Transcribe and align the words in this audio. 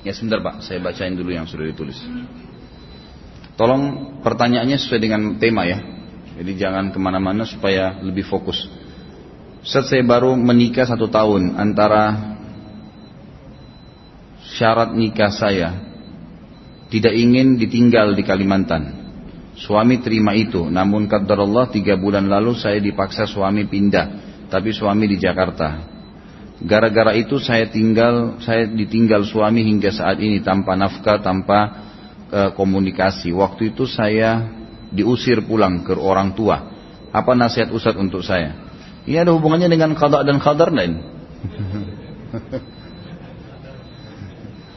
Ya 0.00 0.16
sebentar 0.16 0.40
Pak, 0.40 0.64
saya 0.64 0.80
bacain 0.80 1.12
dulu 1.12 1.28
yang 1.28 1.44
sudah 1.44 1.68
ditulis. 1.68 2.00
Tolong 3.60 4.16
pertanyaannya 4.24 4.80
sesuai 4.80 5.00
dengan 5.00 5.36
tema 5.36 5.68
ya. 5.68 5.76
Jadi 6.40 6.56
jangan 6.56 6.88
ke 6.88 6.96
mana-mana 6.96 7.44
supaya 7.44 8.00
lebih 8.00 8.24
fokus. 8.24 8.64
Saat 9.60 9.92
saya 9.92 10.00
baru 10.00 10.32
menikah 10.40 10.88
satu 10.88 11.12
tahun 11.12 11.60
antara 11.60 12.32
syarat 14.56 14.96
nikah 14.96 15.28
saya 15.28 15.76
tidak 16.88 17.12
ingin 17.12 17.60
ditinggal 17.60 18.16
di 18.16 18.24
Kalimantan. 18.24 18.96
Suami 19.60 20.00
terima 20.00 20.32
itu, 20.32 20.72
namun 20.72 21.04
kata 21.04 21.36
Allah 21.36 21.68
tiga 21.68 22.00
bulan 22.00 22.24
lalu 22.24 22.56
saya 22.56 22.80
dipaksa 22.80 23.28
suami 23.28 23.68
pindah, 23.68 24.06
tapi 24.48 24.72
suami 24.72 25.04
di 25.04 25.20
Jakarta. 25.20 25.99
Gara-gara 26.60 27.16
itu 27.16 27.40
saya 27.40 27.72
tinggal, 27.72 28.36
saya 28.44 28.68
ditinggal 28.68 29.24
suami 29.24 29.64
hingga 29.64 29.88
saat 29.88 30.20
ini 30.20 30.44
tanpa 30.44 30.76
nafkah, 30.76 31.16
tanpa 31.24 31.58
e, 32.28 32.52
komunikasi. 32.52 33.32
Waktu 33.32 33.72
itu 33.72 33.88
saya 33.88 34.44
diusir 34.92 35.40
pulang 35.48 35.80
ke 35.80 35.96
orang 35.96 36.36
tua. 36.36 36.68
Apa 37.16 37.32
nasihat 37.32 37.72
Ustaz 37.72 37.96
untuk 37.96 38.20
saya? 38.20 38.52
Ini 39.08 39.24
ada 39.24 39.32
hubungannya 39.32 39.72
dengan 39.72 39.96
qada 39.96 40.20
dan 40.20 40.36
qadar 40.36 40.68
lain. 40.68 41.00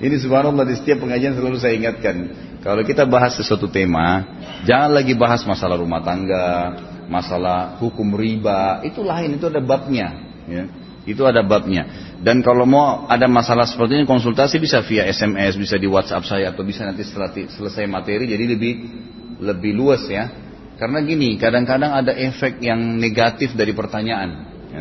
Ini 0.03 0.19
subhanallah 0.19 0.67
di 0.67 0.75
setiap 0.75 0.99
pengajian 1.03 1.35
selalu 1.35 1.59
saya 1.59 1.79
ingatkan. 1.79 2.15
Kalau 2.59 2.83
kita 2.83 3.07
bahas 3.07 3.39
sesuatu 3.39 3.71
tema, 3.71 4.23
jangan 4.67 4.91
lagi 4.91 5.15
bahas 5.15 5.43
masalah 5.47 5.79
rumah 5.79 6.03
tangga, 6.03 6.75
masalah 7.07 7.79
hukum 7.79 8.11
riba, 8.15 8.83
itu 8.83 8.99
lain, 8.99 9.35
itu 9.39 9.47
ada 9.47 9.63
babnya. 9.63 10.07
Ya. 10.43 10.67
Itu 11.03 11.27
ada 11.27 11.43
babnya. 11.43 12.15
Dan 12.23 12.39
kalau 12.39 12.63
mau 12.63 13.03
ada 13.11 13.27
masalah 13.27 13.67
seperti 13.67 13.99
ini 13.99 14.05
konsultasi 14.07 14.55
bisa 14.59 14.79
via 14.87 15.03
SMS, 15.11 15.59
bisa 15.59 15.75
di 15.75 15.87
WhatsApp 15.87 16.23
saya 16.23 16.55
atau 16.55 16.63
bisa 16.63 16.87
nanti 16.87 17.03
setelah 17.03 17.35
selesai 17.35 17.83
materi 17.91 18.31
jadi 18.31 18.55
lebih 18.55 18.73
lebih 19.43 19.75
luas 19.75 20.07
ya. 20.07 20.31
Karena 20.79 21.03
gini, 21.03 21.35
kadang-kadang 21.37 21.91
ada 21.91 22.11
efek 22.15 22.63
yang 22.63 22.79
negatif 22.97 23.53
dari 23.53 23.75
pertanyaan. 23.75 24.29
Ya. 24.71 24.79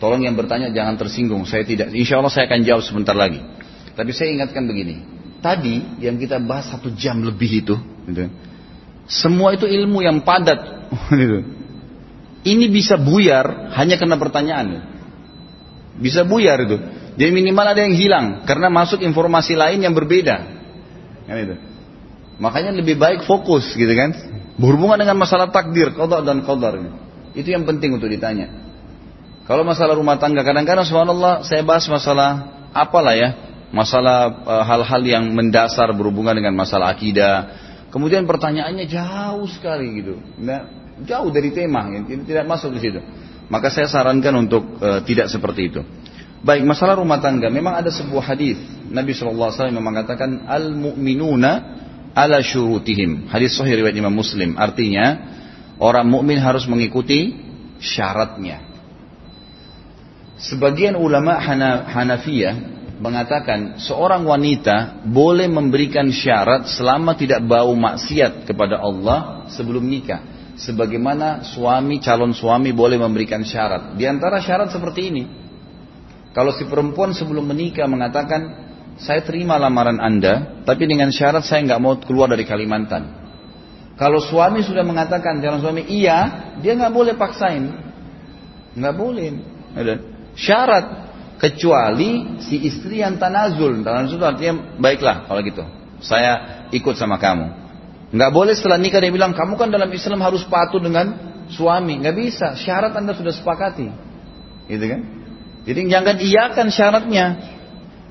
Tolong 0.00 0.24
yang 0.24 0.32
bertanya 0.32 0.72
jangan 0.72 0.96
tersinggung. 0.96 1.44
Saya 1.44 1.66
tidak, 1.66 1.92
insya 1.92 2.18
Allah 2.18 2.32
saya 2.32 2.48
akan 2.48 2.64
jawab 2.64 2.82
sebentar 2.86 3.12
lagi. 3.12 3.42
Tapi 3.92 4.10
saya 4.16 4.32
ingatkan 4.32 4.64
begini, 4.64 5.04
tadi 5.44 6.00
yang 6.00 6.16
kita 6.16 6.40
bahas 6.40 6.72
satu 6.72 6.88
jam 6.96 7.20
lebih 7.20 7.50
itu, 7.66 7.76
gitu. 8.08 8.32
semua 9.04 9.52
itu 9.52 9.68
ilmu 9.68 10.00
yang 10.00 10.24
padat. 10.24 10.80
Gitu. 11.14 11.38
Ini 12.40 12.66
bisa 12.72 12.96
buyar 12.96 13.76
hanya 13.76 14.00
karena 14.00 14.16
pertanyaan. 14.16 14.66
Bisa 16.00 16.24
buyar 16.24 16.64
itu. 16.64 16.80
Jadi 17.20 17.30
minimal 17.30 17.76
ada 17.76 17.80
yang 17.84 17.92
hilang 17.92 18.48
karena 18.48 18.72
masuk 18.72 19.04
informasi 19.04 19.52
lain 19.52 19.84
yang 19.84 19.92
berbeda. 19.92 20.36
Kan 21.28 21.36
itu. 21.36 21.56
Makanya 22.40 22.72
lebih 22.72 22.96
baik 22.96 23.28
fokus 23.28 23.76
gitu 23.76 23.92
kan. 23.92 24.16
Berhubungan 24.56 24.96
dengan 24.96 25.20
masalah 25.20 25.52
takdir, 25.52 25.92
qada 25.92 26.24
dan 26.24 26.40
qadar. 26.42 26.80
Itu 27.36 27.52
yang 27.52 27.68
penting 27.68 27.94
untuk 28.00 28.08
ditanya. 28.08 28.48
Kalau 29.44 29.66
masalah 29.66 29.98
rumah 29.98 30.16
tangga 30.16 30.46
kadang-kadang 30.46 30.86
subhanallah 30.86 31.42
saya 31.44 31.66
bahas 31.66 31.84
masalah 31.90 32.60
apalah 32.70 33.18
ya, 33.18 33.28
masalah 33.74 34.46
eh, 34.46 34.64
hal-hal 34.64 35.02
yang 35.02 35.24
mendasar 35.34 35.90
berhubungan 35.90 36.38
dengan 36.38 36.54
masalah 36.54 36.94
akidah. 36.94 37.68
Kemudian 37.90 38.22
pertanyaannya 38.30 38.86
jauh 38.86 39.50
sekali 39.50 39.98
gitu, 39.98 40.22
nah, 40.38 40.62
jauh 41.02 41.26
dari 41.34 41.50
tema, 41.50 41.90
ya, 41.90 42.06
tidak 42.06 42.46
masuk 42.46 42.78
di 42.78 42.80
situ. 42.86 43.02
Maka 43.50 43.68
saya 43.68 43.90
sarankan 43.90 44.46
untuk 44.46 44.78
uh, 44.78 45.02
tidak 45.02 45.26
seperti 45.26 45.74
itu. 45.74 45.82
Baik, 46.40 46.64
masalah 46.64 46.96
rumah 46.96 47.20
tangga, 47.20 47.52
memang 47.52 47.76
ada 47.76 47.92
sebuah 47.92 48.32
hadis 48.32 48.56
Nabi 48.90 49.14
SAW 49.14 49.70
memang 49.70 49.94
mengatakan 49.94 50.50
al 50.50 50.74
mu'minuna 50.74 51.50
ala 52.14 52.42
syurutihim. 52.42 53.30
Hadis 53.30 53.54
sahih 53.54 53.78
riwayat 53.78 53.94
Imam 53.94 54.12
Muslim. 54.12 54.58
Artinya 54.58 55.30
orang 55.78 56.10
mukmin 56.10 56.42
harus 56.42 56.66
mengikuti 56.66 57.38
syaratnya. 57.78 58.66
Sebagian 60.40 60.96
ulama 60.98 61.38
Hanafiyah 61.86 62.80
mengatakan 63.00 63.80
seorang 63.80 64.24
wanita 64.24 65.04
boleh 65.08 65.48
memberikan 65.48 66.08
syarat 66.12 66.68
selama 66.68 67.16
tidak 67.16 67.44
bau 67.44 67.72
maksiat 67.72 68.48
kepada 68.48 68.80
Allah 68.80 69.48
sebelum 69.52 69.84
nikah. 69.84 70.20
Sebagaimana 70.60 71.40
suami 71.40 72.04
calon 72.04 72.36
suami 72.36 72.76
boleh 72.76 73.00
memberikan 73.00 73.40
syarat. 73.40 73.96
Di 73.96 74.04
antara 74.04 74.44
syarat 74.44 74.68
seperti 74.68 75.00
ini. 75.08 75.24
Kalau 76.36 76.52
si 76.52 76.68
perempuan 76.68 77.16
sebelum 77.16 77.48
menikah 77.48 77.88
mengatakan 77.88 78.68
saya 79.00 79.24
terima 79.24 79.56
lamaran 79.56 79.96
anda, 79.96 80.60
tapi 80.68 80.84
dengan 80.84 81.08
syarat 81.08 81.48
saya 81.48 81.64
nggak 81.64 81.80
mau 81.80 81.96
keluar 82.04 82.28
dari 82.28 82.44
Kalimantan. 82.44 83.18
Kalau 83.96 84.20
suami 84.20 84.60
sudah 84.60 84.84
mengatakan 84.84 85.40
calon 85.40 85.64
suami 85.64 85.88
iya, 85.88 86.52
dia 86.60 86.76
nggak 86.76 86.92
boleh 86.92 87.14
paksain, 87.16 87.64
nggak 88.76 88.94
boleh. 88.96 89.28
Syarat 90.36 90.84
kecuali 91.40 92.40
si 92.44 92.68
istri 92.68 93.00
yang 93.00 93.16
tanazul. 93.16 93.80
Tanazul 93.80 94.20
artinya 94.20 94.76
baiklah 94.76 95.24
kalau 95.24 95.40
gitu. 95.40 95.64
Saya 96.04 96.64
ikut 96.72 96.96
sama 96.96 97.16
kamu. 97.16 97.59
Nggak 98.10 98.30
boleh 98.34 98.54
setelah 98.58 98.78
nikah 98.78 98.98
dia 98.98 99.14
bilang 99.14 99.30
kamu 99.34 99.54
kan 99.54 99.70
dalam 99.70 99.90
Islam 99.90 100.18
harus 100.18 100.42
patuh 100.50 100.82
dengan 100.82 101.14
suami. 101.50 102.02
Nggak 102.02 102.16
bisa. 102.18 102.48
Syarat 102.58 102.94
anda 102.98 103.14
sudah 103.14 103.30
sepakati. 103.30 103.86
Gitu 104.66 104.84
kan? 104.86 105.00
Jadi 105.66 105.80
jangan 105.86 106.16
iakan 106.18 106.66
syaratnya. 106.72 107.26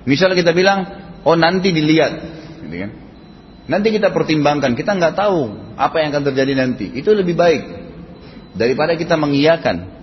Misalnya 0.07 0.39
kita 0.39 0.55
bilang, 0.55 0.79
oh 1.27 1.35
nanti 1.35 1.75
dilihat, 1.75 2.11
gitu 2.63 2.75
kan? 2.87 2.91
Nanti 3.69 3.87
kita 3.93 4.09
pertimbangkan, 4.09 4.73
kita 4.73 4.97
nggak 4.97 5.13
tahu 5.13 5.53
apa 5.77 5.95
yang 6.01 6.09
akan 6.15 6.23
terjadi 6.31 6.53
nanti. 6.57 6.89
Itu 6.95 7.13
lebih 7.13 7.37
baik 7.37 7.61
daripada 8.57 8.97
kita 8.97 9.13
mengiyakan. 9.19 9.99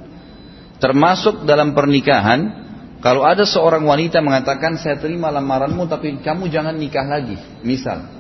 Termasuk 0.76 1.48
dalam 1.48 1.72
pernikahan, 1.72 2.66
kalau 3.00 3.24
ada 3.24 3.48
seorang 3.48 3.82
wanita 3.82 4.20
mengatakan 4.20 4.76
saya 4.76 5.00
terima 5.00 5.32
lamaranmu 5.32 5.88
tapi 5.88 6.20
kamu 6.20 6.52
jangan 6.52 6.76
nikah 6.76 7.08
lagi, 7.08 7.40
misal. 7.64 8.15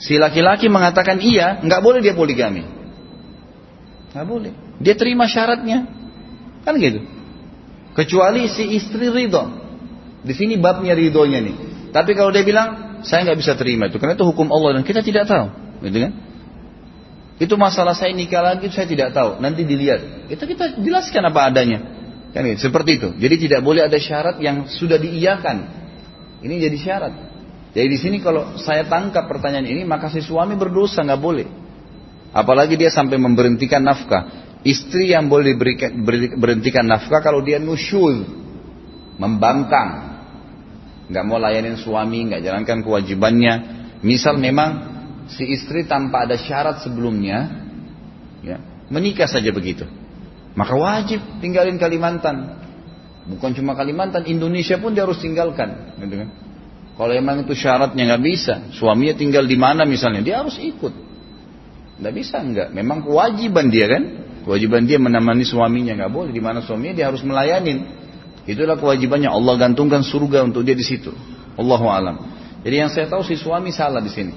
Si 0.00 0.16
laki-laki 0.16 0.72
mengatakan 0.72 1.20
iya, 1.20 1.60
nggak 1.60 1.80
boleh 1.84 2.00
dia 2.00 2.16
poligami. 2.16 2.64
Nggak 4.16 4.26
boleh. 4.26 4.52
Dia 4.80 4.96
terima 4.96 5.28
syaratnya. 5.28 5.84
Kan 6.64 6.80
gitu. 6.80 7.04
Kecuali 7.92 8.48
si 8.48 8.80
istri 8.80 9.12
ridho. 9.12 9.44
Di 10.24 10.32
sini 10.32 10.56
babnya 10.56 10.96
ridhonya 10.96 11.40
nih. 11.44 11.56
Tapi 11.92 12.16
kalau 12.16 12.32
dia 12.32 12.40
bilang 12.40 13.00
saya 13.04 13.28
nggak 13.28 13.38
bisa 13.40 13.52
terima 13.56 13.88
itu 13.88 13.96
karena 13.96 14.16
itu 14.16 14.24
hukum 14.28 14.52
Allah 14.52 14.80
dan 14.80 14.84
kita 14.84 15.00
tidak 15.00 15.24
tahu, 15.24 15.48
gitu 15.84 15.98
kan? 16.04 16.12
Itu 17.40 17.56
masalah 17.56 17.96
saya 17.96 18.12
nikah 18.12 18.44
lagi 18.44 18.68
saya 18.68 18.84
tidak 18.84 19.16
tahu. 19.16 19.40
Nanti 19.40 19.64
dilihat. 19.64 20.28
Itu 20.28 20.44
kita 20.44 20.76
jelaskan 20.76 21.32
apa 21.32 21.48
adanya. 21.48 21.78
Kan 22.36 22.44
gitu, 22.44 22.68
seperti 22.68 23.00
itu. 23.00 23.08
Jadi 23.16 23.48
tidak 23.48 23.64
boleh 23.64 23.88
ada 23.88 23.96
syarat 23.96 24.36
yang 24.44 24.68
sudah 24.68 25.00
diiyakan. 25.00 25.56
Ini 26.44 26.54
jadi 26.68 26.76
syarat. 26.76 27.12
Jadi 27.70 27.86
di 27.86 27.98
sini 27.98 28.16
kalau 28.18 28.58
saya 28.58 28.86
tangkap 28.90 29.30
pertanyaan 29.30 29.66
ini 29.66 29.82
maka 29.86 30.10
si 30.10 30.18
suami 30.18 30.58
berdosa 30.58 31.06
nggak 31.06 31.22
boleh. 31.22 31.46
Apalagi 32.30 32.74
dia 32.74 32.90
sampai 32.90 33.18
memberhentikan 33.18 33.82
nafkah. 33.82 34.50
Istri 34.60 35.16
yang 35.16 35.32
boleh 35.32 35.56
diberikan, 35.56 36.04
berhentikan 36.36 36.84
nafkah 36.84 37.24
kalau 37.24 37.40
dia 37.40 37.56
nusyul, 37.56 38.28
membangkang, 39.16 40.20
nggak 41.08 41.24
mau 41.24 41.40
layanin 41.40 41.80
suami, 41.80 42.28
nggak 42.28 42.44
jalankan 42.44 42.84
kewajibannya. 42.84 43.54
Misal 44.04 44.36
memang 44.36 44.70
si 45.32 45.48
istri 45.48 45.88
tanpa 45.88 46.28
ada 46.28 46.36
syarat 46.36 46.84
sebelumnya, 46.84 47.66
ya, 48.44 48.60
menikah 48.92 49.26
saja 49.26 49.48
begitu. 49.48 49.88
Maka 50.52 50.74
wajib 50.76 51.22
tinggalin 51.40 51.80
Kalimantan. 51.80 52.60
Bukan 53.32 53.56
cuma 53.56 53.72
Kalimantan, 53.72 54.28
Indonesia 54.28 54.76
pun 54.76 54.92
dia 54.92 55.08
harus 55.08 55.22
tinggalkan. 55.22 55.96
Gitu 55.96 56.14
kan? 56.20 56.28
Kalau 57.00 57.16
emang 57.16 57.48
itu 57.48 57.56
syaratnya 57.56 58.12
nggak 58.12 58.22
bisa, 58.28 58.54
suaminya 58.76 59.16
tinggal 59.16 59.48
di 59.48 59.56
mana 59.56 59.88
misalnya, 59.88 60.20
dia 60.20 60.44
harus 60.44 60.60
ikut. 60.60 60.92
Nggak 61.96 62.12
bisa 62.12 62.44
nggak, 62.44 62.68
memang 62.76 63.00
kewajiban 63.08 63.72
dia 63.72 63.88
kan, 63.88 64.02
kewajiban 64.44 64.84
dia 64.84 65.00
menemani 65.00 65.48
suaminya 65.48 65.96
nggak 65.96 66.12
boleh 66.12 66.28
di 66.28 66.44
mana 66.44 66.60
suaminya 66.60 67.00
dia 67.00 67.08
harus 67.08 67.24
melayanin. 67.24 67.88
Itulah 68.44 68.76
kewajibannya 68.76 69.32
Allah 69.32 69.56
gantungkan 69.56 70.04
surga 70.04 70.44
untuk 70.44 70.60
dia 70.60 70.76
di 70.76 70.84
situ. 70.84 71.08
Allahu 71.56 71.88
alam. 71.88 72.20
Jadi 72.60 72.76
yang 72.76 72.92
saya 72.92 73.08
tahu 73.08 73.24
si 73.24 73.32
suami 73.40 73.72
salah 73.72 74.04
di 74.04 74.12
sini. 74.12 74.36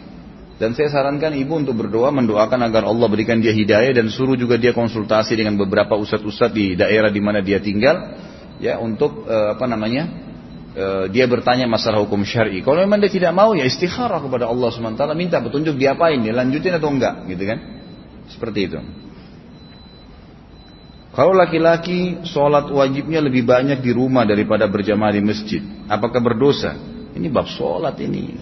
Dan 0.56 0.71
saya 0.71 0.88
sarankan 0.88 1.36
ibu 1.36 1.60
untuk 1.60 1.75
berdoa 1.75 2.15
mendoakan 2.15 2.63
agar 2.63 2.88
Allah 2.88 3.12
berikan 3.12 3.44
dia 3.44 3.51
hidayah 3.51 3.92
dan 3.92 4.07
suruh 4.07 4.39
juga 4.39 4.56
dia 4.56 4.71
konsultasi 4.71 5.36
dengan 5.36 5.60
beberapa 5.60 6.00
ustadz-ustadz 6.00 6.56
di 6.56 6.80
daerah 6.80 7.12
di 7.12 7.19
mana 7.19 7.44
dia 7.44 7.60
tinggal 7.60 8.15
ya 8.63 8.80
untuk 8.80 9.27
uh, 9.27 9.60
apa 9.60 9.65
namanya 9.68 10.23
uh, 10.74 11.06
dia 11.10 11.25
bertanya 11.30 11.70
masalah 11.70 12.02
hukum 12.04 12.22
syar'i. 12.25 12.62
Kalau 12.66 12.81
memang 12.81 13.00
dia 13.02 13.12
tidak 13.14 13.34
mau 13.34 13.54
ya 13.54 13.66
istikharah 13.66 14.20
kepada 14.22 14.50
Allah 14.50 14.70
SWT 14.70 15.04
minta 15.14 15.40
petunjuk 15.40 15.78
diapain, 15.78 16.20
dia 16.22 16.34
lanjutin 16.34 16.74
atau 16.75 16.90
enggak 16.90 17.25
gitu 17.30 17.44
kan. 17.46 17.60
Seperti 18.30 18.60
itu. 18.70 18.80
Kalau 21.14 21.38
laki-laki 21.38 22.25
sholat 22.25 22.74
wajibnya 22.74 23.22
lebih 23.22 23.46
banyak 23.46 23.86
di 23.86 23.94
rumah 23.94 24.25
daripada 24.25 24.66
berjamaah 24.66 25.14
di 25.14 25.22
masjid, 25.22 25.62
apakah 25.86 26.18
berdosa? 26.18 26.74
Ini 27.14 27.30
bab 27.30 27.46
sholat 27.46 27.94
ini. 28.02 28.34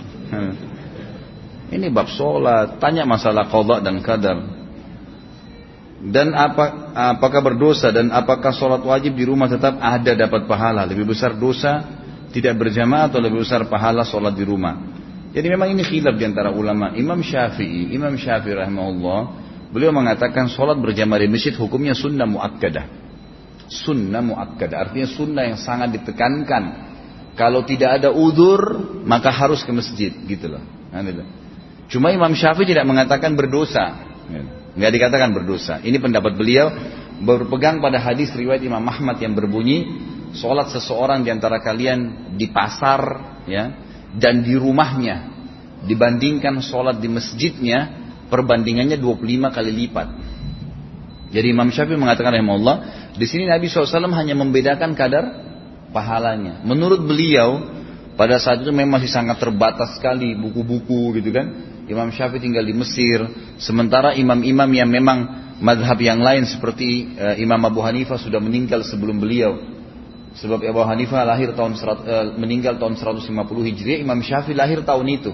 Ini 1.76 1.88
bab 1.92 2.08
sholat. 2.08 2.80
Tanya 2.80 3.04
masalah 3.04 3.52
qadha 3.52 3.84
dan 3.84 4.00
qadar. 4.00 4.40
Dan 6.02 6.34
apa, 6.34 6.96
apakah 7.14 7.44
berdosa 7.44 7.94
dan 7.94 8.10
apakah 8.10 8.56
sholat 8.56 8.82
wajib 8.82 9.14
di 9.14 9.28
rumah 9.28 9.52
tetap 9.52 9.78
ada 9.78 10.16
dapat 10.16 10.50
pahala? 10.50 10.88
Lebih 10.88 11.12
besar 11.12 11.36
dosa 11.38 12.01
tidak 12.32 12.58
berjamaah 12.58 13.12
atau 13.12 13.20
lebih 13.20 13.44
besar 13.44 13.68
pahala 13.68 14.08
sholat 14.08 14.34
di 14.34 14.48
rumah? 14.48 14.80
Jadi 15.32 15.48
memang 15.48 15.72
ini 15.72 15.84
khilaf 15.84 16.20
di 16.20 16.26
antara 16.28 16.52
ulama. 16.52 16.92
Imam 16.96 17.24
Syafi'i, 17.24 17.96
Imam 17.96 18.16
Syafi'i 18.20 18.52
rahimahullah, 18.52 19.20
beliau 19.72 19.96
mengatakan 19.96 20.52
sholat 20.52 20.76
berjamaah 20.76 21.24
di 21.24 21.32
masjid 21.32 21.56
hukumnya 21.56 21.96
sunnah 21.96 22.28
muakkadah. 22.28 22.86
Sunnah 23.72 24.20
muakkadah, 24.20 24.76
artinya 24.76 25.08
sunnah 25.08 25.44
yang 25.48 25.60
sangat 25.60 25.96
ditekankan. 25.96 26.92
Kalau 27.40 27.64
tidak 27.64 28.04
ada 28.04 28.12
udur, 28.12 28.60
maka 29.08 29.32
harus 29.32 29.64
ke 29.64 29.72
masjid, 29.72 30.12
gitu 30.12 30.52
loh. 30.52 30.64
Nah, 30.92 31.00
gitu. 31.00 31.24
Cuma 31.96 32.12
Imam 32.12 32.36
Syafi'i 32.36 32.68
tidak 32.68 32.84
mengatakan 32.84 33.32
berdosa. 33.40 34.12
Nggak 34.76 34.92
dikatakan 34.92 35.32
berdosa. 35.32 35.80
Ini 35.80 35.96
pendapat 36.00 36.36
beliau 36.36 36.72
berpegang 37.24 37.80
pada 37.80 38.04
hadis 38.04 38.36
riwayat 38.36 38.64
Imam 38.64 38.84
Ahmad 38.84 39.20
yang 39.24 39.32
berbunyi 39.32 39.88
sholat 40.36 40.72
seseorang 40.72 41.24
di 41.26 41.30
antara 41.32 41.60
kalian 41.60 42.34
di 42.36 42.48
pasar 42.52 43.02
ya 43.48 43.72
dan 44.16 44.44
di 44.44 44.56
rumahnya 44.56 45.32
dibandingkan 45.84 46.62
sholat 46.62 47.02
di 47.02 47.10
masjidnya 47.10 48.02
perbandingannya 48.30 48.96
25 49.00 49.56
kali 49.56 49.72
lipat. 49.86 50.08
Jadi 51.32 51.48
Imam 51.48 51.72
Syafi'i 51.72 51.96
mengatakan 51.96 52.36
Allah 52.36 52.76
di 53.16 53.24
sini 53.24 53.48
Nabi 53.48 53.72
SAW 53.72 54.12
hanya 54.12 54.36
membedakan 54.36 54.92
kadar 54.96 55.24
pahalanya. 55.96 56.60
Menurut 56.68 57.04
beliau 57.08 57.80
pada 58.20 58.36
saat 58.40 58.64
itu 58.64 58.72
memang 58.76 59.00
masih 59.00 59.12
sangat 59.12 59.40
terbatas 59.40 59.96
sekali 59.96 60.36
buku-buku 60.36 61.16
gitu 61.20 61.32
kan 61.32 61.72
Imam 61.92 62.08
Syafi'i 62.08 62.40
tinggal 62.40 62.64
di 62.64 62.72
Mesir, 62.72 63.20
sementara 63.60 64.16
imam-imam 64.16 64.70
yang 64.72 64.88
memang 64.88 65.20
madhab 65.60 66.00
yang 66.00 66.24
lain 66.24 66.48
seperti 66.48 67.20
uh, 67.20 67.36
Imam 67.36 67.60
Abu 67.68 67.84
Hanifah 67.84 68.16
sudah 68.16 68.40
meninggal 68.40 68.88
sebelum 68.88 69.20
beliau. 69.20 69.81
Sebab 70.32 70.64
Abu 70.64 70.80
Hanifah 70.88 71.28
lahir 71.28 71.52
tahun 71.52 71.76
uh, 71.76 72.40
meninggal 72.40 72.80
tahun 72.80 72.96
150 72.96 73.28
Hijriah, 73.44 74.00
Imam 74.00 74.24
Syafi'i 74.24 74.56
lahir 74.56 74.80
tahun 74.88 75.08
itu. 75.12 75.32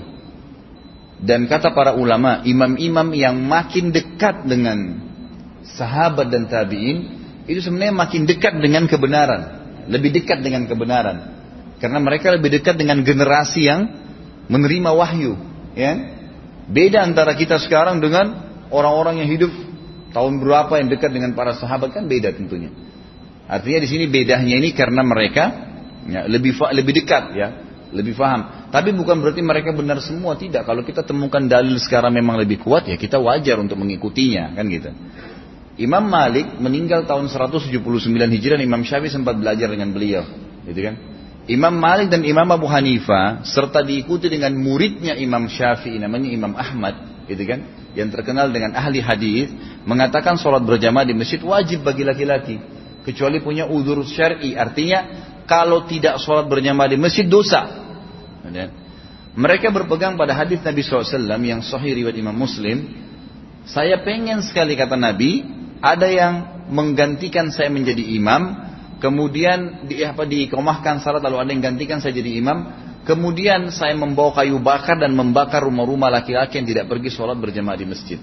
Dan 1.22 1.46
kata 1.46 1.74
para 1.74 1.94
ulama, 1.98 2.42
imam-imam 2.46 3.14
yang 3.14 3.38
makin 3.42 3.94
dekat 3.94 4.46
dengan 4.46 5.02
sahabat 5.78 6.30
dan 6.30 6.50
tabi'in 6.50 6.98
itu 7.46 7.62
sebenarnya 7.62 7.94
makin 7.94 8.26
dekat 8.26 8.58
dengan 8.58 8.90
kebenaran, 8.90 9.42
lebih 9.90 10.14
dekat 10.14 10.42
dengan 10.42 10.66
kebenaran. 10.66 11.38
Karena 11.78 12.02
mereka 12.02 12.34
lebih 12.34 12.58
dekat 12.58 12.78
dengan 12.78 13.06
generasi 13.06 13.70
yang 13.70 13.82
menerima 14.50 14.90
wahyu, 14.98 15.38
ya. 15.78 15.94
Beda 16.68 17.06
antara 17.06 17.38
kita 17.38 17.62
sekarang 17.62 18.02
dengan 18.04 18.34
orang-orang 18.74 19.24
yang 19.24 19.30
hidup 19.30 19.52
tahun 20.12 20.44
berapa 20.44 20.74
yang 20.84 20.90
dekat 20.92 21.12
dengan 21.14 21.32
para 21.38 21.56
sahabat 21.56 21.96
kan 21.96 22.10
beda 22.10 22.36
tentunya. 22.36 22.74
Artinya 23.48 23.80
di 23.80 23.88
sini 23.88 24.06
bedanya 24.12 24.56
ini 24.60 24.76
karena 24.76 25.02
mereka 25.08 25.44
ya, 26.04 26.28
lebih 26.28 26.56
lebih 26.60 26.94
dekat 27.04 27.24
ya, 27.32 27.48
lebih 27.96 28.14
paham. 28.14 28.68
Tapi 28.68 28.92
bukan 28.92 29.24
berarti 29.24 29.40
mereka 29.40 29.72
benar 29.72 30.04
semua 30.04 30.36
tidak. 30.36 30.68
Kalau 30.68 30.84
kita 30.84 31.08
temukan 31.08 31.40
dalil 31.48 31.80
sekarang 31.80 32.12
memang 32.12 32.36
lebih 32.36 32.60
kuat 32.60 32.92
ya 32.92 33.00
kita 33.00 33.16
wajar 33.18 33.56
untuk 33.64 33.80
mengikutinya 33.80 34.52
kan 34.52 34.68
gitu. 34.68 34.92
Imam 35.78 36.04
Malik 36.10 36.58
meninggal 36.58 37.06
tahun 37.06 37.30
179 37.30 37.70
Hijriah 38.10 38.60
Imam 38.60 38.82
Syafi'i 38.82 39.14
sempat 39.14 39.38
belajar 39.38 39.70
dengan 39.70 39.94
beliau, 39.94 40.26
gitu 40.66 40.90
kan? 40.90 40.96
Imam 41.48 41.72
Malik 41.78 42.10
dan 42.12 42.26
Imam 42.26 42.50
Abu 42.50 42.68
Hanifah 42.68 43.46
serta 43.48 43.86
diikuti 43.86 44.28
dengan 44.28 44.52
muridnya 44.58 45.16
Imam 45.16 45.48
Syafi'i 45.48 45.96
namanya 45.96 46.28
Imam 46.28 46.52
Ahmad 46.58 47.24
gitu 47.24 47.44
kan 47.48 47.92
yang 47.96 48.12
terkenal 48.12 48.52
dengan 48.52 48.76
ahli 48.76 49.00
hadis 49.00 49.52
mengatakan 49.88 50.36
sholat 50.36 50.64
berjamaah 50.64 51.08
di 51.08 51.16
masjid 51.16 51.40
wajib 51.40 51.88
bagi 51.88 52.04
laki-laki 52.04 52.56
kecuali 53.08 53.40
punya 53.40 53.64
udur 53.72 54.04
syar'i. 54.04 54.60
Artinya 54.60 55.00
kalau 55.48 55.88
tidak 55.88 56.20
sholat 56.20 56.52
berjamaah 56.52 56.92
di 56.92 57.00
masjid 57.00 57.24
dosa. 57.24 57.88
Mereka 59.38 59.72
berpegang 59.72 60.20
pada 60.20 60.36
hadis 60.36 60.60
Nabi 60.60 60.84
SAW 60.84 61.40
yang 61.40 61.64
sahih 61.64 61.96
riwayat 61.96 62.20
Imam 62.20 62.36
Muslim. 62.36 62.92
Saya 63.64 64.04
pengen 64.04 64.44
sekali 64.44 64.76
kata 64.76 65.00
Nabi 65.00 65.48
ada 65.80 66.08
yang 66.12 66.68
menggantikan 66.68 67.48
saya 67.54 67.72
menjadi 67.72 68.04
imam 68.16 68.68
kemudian 68.98 69.86
di, 69.86 70.02
apa 70.02 70.26
dikomahkan 70.26 71.02
salat 71.02 71.22
lalu 71.22 71.38
ada 71.42 71.50
yang 71.54 71.64
gantikan 71.64 72.02
saya 72.02 72.18
jadi 72.18 72.42
imam, 72.42 72.58
kemudian 73.06 73.70
saya 73.70 73.94
membawa 73.94 74.34
kayu 74.42 74.58
bakar 74.58 74.98
dan 74.98 75.14
membakar 75.14 75.64
rumah-rumah 75.64 76.10
laki-laki 76.10 76.62
yang 76.62 76.68
tidak 76.68 76.86
pergi 76.90 77.10
sholat 77.14 77.38
berjamaah 77.38 77.78
di 77.78 77.86
masjid. 77.88 78.20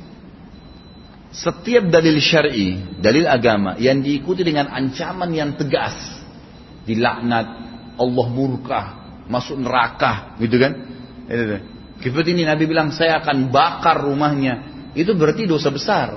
Setiap 1.34 1.90
dalil 1.90 2.22
syar'i, 2.22 2.78
dalil 3.02 3.26
agama 3.26 3.74
yang 3.82 3.98
diikuti 4.06 4.46
dengan 4.46 4.70
ancaman 4.70 5.34
yang 5.34 5.58
tegas, 5.58 5.94
dilaknat, 6.86 7.46
Allah 7.98 8.26
murka, 8.30 8.80
masuk 9.26 9.58
neraka, 9.58 10.38
gitu 10.38 10.62
kan? 10.62 10.72
Seperti 11.98 12.38
ini 12.38 12.46
Nabi 12.46 12.70
bilang 12.70 12.94
saya 12.94 13.18
akan 13.18 13.50
bakar 13.50 13.98
rumahnya. 14.06 14.86
Itu 14.94 15.18
berarti 15.18 15.50
dosa 15.50 15.74
besar. 15.74 16.14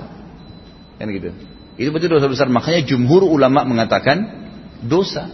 Kan 1.02 1.08
gitu. 1.10 1.34
Itu 1.74 1.88
berarti 1.90 2.06
dosa 2.06 2.26
besar. 2.30 2.46
Makanya 2.46 2.86
jumhur 2.86 3.26
ulama 3.26 3.66
mengatakan 3.66 4.22
dosa 4.86 5.26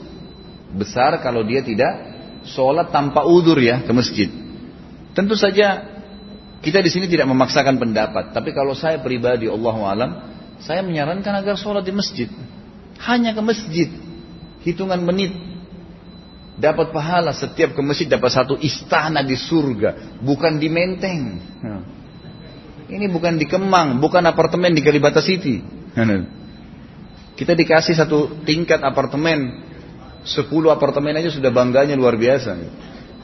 besar 0.73 1.21
kalau 1.21 1.45
dia 1.45 1.61
tidak 1.61 1.93
sholat 2.49 2.89
tanpa 2.89 3.25
udur 3.29 3.61
ya 3.61 3.85
ke 3.85 3.93
masjid. 3.93 4.29
Tentu 5.13 5.37
saja 5.37 5.94
kita 6.65 6.81
di 6.81 6.89
sini 6.89 7.07
tidak 7.07 7.29
memaksakan 7.29 7.77
pendapat, 7.77 8.33
tapi 8.33 8.57
kalau 8.57 8.73
saya 8.73 8.99
pribadi 9.05 9.45
Allah 9.47 9.77
alam, 9.85 10.11
saya 10.65 10.81
menyarankan 10.81 11.45
agar 11.45 11.61
sholat 11.61 11.85
di 11.85 11.93
masjid. 11.93 12.29
Hanya 13.05 13.37
ke 13.37 13.43
masjid, 13.45 13.93
hitungan 14.65 15.05
menit 15.05 15.37
dapat 16.57 16.95
pahala 16.95 17.35
setiap 17.35 17.75
ke 17.77 17.83
masjid 17.85 18.09
dapat 18.09 18.31
satu 18.33 18.57
istana 18.57 19.21
di 19.21 19.37
surga, 19.37 20.19
bukan 20.25 20.57
di 20.57 20.69
Menteng. 20.73 21.21
Ini 22.89 23.07
bukan 23.13 23.37
di 23.37 23.45
Kemang, 23.45 24.01
bukan 24.01 24.25
apartemen 24.25 24.73
di 24.73 24.81
Kalibata 24.81 25.21
City. 25.21 25.61
Kita 27.35 27.53
dikasih 27.53 27.99
satu 27.99 28.47
tingkat 28.47 28.81
apartemen, 28.81 29.61
sepuluh 30.23 30.71
apartemen 30.71 31.19
aja 31.19 31.29
sudah 31.29 31.51
bangganya 31.51 31.99
luar 31.99 32.15
biasa. 32.15 32.57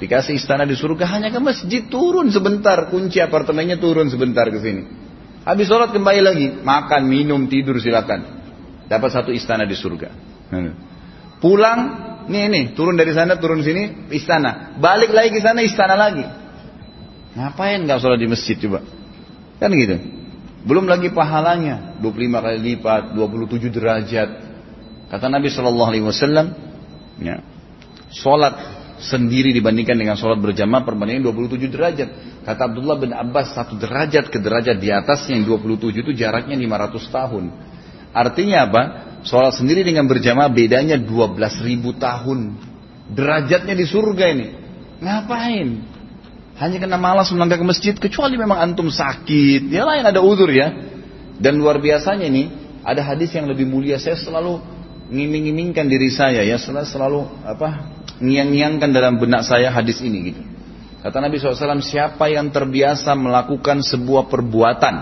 Dikasih 0.00 0.40
istana 0.40 0.64
di 0.64 0.72
surga 0.72 1.04
hanya 1.12 1.28
ke 1.28 1.36
masjid 1.44 1.84
turun 1.84 2.32
sebentar, 2.32 2.88
kunci 2.88 3.20
apartemennya 3.20 3.76
turun 3.76 4.08
sebentar 4.08 4.48
ke 4.48 4.56
sini. 4.56 4.82
Habis 5.44 5.68
sholat 5.68 5.92
kembali 5.92 6.20
lagi, 6.24 6.46
makan, 6.64 7.04
minum, 7.04 7.44
tidur 7.52 7.76
silakan. 7.76 8.40
Dapat 8.88 9.10
satu 9.12 9.28
istana 9.28 9.68
di 9.68 9.76
surga. 9.76 10.08
Pulang, 11.36 11.80
nih 12.32 12.48
nih, 12.48 12.64
turun 12.72 12.96
dari 12.96 13.12
sana, 13.12 13.36
turun 13.36 13.60
sini, 13.60 14.08
istana. 14.08 14.80
Balik 14.80 15.12
lagi 15.12 15.36
ke 15.36 15.40
sana, 15.44 15.60
istana 15.60 16.00
lagi. 16.00 16.24
Ngapain 17.36 17.84
nggak 17.84 18.00
sholat 18.00 18.16
di 18.16 18.28
masjid 18.28 18.56
coba? 18.56 18.80
Kan 19.60 19.76
gitu. 19.76 20.00
Belum 20.64 20.88
lagi 20.88 21.12
pahalanya 21.12 22.00
25 22.00 22.44
kali 22.44 22.58
lipat, 22.72 23.12
27 23.12 23.68
derajat. 23.68 24.28
Kata 25.12 25.28
Nabi 25.28 25.52
Shallallahu 25.52 25.90
Alaihi 25.92 26.04
Wasallam, 26.08 26.46
ya, 27.20 27.44
sholat 28.12 28.79
sendiri 29.00 29.56
dibandingkan 29.56 29.96
dengan 29.96 30.14
sholat 30.14 30.36
berjamaah 30.36 30.84
perbandingan 30.84 31.24
27 31.24 31.72
derajat. 31.72 32.08
Kata 32.44 32.62
Abdullah 32.68 33.00
bin 33.00 33.16
Abbas 33.16 33.56
satu 33.56 33.80
derajat 33.80 34.28
ke 34.28 34.36
derajat 34.36 34.76
di 34.76 34.92
atasnya 34.92 35.40
yang 35.40 35.48
27 35.48 36.04
itu 36.04 36.12
jaraknya 36.12 36.56
500 36.56 37.08
tahun. 37.08 37.44
Artinya 38.12 38.58
apa? 38.68 38.82
Sholat 39.24 39.56
sendiri 39.56 39.84
dengan 39.84 40.04
berjamaah 40.04 40.52
bedanya 40.52 41.00
12 41.00 41.36
ribu 41.64 41.96
tahun. 41.96 42.56
Derajatnya 43.10 43.74
di 43.74 43.84
surga 43.88 44.24
ini. 44.36 44.46
Ngapain? 45.00 45.68
Hanya 46.60 46.76
kena 46.76 47.00
malas 47.00 47.32
melangkah 47.32 47.56
ke 47.56 47.64
masjid 47.64 47.94
kecuali 47.96 48.36
memang 48.36 48.60
antum 48.60 48.92
sakit. 48.92 49.72
Ya 49.72 49.88
lain 49.88 50.04
ada 50.04 50.20
udur 50.20 50.52
ya. 50.52 50.68
Dan 51.40 51.56
luar 51.56 51.80
biasanya 51.80 52.28
ini 52.28 52.52
ada 52.84 53.00
hadis 53.00 53.32
yang 53.32 53.48
lebih 53.48 53.64
mulia. 53.64 53.96
Saya 53.96 54.20
selalu 54.20 54.60
ngiming-ngimingkan 55.10 55.88
diri 55.90 56.12
saya 56.12 56.44
ya 56.46 56.60
selalu, 56.60 56.86
selalu 56.86 57.20
apa 57.42 57.68
ngiang-ngiangkan 58.20 58.90
dalam 58.92 59.16
benak 59.16 59.42
saya 59.48 59.72
hadis 59.72 59.98
ini 60.04 60.18
gitu. 60.32 60.42
Kata 61.00 61.16
Nabi 61.16 61.40
SAW, 61.40 61.80
siapa 61.80 62.28
yang 62.28 62.52
terbiasa 62.52 63.16
melakukan 63.16 63.80
sebuah 63.80 64.28
perbuatan 64.28 64.94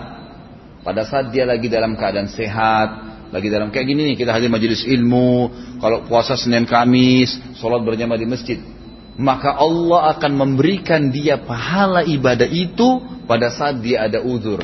pada 0.86 1.02
saat 1.02 1.34
dia 1.34 1.42
lagi 1.42 1.66
dalam 1.66 1.98
keadaan 1.98 2.30
sehat, 2.30 2.88
lagi 3.34 3.50
dalam 3.50 3.74
kayak 3.74 3.86
gini 3.90 4.14
nih 4.14 4.16
kita 4.16 4.30
hadir 4.30 4.46
majelis 4.46 4.86
ilmu, 4.86 5.50
kalau 5.82 6.06
puasa 6.06 6.38
Senin 6.38 6.64
Kamis, 6.70 7.34
sholat 7.58 7.82
berjamaah 7.82 8.14
di 8.14 8.30
masjid, 8.30 8.62
maka 9.18 9.58
Allah 9.58 10.14
akan 10.14 10.32
memberikan 10.38 11.10
dia 11.10 11.42
pahala 11.42 12.06
ibadah 12.06 12.46
itu 12.46 13.02
pada 13.26 13.50
saat 13.50 13.82
dia 13.82 14.06
ada 14.06 14.22
uzur. 14.22 14.62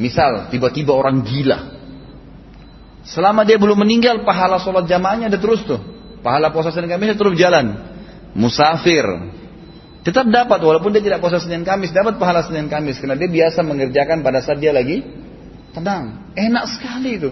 Misal, 0.00 0.48
tiba-tiba 0.48 0.92
orang 0.96 1.20
gila. 1.20 1.76
Selama 3.04 3.44
dia 3.44 3.60
belum 3.60 3.84
meninggal, 3.84 4.24
pahala 4.24 4.56
sholat 4.56 4.88
jamaahnya 4.88 5.28
ada 5.28 5.38
terus 5.40 5.64
tuh. 5.68 5.95
Pahala 6.26 6.50
puasa 6.50 6.74
Senin 6.74 6.90
Kamis 6.90 7.14
terus 7.14 7.38
jalan. 7.38 7.94
musafir, 8.36 9.06
tetap 10.04 10.28
dapat 10.28 10.60
walaupun 10.60 10.92
dia 10.92 11.00
tidak 11.00 11.22
puasa 11.22 11.38
Senin 11.40 11.64
Kamis, 11.64 11.94
dapat 11.94 12.18
pahala 12.20 12.42
Senin 12.44 12.66
Kamis 12.66 12.98
karena 12.98 13.14
dia 13.14 13.30
biasa 13.30 13.64
mengerjakan 13.64 14.20
pada 14.20 14.42
saat 14.44 14.58
dia 14.58 14.74
lagi 14.74 15.06
tenang. 15.72 16.34
Enak 16.36 16.64
sekali 16.68 17.16
itu. 17.16 17.30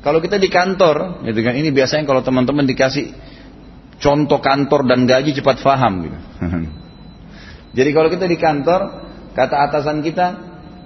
Kalau 0.00 0.22
kita 0.22 0.40
di 0.40 0.48
kantor, 0.48 1.26
gitu 1.28 1.40
kan, 1.44 1.54
ini 1.58 1.68
biasanya 1.68 2.08
kalau 2.08 2.24
teman-teman 2.24 2.64
dikasih 2.64 3.12
contoh 4.00 4.40
kantor 4.40 4.88
dan 4.88 5.04
gaji 5.04 5.36
cepat 5.36 5.60
faham 5.60 6.08
gitu. 6.08 6.18
Jadi 7.76 7.90
kalau 7.92 8.08
kita 8.08 8.24
di 8.24 8.40
kantor, 8.40 8.80
kata 9.36 9.56
atasan 9.68 10.00
kita, 10.00 10.26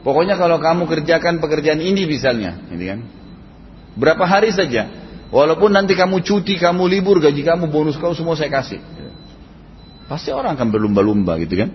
pokoknya 0.03 0.35
kalau 0.35 0.59
kamu 0.59 0.91
kerjakan 0.91 1.39
pekerjaan 1.39 1.79
ini 1.79 2.09
misalnya, 2.11 2.59
gitu 2.75 2.85
kan. 2.91 3.01
Berapa 3.95 4.25
hari 4.27 4.51
saja, 4.51 5.04
walaupun 5.35 5.75
nanti 5.75 5.99
kamu 5.99 6.23
cuti, 6.23 6.55
kamu 6.63 6.87
libur, 6.87 7.19
gaji 7.19 7.43
kamu, 7.43 7.67
bonus 7.67 7.99
kamu 7.99 8.15
semua 8.15 8.39
saya 8.39 8.55
kasih. 8.55 8.79
Pasti 10.07 10.31
orang 10.31 10.55
akan 10.55 10.69
berlumba-lumba 10.71 11.35
gitu 11.43 11.59
kan. 11.59 11.71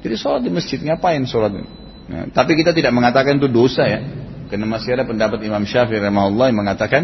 Jadi 0.00 0.14
sholat 0.16 0.40
di 0.40 0.48
masjid, 0.48 0.80
ngapain 0.80 1.20
sholat? 1.28 1.52
Nah, 2.08 2.28
tapi 2.32 2.56
kita 2.56 2.72
tidak 2.72 2.92
mengatakan 2.96 3.36
itu 3.36 3.48
dosa 3.52 3.84
ya. 3.84 4.00
Karena 4.48 4.68
masih 4.68 4.94
ada 4.94 5.04
pendapat 5.08 5.40
Imam 5.44 5.64
Syafi'i 5.64 6.00
rahimahullah 6.00 6.52
yang 6.52 6.58
mengatakan 6.60 7.02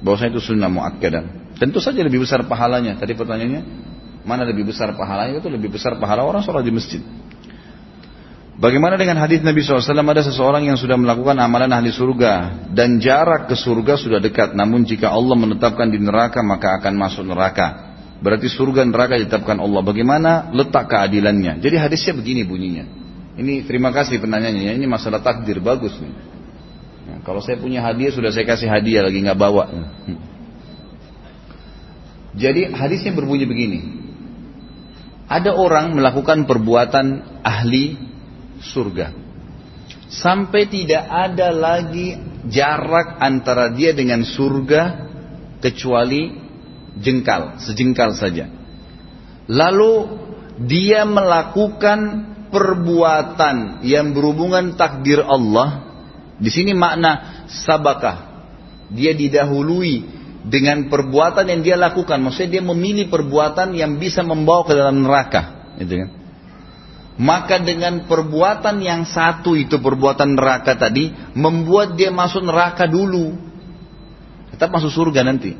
bahwasanya 0.00 0.36
itu 0.36 0.42
sunnah 0.52 0.72
muakkadah. 0.72 1.56
Tentu 1.60 1.80
saja 1.80 2.00
lebih 2.04 2.24
besar 2.24 2.44
pahalanya. 2.44 2.96
Tadi 2.96 3.12
pertanyaannya, 3.16 3.62
mana 4.24 4.42
lebih 4.44 4.68
besar 4.68 4.92
pahalanya? 4.96 5.40
Itu 5.40 5.48
lebih 5.52 5.72
besar 5.72 5.96
pahala 6.00 6.24
orang 6.24 6.42
sholat 6.44 6.64
di 6.64 6.72
masjid. 6.72 7.00
Bagaimana 8.56 8.96
dengan 8.96 9.20
hadis 9.20 9.44
Nabi 9.44 9.60
SAW 9.60 9.84
ada 9.84 10.24
seseorang 10.24 10.64
yang 10.64 10.80
sudah 10.80 10.96
melakukan 10.96 11.36
amalan 11.36 11.68
ahli 11.76 11.92
surga 11.92 12.64
dan 12.72 12.96
jarak 12.96 13.52
ke 13.52 13.56
surga 13.56 14.00
sudah 14.00 14.16
dekat 14.16 14.56
namun 14.56 14.88
jika 14.88 15.12
Allah 15.12 15.36
menetapkan 15.36 15.92
di 15.92 16.00
neraka 16.00 16.40
maka 16.40 16.80
akan 16.80 16.96
masuk 16.96 17.28
neraka. 17.28 17.92
Berarti 18.16 18.48
surga 18.48 18.88
neraka 18.88 19.20
ditetapkan 19.20 19.60
Allah. 19.60 19.84
Bagaimana 19.84 20.48
letak 20.56 20.88
keadilannya? 20.88 21.60
Jadi 21.60 21.76
hadisnya 21.76 22.16
begini 22.16 22.48
bunyinya. 22.48 22.84
Ini 23.36 23.68
terima 23.68 23.92
kasih 23.92 24.24
penanyanya 24.24 24.72
ini 24.72 24.88
masalah 24.88 25.20
takdir 25.20 25.60
bagus 25.60 25.92
nih. 26.00 26.16
Ya, 27.12 27.16
kalau 27.28 27.44
saya 27.44 27.60
punya 27.60 27.84
hadiah 27.84 28.08
sudah 28.08 28.32
saya 28.32 28.48
kasih 28.48 28.72
hadiah 28.72 29.04
lagi 29.04 29.20
nggak 29.20 29.36
bawa. 29.36 29.68
Jadi 32.40 32.72
hadisnya 32.72 33.12
berbunyi 33.12 33.44
begini. 33.44 33.80
Ada 35.28 35.52
orang 35.52 35.92
melakukan 35.92 36.48
perbuatan 36.48 37.20
ahli 37.44 38.15
surga. 38.60 39.12
Sampai 40.06 40.70
tidak 40.70 41.02
ada 41.10 41.50
lagi 41.50 42.14
jarak 42.46 43.18
antara 43.18 43.74
dia 43.74 43.90
dengan 43.90 44.22
surga 44.22 44.82
kecuali 45.58 46.30
jengkal, 47.00 47.58
sejengkal 47.58 48.14
saja. 48.14 48.46
Lalu 49.46 49.94
dia 50.64 51.04
melakukan 51.04 51.98
perbuatan 52.48 53.84
yang 53.84 54.14
berhubungan 54.14 54.78
takdir 54.78 55.20
Allah. 55.20 55.84
Di 56.36 56.48
sini 56.52 56.72
makna 56.72 57.44
sabakah. 57.50 58.38
Dia 58.86 59.12
didahului 59.12 60.06
dengan 60.46 60.86
perbuatan 60.86 61.50
yang 61.50 61.60
dia 61.66 61.76
lakukan. 61.76 62.22
Maksudnya 62.22 62.60
dia 62.60 62.62
memilih 62.62 63.10
perbuatan 63.10 63.74
yang 63.74 63.98
bisa 63.98 64.22
membawa 64.22 64.62
ke 64.62 64.72
dalam 64.78 65.02
neraka. 65.02 65.74
Gitu 65.82 66.06
kan? 66.06 66.10
Maka 67.16 67.56
dengan 67.56 68.04
perbuatan 68.04 68.76
yang 68.84 69.08
satu 69.08 69.56
itu 69.56 69.80
perbuatan 69.80 70.36
neraka 70.36 70.76
tadi 70.76 71.08
membuat 71.32 71.96
dia 71.96 72.12
masuk 72.12 72.44
neraka 72.44 72.84
dulu. 72.84 73.32
Tetap 74.52 74.68
masuk 74.68 74.92
surga 74.92 75.24
nanti. 75.24 75.56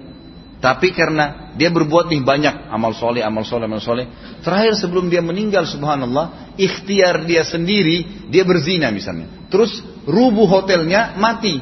Tapi 0.57 0.93
karena 0.93 1.53
dia 1.57 1.73
berbuat 1.73 2.13
nih 2.13 2.21
banyak 2.25 2.55
amal 2.73 2.93
soleh 2.93 3.25
amal 3.25 3.45
soleh 3.45 3.65
amal 3.65 3.81
soleh. 3.81 4.05
Terakhir 4.45 4.77
sebelum 4.77 5.09
dia 5.09 5.25
meninggal 5.25 5.65
subhanallah 5.65 6.57
ikhtiar 6.61 7.25
dia 7.25 7.45
sendiri 7.45 8.29
dia 8.29 8.45
berzina 8.45 8.93
misalnya. 8.93 9.49
Terus 9.49 9.81
rubuh 10.05 10.45
hotelnya 10.45 11.17
mati. 11.17 11.57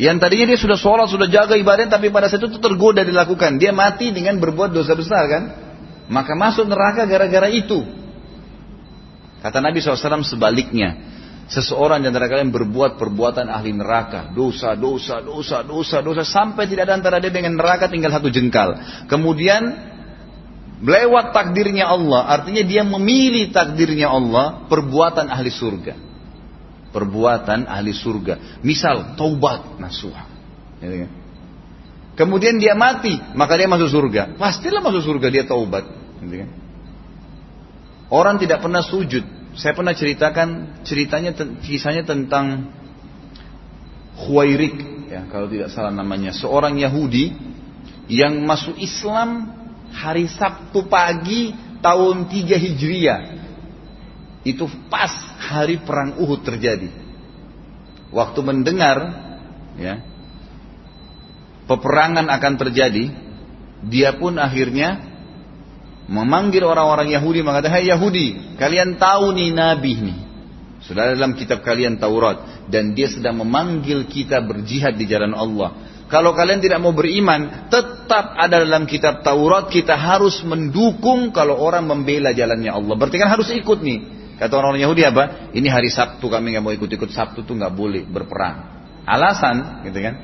Yang 0.00 0.16
tadinya 0.16 0.46
dia 0.56 0.60
sudah 0.64 0.78
sholat 0.80 1.12
sudah 1.12 1.28
jaga 1.28 1.60
ibadah 1.60 1.92
tapi 1.92 2.08
pada 2.08 2.32
saat 2.32 2.40
itu 2.40 2.56
tergoda 2.56 3.04
dilakukan. 3.04 3.60
Dia 3.60 3.76
mati 3.76 4.16
dengan 4.16 4.40
berbuat 4.40 4.72
dosa 4.72 4.96
besar 4.96 5.28
kan? 5.28 5.42
Maka 6.08 6.32
masuk 6.32 6.64
neraka 6.72 7.04
gara-gara 7.04 7.52
itu 7.52 7.99
Kata 9.40 9.58
Nabi 9.60 9.80
SAW 9.80 10.24
sebaliknya. 10.24 11.18
Seseorang 11.50 11.98
di 11.98 12.06
antara 12.06 12.30
kalian 12.30 12.54
berbuat 12.54 12.94
perbuatan 12.94 13.50
ahli 13.50 13.74
neraka. 13.74 14.30
Dosa, 14.30 14.78
dosa, 14.78 15.18
dosa, 15.18 15.66
dosa, 15.66 15.98
dosa. 15.98 16.22
Sampai 16.22 16.70
tidak 16.70 16.86
ada 16.86 16.94
antara 16.94 17.18
dia 17.18 17.34
dengan 17.34 17.58
neraka 17.58 17.90
tinggal 17.90 18.14
satu 18.14 18.30
jengkal. 18.30 18.78
Kemudian 19.10 19.90
lewat 20.78 21.34
takdirnya 21.34 21.90
Allah. 21.90 22.30
Artinya 22.30 22.62
dia 22.62 22.86
memilih 22.86 23.50
takdirnya 23.50 24.14
Allah 24.14 24.62
perbuatan 24.70 25.26
ahli 25.26 25.50
surga. 25.50 25.94
Perbuatan 26.94 27.66
ahli 27.66 27.90
surga. 27.98 28.62
Misal 28.62 29.18
taubat 29.18 29.82
nasuha. 29.82 30.24
Ya, 30.78 30.88
kan? 31.06 31.10
Kemudian 32.14 32.60
dia 32.60 32.76
mati, 32.76 33.16
maka 33.32 33.56
dia 33.56 33.64
masuk 33.64 33.88
surga. 33.88 34.36
Pastilah 34.36 34.84
masuk 34.84 35.02
surga 35.02 35.26
dia 35.32 35.44
taubat. 35.48 35.88
Orang 38.10 38.42
tidak 38.42 38.58
pernah 38.60 38.82
sujud. 38.82 39.22
Saya 39.54 39.72
pernah 39.74 39.94
ceritakan 39.94 40.82
ceritanya 40.82 41.30
kisahnya 41.62 42.02
tentang 42.02 42.74
Huwairik 44.20 45.08
ya 45.08 45.26
kalau 45.32 45.48
tidak 45.48 45.72
salah 45.72 45.90
namanya 45.90 46.30
seorang 46.30 46.76
Yahudi 46.76 47.32
yang 48.06 48.44
masuk 48.44 48.76
Islam 48.76 49.48
hari 49.90 50.30
Sabtu 50.30 50.86
pagi 50.86 51.50
tahun 51.82 52.30
3 52.30 52.64
Hijriah. 52.66 53.20
Itu 54.46 54.70
pas 54.88 55.10
hari 55.40 55.82
perang 55.82 56.20
Uhud 56.20 56.46
terjadi. 56.46 56.88
Waktu 58.10 58.40
mendengar 58.42 58.98
ya 59.78 60.02
peperangan 61.70 62.26
akan 62.26 62.54
terjadi, 62.58 63.04
dia 63.86 64.10
pun 64.18 64.38
akhirnya 64.38 65.09
memanggil 66.10 66.66
orang-orang 66.66 67.14
Yahudi 67.14 67.46
mengatakan, 67.46 67.78
"Hai 67.78 67.86
Yahudi, 67.86 68.58
kalian 68.58 68.98
tahu 68.98 69.30
nih 69.30 69.50
nabi 69.54 69.94
nih. 70.02 70.18
Sudah 70.82 71.14
dalam 71.14 71.38
kitab 71.38 71.62
kalian 71.62 72.00
Taurat 72.02 72.66
dan 72.66 72.96
dia 72.96 73.06
sedang 73.06 73.38
memanggil 73.38 74.08
kita 74.08 74.40
berjihad 74.42 74.96
di 74.96 75.04
jalan 75.06 75.36
Allah. 75.36 75.76
Kalau 76.10 76.34
kalian 76.34 76.58
tidak 76.58 76.82
mau 76.82 76.90
beriman, 76.90 77.70
tetap 77.70 78.34
ada 78.34 78.66
dalam 78.66 78.88
kitab 78.88 79.22
Taurat 79.22 79.70
kita 79.70 79.94
harus 79.94 80.42
mendukung 80.42 81.30
kalau 81.30 81.54
orang 81.62 81.86
membela 81.86 82.34
jalannya 82.34 82.74
Allah. 82.74 82.98
Berarti 82.98 83.16
kan 83.20 83.30
harus 83.30 83.46
ikut 83.54 83.78
nih. 83.78 83.98
Kata 84.40 84.56
orang-orang 84.56 84.82
Yahudi 84.82 85.02
apa? 85.04 85.52
Ini 85.52 85.68
hari 85.68 85.92
Sabtu 85.92 86.26
kami 86.26 86.56
nggak 86.56 86.64
mau 86.64 86.72
ikut-ikut 86.74 87.12
Sabtu 87.12 87.44
tuh 87.46 87.54
nggak 87.54 87.70
boleh 87.76 88.02
berperang. 88.08 88.82
Alasan, 89.04 89.86
gitu 89.86 90.00
kan? 90.00 90.14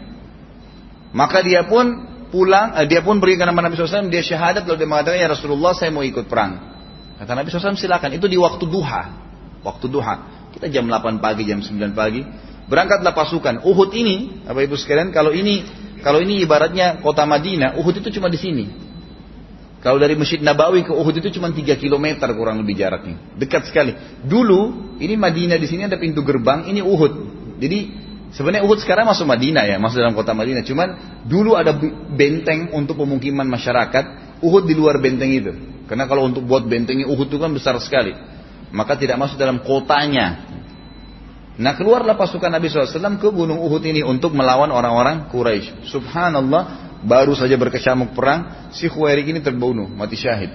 Maka 1.12 1.45
dia 1.45 1.69
pun 1.69 2.15
pulang, 2.28 2.76
eh, 2.78 2.87
dia 2.87 3.00
pun 3.02 3.18
pergi 3.23 3.37
ke 3.40 3.45
nama 3.45 3.61
Nabi 3.66 3.75
SAW, 3.75 4.11
dia 4.11 4.23
syahadat 4.23 4.66
lalu 4.66 4.85
dia 4.85 4.88
mengatakan, 4.88 5.18
ya 5.18 5.28
Rasulullah 5.30 5.73
saya 5.73 5.90
mau 5.95 6.02
ikut 6.02 6.26
perang. 6.26 6.76
Kata 7.16 7.33
Nabi 7.33 7.49
SAW 7.49 7.78
silakan, 7.78 8.12
itu 8.14 8.26
di 8.28 8.37
waktu 8.37 8.64
duha. 8.68 9.02
Waktu 9.64 9.87
duha. 9.88 10.14
Kita 10.52 10.68
jam 10.68 10.88
8 10.88 11.21
pagi, 11.21 11.49
jam 11.49 11.61
9 11.61 11.97
pagi. 11.97 12.23
Berangkatlah 12.66 13.14
pasukan. 13.14 13.62
Uhud 13.62 13.90
ini, 13.95 14.47
apa 14.47 14.62
ibu 14.62 14.75
sekalian, 14.75 15.14
kalau 15.14 15.30
ini 15.30 15.62
kalau 16.06 16.23
ini 16.23 16.38
ibaratnya 16.45 17.02
kota 17.02 17.25
Madinah, 17.26 17.75
Uhud 17.80 17.99
itu 17.99 18.14
cuma 18.21 18.30
di 18.30 18.38
sini. 18.38 18.64
Kalau 19.83 20.02
dari 20.02 20.18
Masjid 20.18 20.42
Nabawi 20.42 20.83
ke 20.83 20.90
Uhud 20.90 21.14
itu 21.18 21.35
cuma 21.38 21.50
3 21.50 21.62
km 21.78 22.06
kurang 22.35 22.62
lebih 22.62 22.78
jaraknya. 22.78 23.38
Dekat 23.38 23.71
sekali. 23.71 23.95
Dulu, 24.23 24.95
ini 25.02 25.14
Madinah 25.14 25.59
di 25.59 25.66
sini 25.66 25.87
ada 25.87 25.99
pintu 25.99 26.23
gerbang, 26.26 26.66
ini 26.66 26.83
Uhud. 26.83 27.12
Jadi 27.62 28.05
Sebenarnya 28.35 28.66
Uhud 28.66 28.83
sekarang 28.83 29.06
masuk 29.06 29.26
Madinah 29.28 29.64
ya, 29.64 29.76
masuk 29.78 30.02
dalam 30.02 30.14
kota 30.16 30.35
Madinah. 30.35 30.66
Cuman 30.66 30.88
dulu 31.25 31.54
ada 31.54 31.76
benteng 32.11 32.75
untuk 32.75 32.99
pemukiman 32.99 33.47
masyarakat. 33.47 34.38
Uhud 34.42 34.66
di 34.66 34.75
luar 34.76 34.99
benteng 34.99 35.30
itu. 35.33 35.52
Karena 35.87 36.11
kalau 36.11 36.26
untuk 36.26 36.45
buat 36.45 36.66
bentengnya 36.66 37.06
Uhud 37.06 37.30
itu 37.30 37.38
kan 37.38 37.54
besar 37.54 37.78
sekali. 37.78 38.12
Maka 38.75 38.99
tidak 38.99 39.16
masuk 39.16 39.38
dalam 39.38 39.62
kotanya. 39.62 40.42
Nah 41.56 41.73
keluarlah 41.73 42.18
pasukan 42.21 42.52
Nabi 42.52 42.68
SAW 42.68 43.16
ke 43.16 43.28
gunung 43.33 43.62
Uhud 43.64 43.80
ini 43.87 44.04
untuk 44.04 44.37
melawan 44.37 44.68
orang-orang 44.68 45.33
Quraisy. 45.33 45.88
Subhanallah, 45.88 46.62
baru 47.06 47.33
saja 47.33 47.56
berkecamuk 47.56 48.12
perang, 48.12 48.68
si 48.76 48.90
Khuwairik 48.90 49.30
ini 49.33 49.40
terbunuh, 49.40 49.88
mati 49.88 50.21
syahid. 50.21 50.52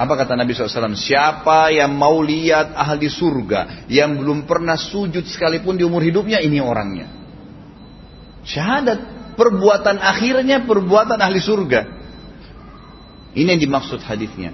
Apa 0.00 0.16
kata 0.16 0.32
Nabi 0.32 0.56
SAW? 0.56 0.96
Siapa 0.96 1.68
yang 1.68 1.92
mau 1.92 2.24
lihat 2.24 2.72
ahli 2.72 3.12
surga 3.12 3.84
yang 3.84 4.16
belum 4.16 4.48
pernah 4.48 4.80
sujud 4.80 5.28
sekalipun 5.28 5.76
di 5.76 5.84
umur 5.84 6.00
hidupnya, 6.00 6.40
ini 6.40 6.56
orangnya. 6.56 7.12
Syahadat. 8.48 9.20
Perbuatan 9.30 9.96
akhirnya 10.00 10.68
perbuatan 10.68 11.16
ahli 11.16 11.40
surga. 11.40 11.80
Ini 13.32 13.56
yang 13.56 13.62
dimaksud 13.62 14.04
hadisnya. 14.04 14.52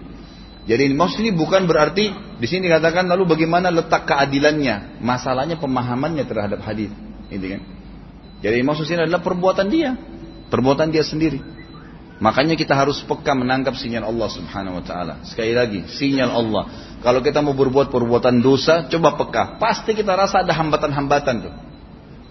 Jadi 0.66 0.94
maksud 0.94 1.22
ini 1.22 1.34
bukan 1.34 1.66
berarti 1.66 2.10
di 2.38 2.46
sini 2.46 2.66
dikatakan 2.66 3.06
lalu 3.06 3.34
bagaimana 3.34 3.70
letak 3.70 4.06
keadilannya, 4.06 4.98
masalahnya 5.02 5.58
pemahamannya 5.58 6.26
terhadap 6.26 6.62
hadis, 6.62 6.90
ini 7.30 7.46
kan. 7.54 7.62
Jadi 8.42 8.62
maksud 8.62 8.86
ini 8.90 9.06
adalah 9.06 9.22
perbuatan 9.22 9.66
dia, 9.70 9.94
perbuatan 10.50 10.90
dia 10.90 11.02
sendiri. 11.06 11.55
Makanya 12.16 12.56
kita 12.56 12.72
harus 12.72 13.04
peka 13.04 13.36
menangkap 13.36 13.76
sinyal 13.76 14.08
Allah 14.08 14.28
subhanahu 14.32 14.80
wa 14.80 14.84
ta'ala. 14.84 15.14
Sekali 15.28 15.52
lagi, 15.52 15.84
sinyal 15.84 16.32
Allah. 16.32 16.64
Kalau 17.04 17.20
kita 17.20 17.44
mau 17.44 17.52
berbuat 17.52 17.92
perbuatan 17.92 18.40
dosa, 18.40 18.88
coba 18.88 19.20
peka. 19.20 19.60
Pasti 19.60 19.92
kita 19.92 20.16
rasa 20.16 20.40
ada 20.40 20.56
hambatan-hambatan 20.56 21.34
tuh. 21.44 21.54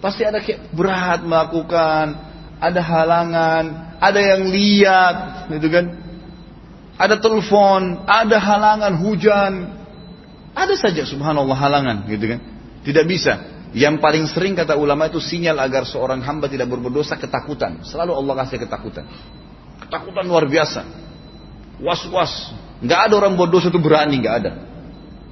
Pasti 0.01 0.25
ada 0.25 0.42
kayak 0.42 0.74
berat 0.74 1.22
melakukan, 1.22 2.18
ada 2.58 2.82
halangan, 2.82 3.63
ada 4.01 4.20
yang 4.20 4.50
lihat, 4.50 5.15
gitu 5.54 5.70
kan. 5.70 5.86
Ada 6.98 7.22
telepon, 7.22 8.10
ada 8.10 8.38
halangan 8.42 8.94
hujan. 8.98 9.54
Ada 10.58 10.82
saja 10.82 11.06
subhanallah 11.06 11.54
halangan, 11.54 12.10
gitu 12.10 12.25
kan. 12.34 12.39
Tidak 12.82 13.06
bisa. 13.06 13.54
Yang 13.75 14.01
paling 14.01 14.25
sering 14.32 14.58
kata 14.58 14.74
ulama 14.80 15.12
itu 15.12 15.22
sinyal 15.22 15.62
agar 15.62 15.86
seorang 15.86 16.25
hamba 16.25 16.50
tidak 16.50 16.74
berbuat 16.74 16.96
dosa 16.96 17.20
ketakutan. 17.22 17.86
Selalu 17.86 18.18
Allah 18.18 18.34
kasih 18.42 18.58
ketakutan. 18.65 19.06
Ketakutan 19.86 20.25
luar 20.25 20.50
biasa. 20.50 20.82
Was-was. 21.80 22.56
Nggak 22.82 23.00
ada 23.10 23.13
orang 23.22 23.38
bodoh 23.38 23.62
itu 23.62 23.80
berani, 23.80 24.20
nggak 24.20 24.36
ada. 24.42 24.51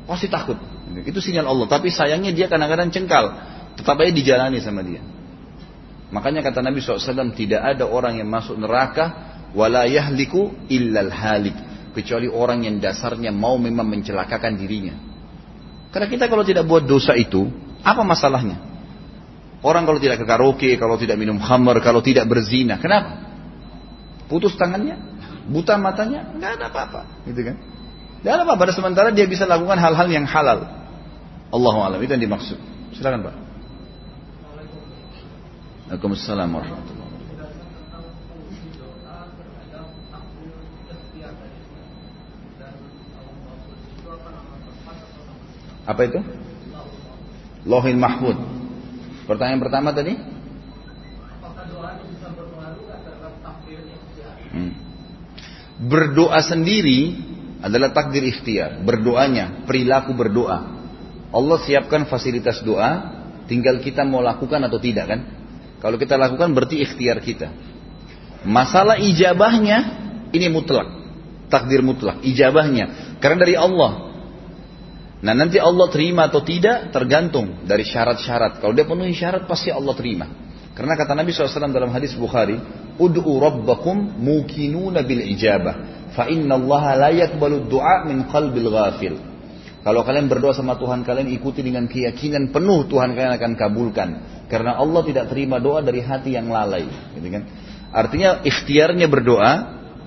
Pasti 0.06 0.30
takut. 0.30 0.60
Itu 1.04 1.20
sinyal 1.24 1.48
Allah. 1.48 1.68
Tapi 1.68 1.90
sayangnya 1.90 2.30
dia 2.36 2.46
kadang-kadang 2.46 2.94
cengkal. 2.94 3.26
Tetap 3.80 3.98
aja 3.98 4.12
dijalani 4.14 4.62
sama 4.62 4.86
dia. 4.86 5.02
Makanya 6.14 6.46
kata 6.46 6.62
Nabi 6.62 6.78
SAW, 6.78 7.34
tidak 7.34 7.62
ada 7.66 7.90
orang 7.90 8.22
yang 8.22 8.30
masuk 8.30 8.54
neraka, 8.54 9.34
wala 9.58 9.90
yahliku 9.90 10.54
illal 10.70 11.10
halik. 11.10 11.58
Kecuali 11.98 12.30
orang 12.30 12.70
yang 12.70 12.78
dasarnya 12.78 13.34
mau 13.34 13.58
memang 13.58 13.90
mencelakakan 13.90 14.54
dirinya. 14.54 14.94
Karena 15.90 16.10
kita 16.10 16.26
kalau 16.30 16.46
tidak 16.46 16.70
buat 16.70 16.86
dosa 16.86 17.18
itu, 17.18 17.50
apa 17.82 18.02
masalahnya? 18.06 18.58
Orang 19.64 19.88
kalau 19.88 19.98
tidak 19.98 20.22
ke 20.22 20.26
karaoke, 20.26 20.76
kalau 20.78 20.98
tidak 20.98 21.18
minum 21.18 21.40
khamar, 21.40 21.80
kalau 21.82 22.02
tidak 22.04 22.26
berzina, 22.26 22.78
kenapa? 22.78 23.23
Putus 24.34 24.58
tangannya, 24.58 24.98
buta 25.46 25.78
matanya, 25.78 26.26
nggak 26.34 26.58
ada 26.58 26.66
apa-apa, 26.74 27.06
gitu 27.30 27.46
kan? 27.46 27.56
Tidak 28.26 28.32
ada 28.34 28.50
apa-apa. 28.50 28.74
Sementara 28.74 29.14
dia 29.14 29.30
bisa 29.30 29.46
lakukan 29.46 29.78
hal-hal 29.78 30.10
yang 30.10 30.26
halal. 30.26 30.66
Allahu 31.54 31.80
alam 31.86 32.02
itu 32.02 32.18
yang 32.18 32.26
dimaksud. 32.26 32.58
Silakan 32.98 33.30
Pak. 33.30 33.36
Waalaikumsalam 35.94 36.50
warahmatullahi 36.50 37.04
Apa 45.84 46.02
itu? 46.08 46.20
Lohin 47.68 48.00
Mahfud. 48.00 48.40
Pertanyaan 49.28 49.62
pertama 49.62 49.92
tadi? 49.92 50.16
Hmm. 54.54 54.74
Berdoa 55.84 56.40
sendiri 56.46 57.18
adalah 57.66 57.92
takdir 57.92 58.22
ikhtiar. 58.22 58.86
Berdoanya, 58.86 59.66
perilaku 59.66 60.14
berdoa. 60.14 60.60
Allah 61.34 61.58
siapkan 61.66 62.06
fasilitas 62.06 62.62
doa, 62.62 62.92
tinggal 63.50 63.82
kita 63.82 64.06
mau 64.06 64.22
lakukan 64.22 64.62
atau 64.70 64.78
tidak 64.78 65.06
kan? 65.10 65.20
Kalau 65.82 65.98
kita 65.98 66.16
lakukan 66.16 66.54
berarti 66.54 66.80
ikhtiar 66.80 67.20
kita. 67.20 67.50
Masalah 68.46 69.02
ijabahnya 69.02 69.78
ini 70.30 70.48
mutlak. 70.54 70.88
Takdir 71.50 71.82
mutlak, 71.82 72.22
ijabahnya. 72.22 73.18
Karena 73.18 73.38
dari 73.42 73.56
Allah. 73.58 74.14
Nah 75.24 75.34
nanti 75.34 75.56
Allah 75.56 75.88
terima 75.88 76.28
atau 76.28 76.44
tidak 76.44 76.92
tergantung 76.92 77.64
dari 77.64 77.88
syarat-syarat. 77.88 78.60
Kalau 78.60 78.76
dia 78.76 78.84
penuhi 78.84 79.16
syarat 79.16 79.48
pasti 79.48 79.72
Allah 79.72 79.96
terima. 79.96 80.28
Karena 80.74 80.98
kata 80.98 81.14
Nabi 81.14 81.30
SAW 81.30 81.70
dalam 81.70 81.94
hadis 81.94 82.18
Bukhari, 82.18 82.58
Ud'u 82.98 83.42
rabbakum 83.42 84.22
mukinuna 84.22 85.02
bil 85.02 85.22
ijabah. 85.34 86.08
Fa 86.14 86.30
inna 86.30 86.58
Allah 86.58 87.10
la 87.10 87.10
yakbalu 87.10 87.66
du'a 87.66 88.06
min 88.06 88.30
qalbil 88.30 88.70
ghafil. 88.70 89.16
Kalau 89.84 90.02
kalian 90.08 90.32
berdoa 90.32 90.56
sama 90.56 90.80
Tuhan 90.80 91.04
kalian 91.04 91.28
ikuti 91.34 91.60
dengan 91.60 91.90
keyakinan 91.90 92.56
penuh 92.56 92.88
Tuhan 92.88 93.18
kalian 93.18 93.34
akan 93.36 93.52
kabulkan. 93.58 94.10
Karena 94.48 94.78
Allah 94.78 95.02
tidak 95.04 95.34
terima 95.34 95.58
doa 95.58 95.82
dari 95.82 96.00
hati 96.00 96.38
yang 96.38 96.48
lalai. 96.48 96.86
Gitu 97.18 97.28
kan? 97.28 97.44
Artinya 97.92 98.46
ikhtiarnya 98.46 99.10
berdoa, 99.10 99.52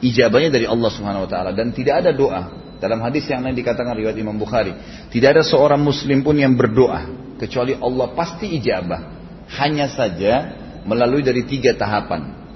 ijabahnya 0.01 0.51
dari 0.55 0.67
Allah 0.67 0.91
Subhanahu 0.91 1.27
wa 1.27 1.31
taala 1.31 1.51
dan 1.55 1.71
tidak 1.71 2.07
ada 2.07 2.11
doa 2.15 2.43
dalam 2.77 3.01
hadis 3.01 3.25
yang 3.29 3.45
lain 3.45 3.57
dikatakan 3.57 3.97
riwayat 3.97 4.17
Imam 4.17 4.37
Bukhari, 4.37 4.73
tidak 5.13 5.39
ada 5.39 5.43
seorang 5.45 5.81
muslim 5.81 6.21
pun 6.21 6.37
yang 6.37 6.57
berdoa 6.57 7.35
kecuali 7.37 7.77
Allah 7.77 8.13
pasti 8.17 8.57
ijabah. 8.57 9.17
Hanya 9.47 9.87
saja 9.87 10.66
melalui 10.87 11.21
dari 11.21 11.43
tiga 11.45 11.75
tahapan. 11.75 12.47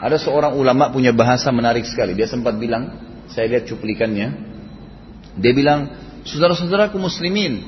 Ada 0.00 0.16
seorang 0.16 0.56
ulama 0.56 0.88
punya 0.88 1.12
bahasa 1.12 1.52
menarik 1.52 1.84
sekali. 1.84 2.16
Dia 2.16 2.30
sempat 2.30 2.56
bilang, 2.56 2.88
saya 3.30 3.50
lihat 3.50 3.68
cuplikannya. 3.68 4.28
Dia 5.36 5.52
bilang, 5.52 5.90
saudara-saudaraku 6.24 6.96
muslimin, 6.96 7.62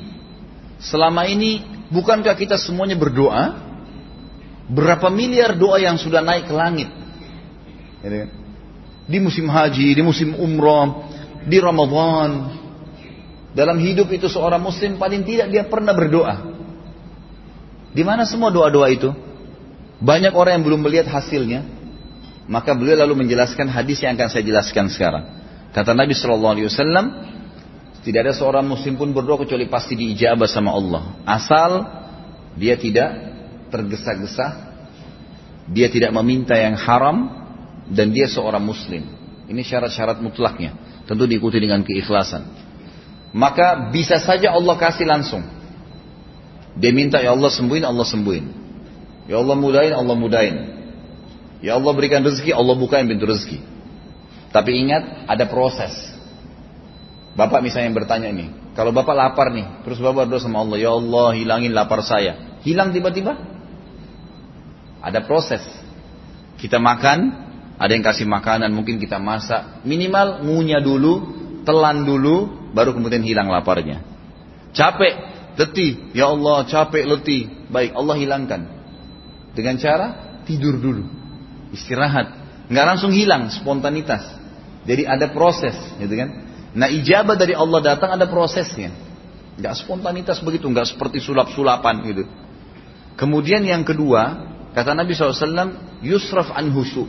selama 0.81 1.29
ini 1.29 1.63
bukankah 1.93 2.35
kita 2.39 2.57
semuanya 2.57 2.97
berdoa? 2.97 3.71
Berapa 4.73 5.13
miliar 5.13 5.59
doa 5.59 5.77
yang 5.77 6.01
sudah 6.01 6.25
naik 6.25 6.49
ke 6.49 6.55
langit? 6.55 6.89
Gitu 8.01 8.17
kan? 8.25 8.31
Di 9.03 9.19
musim 9.19 9.51
haji, 9.51 9.99
di 9.99 10.03
musim 10.03 10.33
umrah, 10.39 11.11
di 11.45 11.59
Ramadan. 11.59 12.31
Dalam 13.53 13.77
hidup 13.77 14.09
itu 14.09 14.33
seorang 14.33 14.63
muslim 14.63 14.97
paling 14.97 15.27
tidak 15.29 15.53
dia 15.53 15.63
pernah 15.69 15.93
berdoa. 15.93 16.35
Di 17.93 18.01
mana 18.01 18.25
semua 18.25 18.49
doa-doa 18.49 18.89
itu? 18.89 19.13
Banyak 20.03 20.35
orang 20.35 20.59
yang 20.61 20.65
belum 20.67 20.81
melihat 20.83 21.07
hasilnya. 21.07 21.63
Maka 22.51 22.75
beliau 22.75 22.99
lalu 22.99 23.23
menjelaskan 23.23 23.71
hadis 23.71 24.03
yang 24.03 24.19
akan 24.19 24.27
saya 24.27 24.43
jelaskan 24.43 24.91
sekarang. 24.91 25.25
Kata 25.71 25.95
Nabi 25.95 26.13
Shallallahu 26.13 26.53
Alaihi 26.59 26.67
Wasallam, 26.67 27.07
tidak 28.03 28.27
ada 28.27 28.33
seorang 28.35 28.67
muslim 28.67 28.99
pun 28.99 29.15
berdoa 29.15 29.47
kecuali 29.47 29.71
pasti 29.71 29.95
diijabah 29.95 30.51
sama 30.51 30.75
Allah. 30.75 31.23
Asal 31.23 31.87
dia 32.59 32.75
tidak 32.75 33.15
tergesa-gesa, 33.71 34.75
dia 35.71 35.87
tidak 35.87 36.11
meminta 36.11 36.59
yang 36.59 36.75
haram, 36.75 37.31
dan 37.89 38.11
dia 38.11 38.27
seorang 38.27 38.61
muslim. 38.61 39.07
Ini 39.47 39.63
syarat-syarat 39.63 40.19
mutlaknya. 40.19 40.75
Tentu 41.07 41.31
diikuti 41.31 41.63
dengan 41.63 41.87
keikhlasan. 41.87 42.43
Maka 43.33 43.89
bisa 43.95 44.21
saja 44.21 44.53
Allah 44.53 44.77
kasih 44.77 45.09
langsung. 45.09 45.47
Dia 46.77 46.93
minta 46.93 47.21
ya 47.21 47.33
Allah 47.33 47.49
sembuhin, 47.49 47.85
Allah 47.85 48.07
sembuhin. 48.07 48.62
Ya 49.31 49.39
Allah 49.39 49.57
mudahin, 49.59 49.95
Allah 49.95 50.17
mudahin. 50.19 50.57
Ya 51.63 51.79
Allah 51.79 51.93
berikan 51.95 52.27
rezeki, 52.27 52.51
Allah 52.51 52.75
bukain 52.75 53.07
pintu 53.07 53.27
rezeki. 53.27 53.63
Tapi 54.51 54.71
ingat, 54.83 55.31
ada 55.31 55.47
proses. 55.47 55.95
Bapak 57.33 57.65
misalnya 57.65 57.89
yang 57.89 57.97
bertanya 57.97 58.29
ini, 58.29 58.47
kalau 58.77 58.93
bapak 58.93 59.15
lapar 59.17 59.55
nih, 59.55 59.87
terus 59.87 60.03
bapak 60.03 60.29
berdoa 60.29 60.43
sama 60.43 60.61
Allah, 60.61 60.77
ya 60.77 60.91
Allah 60.93 61.33
hilangin 61.33 61.73
lapar 61.73 62.05
saya. 62.05 62.61
Hilang 62.67 62.93
tiba-tiba? 62.93 63.39
Ada 65.01 65.25
proses. 65.25 65.63
Kita 66.61 66.77
makan, 66.83 67.19
ada 67.81 67.91
yang 67.95 68.05
kasih 68.05 68.29
makanan, 68.29 68.71
mungkin 68.75 69.01
kita 69.01 69.17
masak. 69.23 69.87
Minimal 69.87 70.45
ngunyah 70.45 70.83
dulu, 70.83 71.15
telan 71.65 72.05
dulu, 72.05 72.71
baru 72.77 72.93
kemudian 72.93 73.23
hilang 73.25 73.49
laparnya. 73.49 74.03
Capek, 74.77 75.15
letih, 75.57 76.13
ya 76.13 76.33
Allah 76.33 76.65
capek 76.69 77.05
letih, 77.07 77.71
baik 77.71 77.97
Allah 77.97 78.17
hilangkan. 78.19 78.82
Dengan 79.53 79.77
cara 79.77 80.41
tidur 80.49 80.81
dulu, 80.81 81.05
istirahat, 81.77 82.33
nggak 82.73 82.87
langsung 82.89 83.13
hilang 83.13 83.53
spontanitas. 83.53 84.25
Jadi 84.89 85.07
ada 85.07 85.31
proses, 85.31 85.77
gitu 86.01 86.15
kan? 86.17 86.29
Nah 86.73 86.89
ijabah 86.89 87.37
dari 87.37 87.53
Allah 87.53 87.81
datang 87.85 88.17
ada 88.17 88.25
prosesnya, 88.27 88.91
nggak 89.61 89.75
spontanitas 89.85 90.41
begitu, 90.41 90.67
nggak 90.73 90.97
seperti 90.97 91.21
sulap-sulapan 91.21 91.97
gitu. 92.09 92.25
Kemudian 93.15 93.61
yang 93.69 93.85
kedua, 93.85 94.49
kata 94.73 94.97
Nabi 94.97 95.13
SAW, 95.13 96.01
yusraf 96.01 96.49
an 96.57 96.73
husu. 96.73 97.05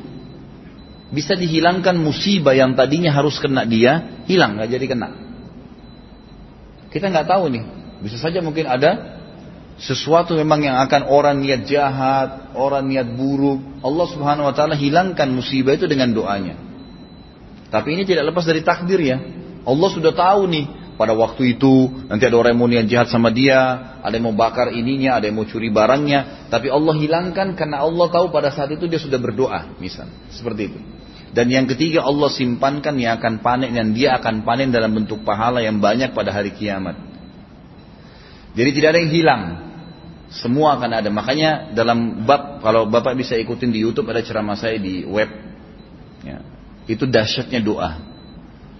Bisa 1.13 1.37
dihilangkan 1.37 1.95
musibah 1.95 2.57
yang 2.57 2.75
tadinya 2.75 3.13
harus 3.13 3.39
kena 3.39 3.63
dia, 3.63 4.21
hilang, 4.27 4.59
nggak 4.59 4.69
jadi 4.69 4.85
kena. 4.89 5.09
Kita 6.91 7.07
nggak 7.07 7.25
tahu 7.25 7.49
nih, 7.49 7.63
bisa 8.03 8.19
saja 8.19 8.43
mungkin 8.43 8.67
ada 8.67 9.12
sesuatu 9.81 10.37
memang 10.37 10.61
yang 10.61 10.77
akan 10.85 11.09
orang 11.09 11.41
niat 11.41 11.65
jahat, 11.65 12.53
orang 12.53 12.85
niat 12.89 13.17
buruk. 13.17 13.81
Allah 13.81 14.05
subhanahu 14.05 14.49
wa 14.49 14.53
ta'ala 14.53 14.77
hilangkan 14.77 15.33
musibah 15.33 15.73
itu 15.73 15.89
dengan 15.89 16.13
doanya. 16.13 16.55
Tapi 17.73 17.97
ini 17.97 18.05
tidak 18.05 18.29
lepas 18.29 18.45
dari 18.45 18.61
takdir 18.61 19.01
ya. 19.01 19.17
Allah 19.65 19.89
sudah 19.89 20.13
tahu 20.13 20.45
nih 20.45 20.65
pada 20.93 21.17
waktu 21.17 21.57
itu 21.57 22.05
nanti 22.05 22.23
ada 22.29 22.37
orang 22.37 22.53
yang 22.53 22.61
mau 22.61 22.69
niat 22.69 22.85
jahat 22.85 23.09
sama 23.09 23.33
dia, 23.33 23.59
ada 24.05 24.13
yang 24.13 24.29
mau 24.29 24.37
bakar 24.37 24.69
ininya, 24.69 25.17
ada 25.17 25.25
yang 25.25 25.41
mau 25.41 25.47
curi 25.49 25.73
barangnya, 25.73 26.49
tapi 26.53 26.69
Allah 26.69 26.93
hilangkan 26.93 27.57
karena 27.57 27.81
Allah 27.81 28.07
tahu 28.13 28.29
pada 28.29 28.53
saat 28.53 28.69
itu 28.69 28.85
dia 28.85 29.01
sudah 29.01 29.17
berdoa, 29.17 29.73
misal 29.81 30.05
seperti 30.29 30.61
itu. 30.69 30.79
Dan 31.33 31.49
yang 31.49 31.65
ketiga 31.65 32.05
Allah 32.05 32.29
simpankan 32.29 32.93
yang 33.01 33.17
akan 33.17 33.41
panen 33.41 33.73
dan 33.73 33.97
dia 33.97 34.13
akan 34.21 34.45
panen 34.45 34.69
dalam 34.69 34.93
bentuk 34.93 35.25
pahala 35.25 35.65
yang 35.65 35.81
banyak 35.81 36.13
pada 36.13 36.29
hari 36.29 36.53
kiamat. 36.53 36.93
Jadi 38.53 38.69
tidak 38.69 38.93
ada 38.93 38.99
yang 39.01 39.11
hilang. 39.11 39.41
Semua 40.33 40.81
akan 40.81 40.91
ada. 40.97 41.09
Makanya 41.13 41.69
dalam 41.77 42.25
bab 42.25 42.65
kalau 42.65 42.89
Bapak 42.89 43.13
bisa 43.13 43.37
ikutin 43.37 43.69
di 43.69 43.85
YouTube 43.85 44.09
ada 44.09 44.25
ceramah 44.25 44.57
saya 44.57 44.81
di 44.81 45.05
web. 45.05 45.29
Ya. 46.25 46.41
Itu 46.89 47.05
dahsyatnya 47.05 47.61
doa. 47.61 48.01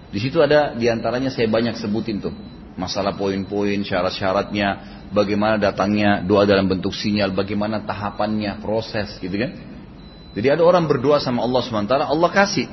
Di 0.10 0.18
situ 0.18 0.42
ada 0.42 0.74
di 0.74 0.90
antaranya 0.90 1.30
saya 1.30 1.46
banyak 1.46 1.78
sebutin 1.78 2.18
tuh. 2.22 2.34
Masalah 2.74 3.14
poin-poin, 3.14 3.86
syarat-syaratnya, 3.86 4.68
bagaimana 5.14 5.62
datangnya 5.62 6.26
doa 6.26 6.42
dalam 6.50 6.66
bentuk 6.66 6.90
sinyal, 6.90 7.30
bagaimana 7.38 7.86
tahapannya, 7.86 8.58
proses 8.66 9.14
gitu 9.22 9.38
kan. 9.38 9.54
Jadi 10.34 10.48
ada 10.50 10.66
orang 10.66 10.90
berdoa 10.90 11.22
sama 11.22 11.46
Allah 11.46 11.62
SWT, 11.62 11.94
Allah 11.94 12.32
kasih. 12.34 12.66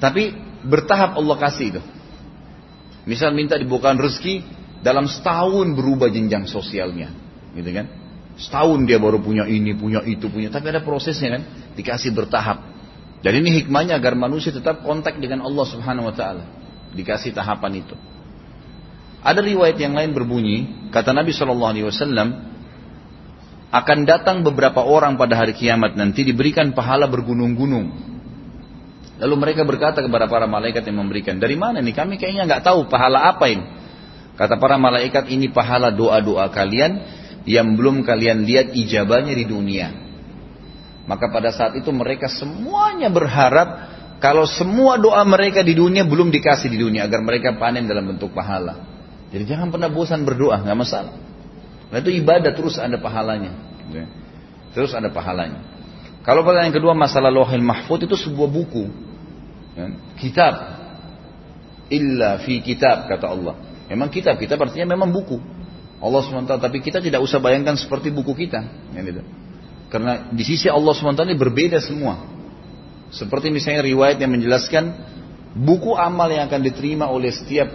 Tapi 0.00 0.32
bertahap 0.64 1.20
Allah 1.20 1.36
kasih 1.36 1.66
itu. 1.76 1.82
Misal 3.04 3.36
minta 3.36 3.60
dibukakan 3.60 4.00
rezeki, 4.00 4.40
dalam 4.80 5.04
setahun 5.04 5.76
berubah 5.76 6.08
jenjang 6.08 6.48
sosialnya. 6.48 7.12
Gitu 7.52 7.68
kan. 7.76 8.05
Setahun 8.36 8.84
dia 8.84 9.00
baru 9.00 9.16
punya 9.16 9.48
ini, 9.48 9.72
punya 9.72 10.04
itu, 10.04 10.28
punya. 10.28 10.52
Tapi 10.52 10.68
ada 10.68 10.84
prosesnya 10.84 11.40
kan. 11.40 11.42
Dikasih 11.72 12.12
bertahap. 12.12 12.60
Jadi 13.24 13.36
ini 13.40 13.64
hikmahnya 13.64 13.96
agar 13.96 14.12
manusia 14.12 14.52
tetap 14.52 14.84
kontak 14.84 15.16
dengan 15.16 15.40
Allah 15.42 15.64
Subhanahu 15.64 16.12
Wa 16.12 16.14
Taala. 16.14 16.44
Dikasih 16.92 17.32
tahapan 17.32 17.80
itu. 17.80 17.96
Ada 19.24 19.42
riwayat 19.42 19.80
yang 19.80 19.96
lain 19.96 20.14
berbunyi, 20.14 20.88
kata 20.94 21.10
Nabi 21.10 21.34
Shallallahu 21.34 21.72
Alaihi 21.72 21.86
Wasallam, 21.88 22.28
akan 23.74 23.98
datang 24.06 24.46
beberapa 24.46 24.84
orang 24.86 25.18
pada 25.18 25.34
hari 25.34 25.56
kiamat 25.56 25.98
nanti 25.98 26.22
diberikan 26.22 26.70
pahala 26.70 27.10
bergunung-gunung. 27.10 28.14
Lalu 29.16 29.34
mereka 29.40 29.64
berkata 29.64 30.04
kepada 30.04 30.28
para 30.28 30.44
malaikat 30.44 30.84
yang 30.86 31.00
memberikan, 31.00 31.40
dari 31.40 31.56
mana 31.56 31.80
nih? 31.80 31.96
Kami 31.96 32.20
kayaknya 32.20 32.46
nggak 32.46 32.62
tahu 32.62 32.86
pahala 32.86 33.32
apa 33.32 33.48
ini. 33.48 33.64
Kata 34.36 34.60
para 34.60 34.76
malaikat 34.76 35.32
ini 35.32 35.48
pahala 35.48 35.88
doa-doa 35.88 36.52
kalian 36.52 37.00
yang 37.46 37.78
belum 37.78 38.02
kalian 38.02 38.42
lihat 38.42 38.74
ijabahnya 38.74 39.32
di 39.32 39.46
dunia. 39.46 39.88
Maka 41.06 41.30
pada 41.30 41.54
saat 41.54 41.78
itu 41.78 41.88
mereka 41.94 42.26
semuanya 42.26 43.06
berharap 43.06 43.94
kalau 44.18 44.42
semua 44.44 44.98
doa 44.98 45.22
mereka 45.22 45.62
di 45.62 45.78
dunia 45.78 46.02
belum 46.02 46.34
dikasih 46.34 46.66
di 46.66 46.82
dunia 46.82 47.06
agar 47.06 47.22
mereka 47.22 47.54
panen 47.54 47.86
dalam 47.86 48.10
bentuk 48.10 48.34
pahala. 48.34 48.82
Jadi 49.30 49.46
jangan 49.46 49.70
pernah 49.70 49.86
bosan 49.86 50.26
berdoa, 50.26 50.66
nggak 50.66 50.78
masalah. 50.78 51.14
Nah 51.94 51.96
itu 52.02 52.10
ibadah 52.10 52.50
terus 52.50 52.82
ada 52.82 52.98
pahalanya. 52.98 53.54
Ya. 53.94 54.10
Terus 54.74 54.90
ada 54.98 55.06
pahalanya. 55.14 55.62
Kalau 56.26 56.42
pertanyaan 56.42 56.74
kedua 56.74 56.90
masalah 56.90 57.30
lohil 57.30 57.62
mahfud 57.62 58.02
itu 58.02 58.18
sebuah 58.18 58.50
buku. 58.50 58.90
Ya. 59.78 59.94
Kitab. 60.18 60.54
Illa 61.86 62.42
fi 62.42 62.58
kitab 62.66 63.06
kata 63.06 63.30
Allah. 63.30 63.54
Memang 63.86 64.10
kitab, 64.10 64.34
kitab 64.42 64.58
artinya 64.58 64.98
memang 64.98 65.14
buku. 65.14 65.38
Allah 65.96 66.20
SWT, 66.20 66.60
tapi 66.60 66.84
kita 66.84 67.00
tidak 67.00 67.24
usah 67.24 67.40
bayangkan 67.40 67.74
seperti 67.76 68.12
buku 68.12 68.36
kita. 68.46 68.60
Karena 69.88 70.28
di 70.28 70.44
sisi 70.44 70.68
Allah 70.68 70.92
SWT 70.92 71.24
ini 71.24 71.38
berbeda 71.38 71.80
semua. 71.80 72.20
Seperti 73.08 73.48
misalnya 73.48 73.86
riwayat 73.86 74.18
yang 74.20 74.34
menjelaskan 74.34 74.84
buku 75.56 75.96
amal 75.96 76.28
yang 76.28 76.50
akan 76.50 76.60
diterima 76.60 77.08
oleh 77.08 77.32
setiap 77.32 77.70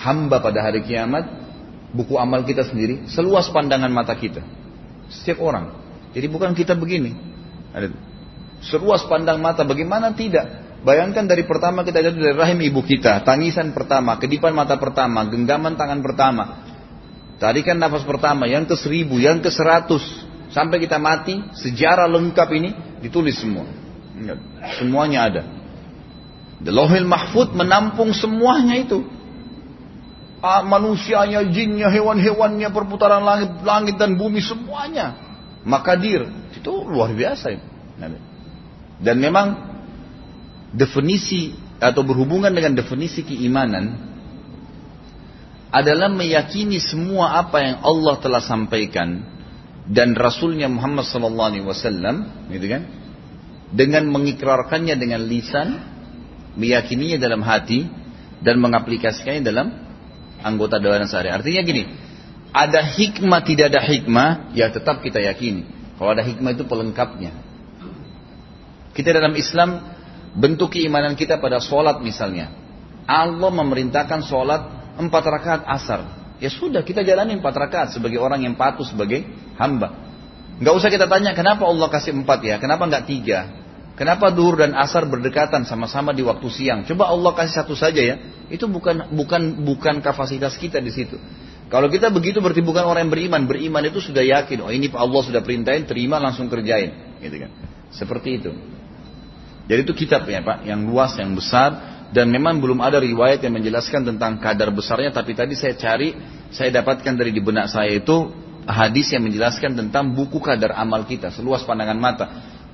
hamba 0.00 0.40
pada 0.40 0.64
hari 0.64 0.80
kiamat, 0.86 1.28
buku 1.92 2.16
amal 2.16 2.40
kita 2.46 2.64
sendiri, 2.64 3.04
seluas 3.10 3.52
pandangan 3.52 3.92
mata 3.92 4.16
kita. 4.16 4.40
Setiap 5.12 5.44
orang. 5.44 5.76
Jadi 6.16 6.26
bukan 6.32 6.56
kita 6.56 6.72
begini. 6.72 7.12
Seluas 8.64 9.04
pandang 9.04 9.36
mata, 9.36 9.60
bagaimana 9.68 10.16
tidak? 10.16 10.64
Bayangkan 10.80 11.28
dari 11.28 11.44
pertama 11.44 11.84
kita 11.84 12.00
jatuh 12.00 12.20
dari 12.20 12.36
rahim 12.38 12.62
ibu 12.64 12.80
kita, 12.80 13.20
tangisan 13.26 13.74
pertama, 13.76 14.16
kedipan 14.16 14.54
mata 14.54 14.80
pertama, 14.80 15.26
genggaman 15.28 15.76
tangan 15.76 16.00
pertama. 16.00 16.65
Tarikan 17.36 17.76
nafas 17.76 18.04
pertama, 18.08 18.48
yang 18.48 18.64
ke 18.64 18.72
seribu, 18.76 19.20
yang 19.20 19.44
ke 19.44 19.52
seratus. 19.52 20.02
Sampai 20.48 20.80
kita 20.80 20.96
mati, 20.96 21.36
sejarah 21.52 22.08
lengkap 22.08 22.48
ini 22.56 22.70
ditulis 23.04 23.36
semua. 23.36 23.68
Semuanya 24.80 25.28
ada. 25.28 25.42
The 26.64 26.72
Lohil 26.72 27.04
Mahfud 27.04 27.52
menampung 27.52 28.16
semuanya 28.16 28.80
itu. 28.80 29.04
Ah, 30.40 30.64
manusianya, 30.64 31.44
jinnya, 31.52 31.92
hewan-hewannya, 31.92 32.68
perputaran 32.72 33.20
langit, 33.20 33.50
langit 33.60 34.00
dan 34.00 34.16
bumi 34.16 34.40
semuanya. 34.40 35.20
Makadir 35.66 36.24
itu 36.56 36.72
luar 36.88 37.12
biasa. 37.12 37.52
Dan 38.96 39.16
memang 39.20 39.76
definisi 40.72 41.52
atau 41.76 42.00
berhubungan 42.00 42.48
dengan 42.48 42.72
definisi 42.72 43.20
keimanan 43.20 44.15
adalah 45.70 46.06
meyakini 46.06 46.78
semua 46.78 47.42
apa 47.42 47.58
yang 47.62 47.76
Allah 47.82 48.14
telah 48.22 48.42
sampaikan 48.42 49.24
dan 49.86 50.18
Rasulnya 50.18 50.66
Muhammad 50.66 51.06
Sallallahu 51.06 51.48
Alaihi 51.54 51.66
Wasallam, 51.66 52.48
gitu 52.50 52.66
kan? 52.66 52.82
Dengan 53.70 54.06
mengikrarkannya 54.10 54.94
dengan 54.98 55.26
lisan, 55.26 55.78
meyakininya 56.58 57.18
dalam 57.18 57.42
hati 57.42 57.86
dan 58.42 58.58
mengaplikasikannya 58.62 59.42
dalam 59.42 59.70
anggota 60.42 60.78
dewan 60.82 61.06
sehari. 61.06 61.30
Artinya 61.30 61.62
gini, 61.62 61.82
ada 62.50 62.82
hikmah 62.82 63.40
tidak 63.42 63.74
ada 63.74 63.82
hikmah, 63.82 64.54
ya 64.54 64.70
tetap 64.70 65.02
kita 65.02 65.22
yakini. 65.22 65.66
Kalau 65.98 66.10
ada 66.12 66.22
hikmah 66.22 66.50
itu 66.54 66.64
pelengkapnya. 66.66 67.32
Kita 68.96 69.12
dalam 69.12 69.36
Islam 69.36 69.82
bentuk 70.36 70.76
keimanan 70.76 71.16
kita 71.16 71.40
pada 71.40 71.60
sholat 71.60 72.00
misalnya. 72.00 72.52
Allah 73.06 73.50
memerintahkan 73.54 74.24
sholat 74.26 74.62
empat 74.96 75.24
rakaat 75.24 75.62
asar. 75.68 76.00
Ya 76.36 76.52
sudah 76.52 76.84
kita 76.84 77.00
jalani 77.00 77.36
empat 77.40 77.54
rakaat 77.56 77.88
sebagai 77.96 78.20
orang 78.20 78.44
yang 78.44 78.54
patuh 78.56 78.84
sebagai 78.84 79.24
hamba. 79.56 80.04
Gak 80.56 80.72
usah 80.72 80.88
kita 80.88 81.08
tanya 81.08 81.36
kenapa 81.36 81.68
Allah 81.68 81.88
kasih 81.88 82.16
empat 82.16 82.40
ya, 82.44 82.56
kenapa 82.56 82.88
nggak 82.88 83.04
tiga? 83.04 83.40
Kenapa 83.96 84.28
duhur 84.28 84.60
dan 84.60 84.76
asar 84.76 85.08
berdekatan 85.08 85.64
sama-sama 85.64 86.12
di 86.12 86.20
waktu 86.20 86.44
siang? 86.52 86.84
Coba 86.84 87.08
Allah 87.08 87.32
kasih 87.32 87.64
satu 87.64 87.72
saja 87.72 87.96
ya. 88.04 88.20
Itu 88.52 88.68
bukan 88.68 89.08
bukan 89.08 89.64
bukan 89.64 90.04
kapasitas 90.04 90.60
kita 90.60 90.84
di 90.84 90.92
situ. 90.92 91.16
Kalau 91.72 91.88
kita 91.88 92.12
begitu 92.12 92.44
berarti 92.44 92.60
bukan 92.60 92.84
orang 92.84 93.08
yang 93.08 93.12
beriman. 93.16 93.42
Beriman 93.48 93.82
itu 93.88 93.98
sudah 93.98 94.20
yakin, 94.20 94.62
oh 94.62 94.70
ini 94.70 94.92
Allah 94.92 95.22
sudah 95.24 95.40
perintahin, 95.42 95.88
terima 95.88 96.20
langsung 96.22 96.46
kerjain, 96.46 97.18
gitu 97.24 97.36
kan. 97.42 97.50
Seperti 97.90 98.38
itu. 98.38 98.52
Jadi 99.66 99.80
itu 99.82 99.94
kitab 99.98 100.28
ya 100.30 100.44
Pak, 100.46 100.62
yang 100.62 100.86
luas, 100.86 101.18
yang 101.18 101.34
besar 101.34 101.95
dan 102.14 102.30
memang 102.30 102.62
belum 102.62 102.78
ada 102.78 103.02
riwayat 103.02 103.42
yang 103.42 103.58
menjelaskan 103.58 104.06
tentang 104.06 104.38
kadar 104.38 104.70
besarnya 104.70 105.10
tapi 105.10 105.34
tadi 105.34 105.58
saya 105.58 105.74
cari, 105.74 106.14
saya 106.54 106.70
dapatkan 106.70 107.14
dari 107.18 107.34
di 107.34 107.42
benak 107.42 107.70
saya 107.70 107.90
itu 107.98 108.30
hadis 108.66 109.14
yang 109.14 109.22
menjelaskan 109.22 109.78
tentang 109.78 110.14
buku 110.14 110.42
kadar 110.42 110.74
amal 110.74 111.06
kita 111.06 111.30
seluas 111.30 111.62
pandangan 111.62 111.98
mata. 111.98 112.26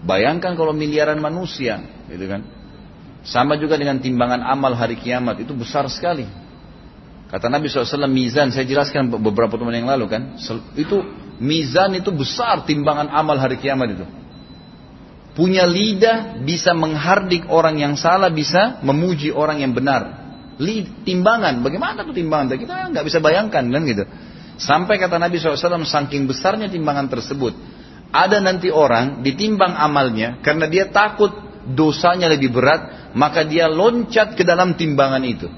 Bayangkan 0.02 0.58
kalau 0.58 0.74
miliaran 0.74 1.22
manusia, 1.22 1.78
gitu 2.10 2.26
kan. 2.26 2.42
Sama 3.22 3.54
juga 3.54 3.78
dengan 3.78 4.02
timbangan 4.02 4.42
amal 4.42 4.74
hari 4.74 4.98
kiamat, 4.98 5.38
itu 5.38 5.54
besar 5.54 5.86
sekali. 5.86 6.26
Kata 7.30 7.46
Nabi 7.46 7.70
SAW, 7.70 8.10
mizan, 8.10 8.50
saya 8.50 8.66
jelaskan 8.66 9.08
beberapa 9.08 9.54
teman 9.54 9.72
yang 9.72 9.86
lalu 9.86 10.10
kan. 10.10 10.34
Itu 10.74 11.06
mizan 11.38 11.94
itu 11.94 12.10
besar 12.10 12.66
timbangan 12.66 13.08
amal 13.14 13.38
hari 13.38 13.62
kiamat 13.62 13.94
itu. 13.94 14.06
Punya 15.32 15.64
lidah 15.64 16.44
bisa 16.44 16.76
menghardik 16.76 17.48
orang 17.48 17.80
yang 17.80 17.94
salah, 17.96 18.28
bisa 18.28 18.84
memuji 18.84 19.32
orang 19.32 19.64
yang 19.64 19.72
benar. 19.72 20.20
Lid, 20.60 21.08
timbangan, 21.08 21.64
bagaimana 21.64 22.04
tuh 22.04 22.12
timbangan? 22.12 22.52
Kita 22.52 22.92
nggak 22.92 23.04
bisa 23.08 23.18
bayangkan 23.24 23.64
kan 23.64 23.82
gitu. 23.88 24.04
Sampai 24.60 25.00
kata 25.00 25.16
Nabi 25.16 25.40
SAW, 25.40 25.88
saking 25.88 26.28
besarnya 26.28 26.68
timbangan 26.68 27.08
tersebut, 27.08 27.56
ada 28.12 28.44
nanti 28.44 28.68
orang 28.68 29.24
ditimbang 29.24 29.72
amalnya 29.72 30.36
karena 30.44 30.68
dia 30.68 30.92
takut 30.92 31.32
dosanya 31.64 32.28
lebih 32.28 32.52
berat, 32.52 33.12
maka 33.16 33.40
dia 33.40 33.72
loncat 33.72 34.36
ke 34.36 34.44
dalam 34.44 34.76
timbangan 34.76 35.24
itu. 35.24 35.48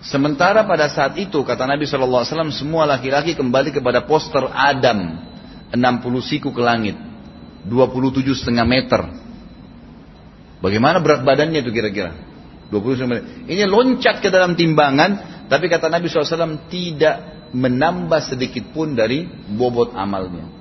Sementara 0.00 0.64
pada 0.64 0.88
saat 0.88 1.20
itu 1.20 1.44
kata 1.44 1.68
Nabi 1.68 1.84
SAW 1.84 2.24
semua 2.48 2.88
laki-laki 2.88 3.36
kembali 3.36 3.76
kepada 3.76 4.08
poster 4.08 4.48
Adam 4.48 5.20
60 5.68 5.76
siku 6.24 6.48
ke 6.48 6.62
langit 6.64 6.96
27 7.66 8.22
setengah 8.42 8.66
meter 8.66 9.00
Bagaimana 10.62 11.02
berat 11.02 11.26
badannya 11.26 11.60
itu 11.60 11.70
kira-kira 11.74 12.14
27 12.70 13.10
meter 13.10 13.24
Ini 13.50 13.66
loncat 13.66 14.22
ke 14.22 14.30
dalam 14.30 14.54
timbangan 14.54 15.44
Tapi 15.50 15.66
kata 15.66 15.90
Nabi 15.90 16.08
SAW 16.08 16.70
tidak 16.70 17.50
menambah 17.54 18.20
sedikit 18.26 18.74
pun 18.74 18.98
dari 18.98 19.26
bobot 19.54 19.94
amalnya 19.94 20.56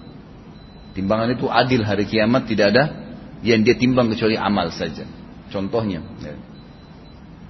Timbangan 0.96 1.36
itu 1.36 1.52
adil 1.52 1.84
hari 1.84 2.08
kiamat 2.08 2.48
tidak 2.48 2.72
ada 2.72 2.84
yang 3.44 3.62
dia 3.62 3.76
timbang 3.76 4.08
kecuali 4.08 4.40
amal 4.40 4.72
saja. 4.72 5.04
Contohnya. 5.52 6.00
Ya. 6.24 6.34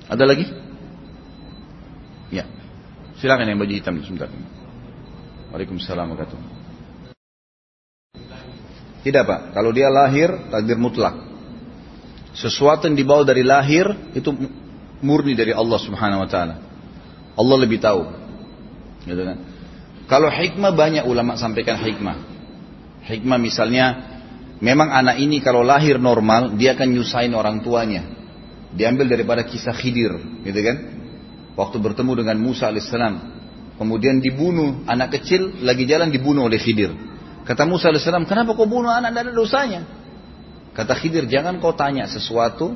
Ada 0.10 0.24
lagi? 0.26 0.50
Ya. 2.34 2.50
Silakan 3.22 3.48
yang 3.48 3.62
baju 3.62 3.74
hitam 3.74 4.02
sebentar. 4.02 4.28
Waalaikumsalam 5.54 6.10
warahmatullahi 6.12 6.55
Tidak 9.06 9.22
pak. 9.22 9.54
Kalau 9.54 9.70
dia 9.70 9.94
lahir 9.94 10.34
takdir 10.50 10.82
mutlak. 10.82 11.14
Sesuatu 12.34 12.90
yang 12.90 12.98
dibawa 12.98 13.22
dari 13.22 13.46
lahir 13.46 13.86
itu 14.18 14.34
murni 15.00 15.38
dari 15.38 15.54
Allah 15.54 15.78
Subhanahu 15.78 16.26
Wa 16.26 16.30
Taala. 16.30 16.56
Allah 17.38 17.58
lebih 17.62 17.78
tahu. 17.78 18.02
Gitu 19.06 19.22
kan? 19.22 19.38
Kalau 20.10 20.30
hikmah 20.34 20.74
banyak 20.74 21.04
ulama 21.06 21.38
sampaikan 21.38 21.78
hikmah. 21.78 22.18
Hikmah 23.06 23.38
misalnya 23.38 24.16
Memang 24.64 24.88
anak 24.88 25.20
ini 25.20 25.44
kalau 25.44 25.68
lahir 25.68 26.00
normal, 26.00 26.56
dia 26.56 26.80
akan 26.80 26.96
nyusahin 26.96 27.36
orang 27.36 27.60
tuanya. 27.60 28.08
Diambil 28.72 29.12
daripada 29.12 29.44
kisah 29.44 29.76
Khidir, 29.76 30.16
gitu 30.48 30.60
kan? 30.64 30.78
Waktu 31.60 31.80
bertemu 31.80 32.24
dengan 32.24 32.40
Musa 32.40 32.72
alaihissalam, 32.72 33.16
kemudian 33.76 34.24
dibunuh 34.24 34.84
anak 34.88 35.20
kecil 35.20 35.60
lagi 35.64 35.84
jalan 35.84 36.12
dibunuh 36.12 36.48
oleh 36.48 36.60
Khidir. 36.60 36.92
Kata 37.46 37.64
Musa 37.70 37.94
alaihissalam, 37.94 38.26
kenapa 38.26 38.58
kau 38.58 38.66
bunuh 38.66 38.90
anak 38.90 39.14
tidak 39.14 39.24
ada 39.30 39.34
dosanya? 39.38 39.82
Kata 40.74 40.98
Khidir, 40.98 41.30
jangan 41.30 41.62
kau 41.62 41.78
tanya 41.78 42.10
sesuatu 42.10 42.74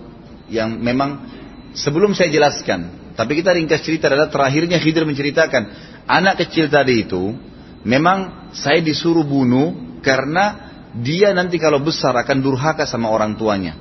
yang 0.47 0.77
memang 0.77 1.25
sebelum 1.73 2.13
saya 2.13 2.29
jelaskan. 2.29 3.13
Tapi 3.17 3.41
kita 3.41 3.51
ringkas 3.51 3.83
cerita 3.83 4.07
adalah 4.07 4.31
terakhirnya 4.31 4.79
Khidir 4.79 5.03
menceritakan 5.03 5.63
anak 6.07 6.45
kecil 6.45 6.71
tadi 6.71 7.03
itu 7.03 7.35
memang 7.83 8.49
saya 8.55 8.79
disuruh 8.79 9.27
bunuh 9.27 9.99
karena 9.99 10.71
dia 10.95 11.35
nanti 11.35 11.59
kalau 11.59 11.83
besar 11.83 12.15
akan 12.15 12.37
durhaka 12.39 12.87
sama 12.87 13.11
orang 13.11 13.35
tuanya. 13.35 13.75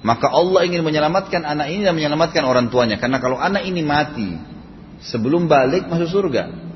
Maka 0.00 0.32
Allah 0.32 0.64
ingin 0.64 0.80
menyelamatkan 0.80 1.44
anak 1.44 1.68
ini 1.68 1.84
dan 1.84 1.92
menyelamatkan 1.92 2.40
orang 2.40 2.72
tuanya. 2.72 2.96
Karena 2.96 3.20
kalau 3.20 3.36
anak 3.36 3.68
ini 3.68 3.84
mati 3.84 4.32
sebelum 5.04 5.44
balik 5.44 5.88
masuk 5.88 6.08
surga. 6.08 6.69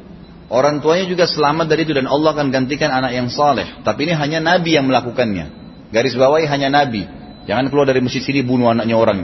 Orang 0.53 0.85
tuanya 0.85 1.09
juga 1.09 1.25
selamat 1.25 1.67
dari 1.73 1.89
itu 1.89 1.97
dan 1.97 2.05
Allah 2.05 2.37
akan 2.37 2.53
gantikan 2.53 2.93
anak 2.93 3.17
yang 3.17 3.33
saleh. 3.33 3.81
Tapi 3.81 4.05
ini 4.05 4.13
hanya 4.13 4.39
Nabi 4.45 4.77
yang 4.77 4.85
melakukannya. 4.85 5.47
Garis 5.89 6.13
bawahi 6.15 6.45
hanya 6.45 6.69
Nabi. 6.69 7.09
Jangan 7.49 7.73
keluar 7.73 7.89
dari 7.89 8.05
masjid 8.05 8.21
sini 8.21 8.45
bunuh 8.45 8.69
anaknya 8.69 8.97
orang. 8.97 9.19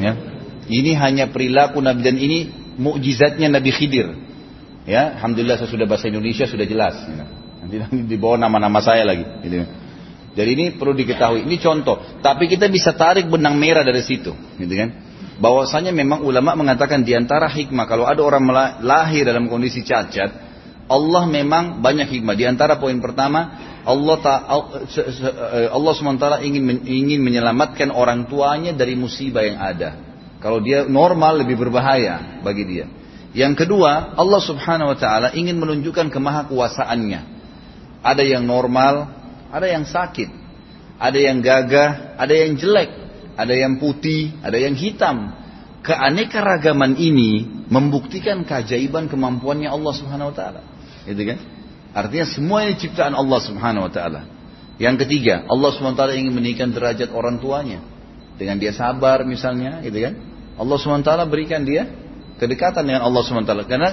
Ya. 0.00 0.12
Ini 0.70 0.96
hanya 0.96 1.28
perilaku 1.28 1.84
Nabi 1.84 2.00
dan 2.00 2.16
ini 2.16 2.48
mukjizatnya 2.80 3.52
Nabi 3.52 3.70
Khidir. 3.74 4.16
Ya, 4.88 5.20
alhamdulillah 5.20 5.60
saya 5.60 5.68
sudah 5.68 5.84
bahasa 5.84 6.08
Indonesia 6.08 6.48
sudah 6.48 6.64
jelas. 6.64 6.96
Ya. 7.04 7.24
Nanti, 7.60 7.76
nanti 7.84 7.96
di 8.08 8.16
bawah 8.16 8.40
nama-nama 8.40 8.80
saya 8.80 9.04
lagi. 9.04 9.24
Gitu. 9.44 9.68
Jadi 10.30 10.50
ini 10.56 10.64
perlu 10.72 10.96
diketahui. 10.96 11.44
Ini 11.44 11.56
contoh. 11.60 12.00
Tapi 12.24 12.48
kita 12.48 12.70
bisa 12.72 12.96
tarik 12.96 13.28
benang 13.28 13.60
merah 13.60 13.84
dari 13.84 14.00
situ, 14.00 14.32
gitu 14.56 14.74
kan? 14.78 15.09
Bahwasanya 15.40 15.96
memang 15.96 16.20
ulama 16.20 16.52
mengatakan 16.52 17.00
di 17.00 17.16
antara 17.16 17.48
hikmah 17.48 17.88
kalau 17.88 18.04
ada 18.04 18.20
orang 18.20 18.44
lahir 18.84 19.24
dalam 19.24 19.48
kondisi 19.48 19.80
cacat, 19.80 20.28
Allah 20.84 21.24
memang 21.24 21.80
banyak 21.80 22.12
hikmah. 22.12 22.36
Di 22.36 22.44
antara 22.44 22.76
poin 22.76 23.00
pertama, 23.00 23.56
Allah 23.88 24.16
ta, 24.20 24.34
Allah 25.72 25.94
sementara 25.96 26.44
ingin 26.44 26.84
ingin 26.84 27.24
menyelamatkan 27.24 27.88
orang 27.88 28.28
tuanya 28.28 28.76
dari 28.76 28.92
musibah 29.00 29.40
yang 29.40 29.56
ada. 29.56 29.96
Kalau 30.44 30.60
dia 30.60 30.84
normal 30.84 31.40
lebih 31.40 31.56
berbahaya 31.56 32.44
bagi 32.44 32.68
dia. 32.68 32.86
Yang 33.32 33.64
kedua, 33.64 34.12
Allah 34.20 34.40
Subhanahu 34.44 34.92
wa 34.92 34.98
taala 34.98 35.28
ingin 35.32 35.56
menunjukkan 35.56 36.12
kemahakuasaannya. 36.12 37.20
Ada 38.04 38.24
yang 38.26 38.44
normal, 38.44 39.08
ada 39.48 39.66
yang 39.72 39.88
sakit, 39.88 40.28
ada 41.00 41.16
yang 41.16 41.40
gagah, 41.40 42.18
ada 42.20 42.34
yang 42.34 42.60
jelek, 42.60 42.99
ada 43.40 43.54
yang 43.56 43.80
putih, 43.80 44.36
ada 44.44 44.60
yang 44.60 44.76
hitam. 44.76 45.32
Keanekaragaman 45.80 47.00
ini 47.00 47.64
membuktikan 47.72 48.44
keajaiban 48.44 49.08
kemampuannya 49.08 49.72
Allah 49.72 49.92
Subhanahu 49.96 50.28
wa 50.28 50.36
taala. 50.36 50.60
Gitu 51.08 51.22
kan? 51.24 51.38
Artinya 51.96 52.26
semua 52.28 52.68
ini 52.68 52.76
ciptaan 52.76 53.16
Allah 53.16 53.40
Subhanahu 53.40 53.88
wa 53.88 53.92
taala. 53.92 54.28
Yang 54.76 55.08
ketiga, 55.08 55.48
Allah 55.48 55.72
Subhanahu 55.72 55.96
wa 55.96 56.00
taala 56.04 56.14
ingin 56.20 56.36
meninggikan 56.36 56.68
derajat 56.68 57.08
orang 57.16 57.40
tuanya 57.40 57.80
dengan 58.36 58.60
dia 58.60 58.76
sabar 58.76 59.24
misalnya, 59.24 59.80
gitu 59.80 60.04
kan? 60.04 60.14
Allah 60.60 60.76
Subhanahu 60.76 61.00
wa 61.00 61.08
taala 61.08 61.24
berikan 61.24 61.64
dia 61.64 61.88
kedekatan 62.36 62.84
dengan 62.84 63.08
Allah 63.08 63.24
Subhanahu 63.24 63.48
wa 63.48 63.50
taala 63.56 63.64
karena 63.64 63.90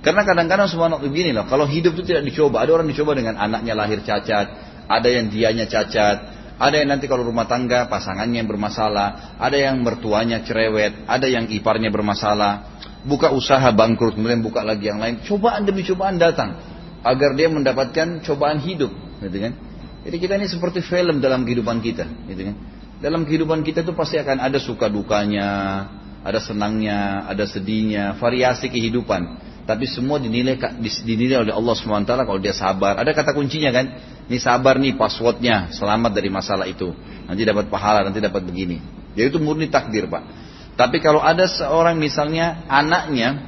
karena 0.00 0.24
kadang-kadang 0.24 0.68
subhanallah 0.72 1.04
begini 1.04 1.36
loh, 1.36 1.44
kalau 1.44 1.68
hidup 1.68 1.92
itu 2.00 2.08
tidak 2.08 2.24
dicoba, 2.24 2.64
ada 2.64 2.72
orang 2.72 2.88
dicoba 2.88 3.12
dengan 3.12 3.36
anaknya 3.36 3.76
lahir 3.76 4.00
cacat, 4.00 4.46
ada 4.88 5.08
yang 5.08 5.28
dianya 5.28 5.68
cacat, 5.68 6.39
ada 6.60 6.76
yang 6.76 6.92
nanti 6.92 7.08
kalau 7.08 7.24
rumah 7.24 7.48
tangga 7.48 7.88
pasangannya 7.88 8.44
yang 8.44 8.48
bermasalah, 8.52 9.40
ada 9.40 9.56
yang 9.56 9.80
mertuanya 9.80 10.44
cerewet, 10.44 11.08
ada 11.08 11.24
yang 11.24 11.48
iparnya 11.48 11.88
bermasalah, 11.88 12.76
buka 13.08 13.32
usaha 13.32 13.64
bangkrut 13.72 14.12
kemudian 14.12 14.44
buka 14.44 14.60
lagi 14.60 14.92
yang 14.92 15.00
lain, 15.00 15.24
cobaan 15.24 15.64
demi 15.64 15.80
cobaan 15.88 16.20
datang 16.20 16.60
agar 17.00 17.32
dia 17.32 17.48
mendapatkan 17.48 18.20
cobaan 18.20 18.60
hidup, 18.60 18.92
gitu 19.24 19.38
kan? 19.40 19.52
Jadi 20.04 20.16
kita 20.20 20.36
ini 20.36 20.52
seperti 20.52 20.84
film 20.84 21.24
dalam 21.24 21.48
kehidupan 21.48 21.80
kita, 21.80 22.04
gitu 22.28 22.52
kan? 22.52 22.56
Dalam 23.00 23.24
kehidupan 23.24 23.64
kita 23.64 23.80
itu 23.80 23.96
pasti 23.96 24.20
akan 24.20 24.44
ada 24.44 24.60
suka 24.60 24.92
dukanya, 24.92 25.48
ada 26.20 26.36
senangnya, 26.44 27.24
ada 27.24 27.48
sedihnya, 27.48 28.20
variasi 28.20 28.68
kehidupan. 28.68 29.48
Tapi 29.70 29.86
semua 29.86 30.18
dinilai 30.18 30.58
dinilai 31.06 31.46
oleh 31.46 31.54
Allah 31.54 31.74
SWT 31.78 32.10
kalau 32.26 32.42
dia 32.42 32.50
sabar. 32.50 32.98
Ada 32.98 33.14
kata 33.14 33.38
kuncinya 33.38 33.70
kan? 33.70 33.86
Ini 34.26 34.34
sabar 34.42 34.82
nih 34.82 34.98
passwordnya, 34.98 35.70
selamat 35.70 36.10
dari 36.10 36.26
masalah 36.26 36.66
itu. 36.66 36.90
Nanti 37.30 37.46
dapat 37.46 37.70
pahala, 37.70 38.02
nanti 38.02 38.18
dapat 38.18 38.42
begini. 38.42 38.82
Jadi 39.14 39.30
itu 39.30 39.38
murni 39.38 39.70
takdir 39.70 40.10
pak. 40.10 40.26
Tapi 40.74 40.98
kalau 40.98 41.22
ada 41.22 41.46
seorang 41.46 42.02
misalnya 42.02 42.66
anaknya, 42.66 43.46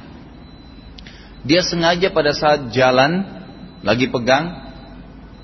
dia 1.43 1.59
sengaja 1.59 2.07
pada 2.15 2.31
saat 2.31 2.71
jalan 2.71 3.27
lagi 3.83 4.07
pegang, 4.07 4.63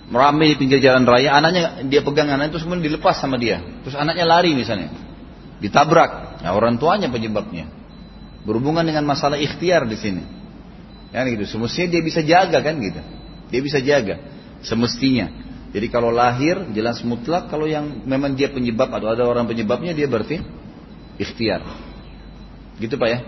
meramai 0.07 0.55
di 0.55 0.63
pinggir 0.63 0.79
jalan 0.79 1.03
raya, 1.03 1.35
anaknya 1.35 1.83
dia 1.91 1.99
pegang 2.07 2.31
anak 2.31 2.55
itu 2.55 2.63
kemudian 2.63 2.87
dilepas 2.87 3.19
sama 3.19 3.35
dia. 3.35 3.59
Terus 3.83 3.99
anaknya 3.99 4.23
lari 4.23 4.55
misalnya, 4.55 4.95
ditabrak. 5.59 6.39
Nah, 6.39 6.55
orang 6.55 6.79
tuanya 6.79 7.11
penyebabnya. 7.11 7.67
Berhubungan 8.47 8.87
dengan 8.87 9.03
masalah 9.03 9.35
ikhtiar 9.35 9.83
di 9.83 9.99
sini. 9.99 10.38
Kan 11.09 11.25
gitu. 11.33 11.45
Semestinya 11.49 11.89
dia 11.89 12.01
bisa 12.05 12.21
jaga 12.21 12.57
kan 12.61 12.77
gitu. 12.77 13.01
Dia 13.49 13.61
bisa 13.65 13.81
jaga. 13.81 14.21
Semestinya. 14.61 15.29
Jadi 15.69 15.87
kalau 15.89 16.09
lahir 16.09 16.69
jelas 16.73 17.01
mutlak 17.05 17.49
kalau 17.49 17.69
yang 17.69 18.01
memang 18.05 18.33
dia 18.33 18.49
penyebab 18.49 18.89
atau 18.89 19.13
ada 19.13 19.25
orang 19.25 19.45
penyebabnya 19.45 19.93
dia 19.93 20.09
berarti 20.09 20.41
ikhtiar. 21.21 21.61
Gitu 22.81 22.97
Pak 22.97 23.09
ya. 23.09 23.19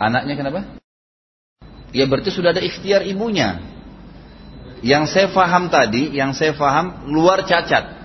Anaknya 0.00 0.34
kenapa? 0.38 0.60
Ya 1.90 2.06
berarti 2.06 2.30
sudah 2.30 2.54
ada 2.54 2.62
ikhtiar 2.62 3.02
ibunya. 3.06 3.62
Yang 4.80 5.12
saya 5.12 5.28
faham 5.28 5.68
tadi, 5.68 6.08
yang 6.16 6.32
saya 6.32 6.56
faham 6.56 7.12
luar 7.12 7.44
cacat. 7.44 8.00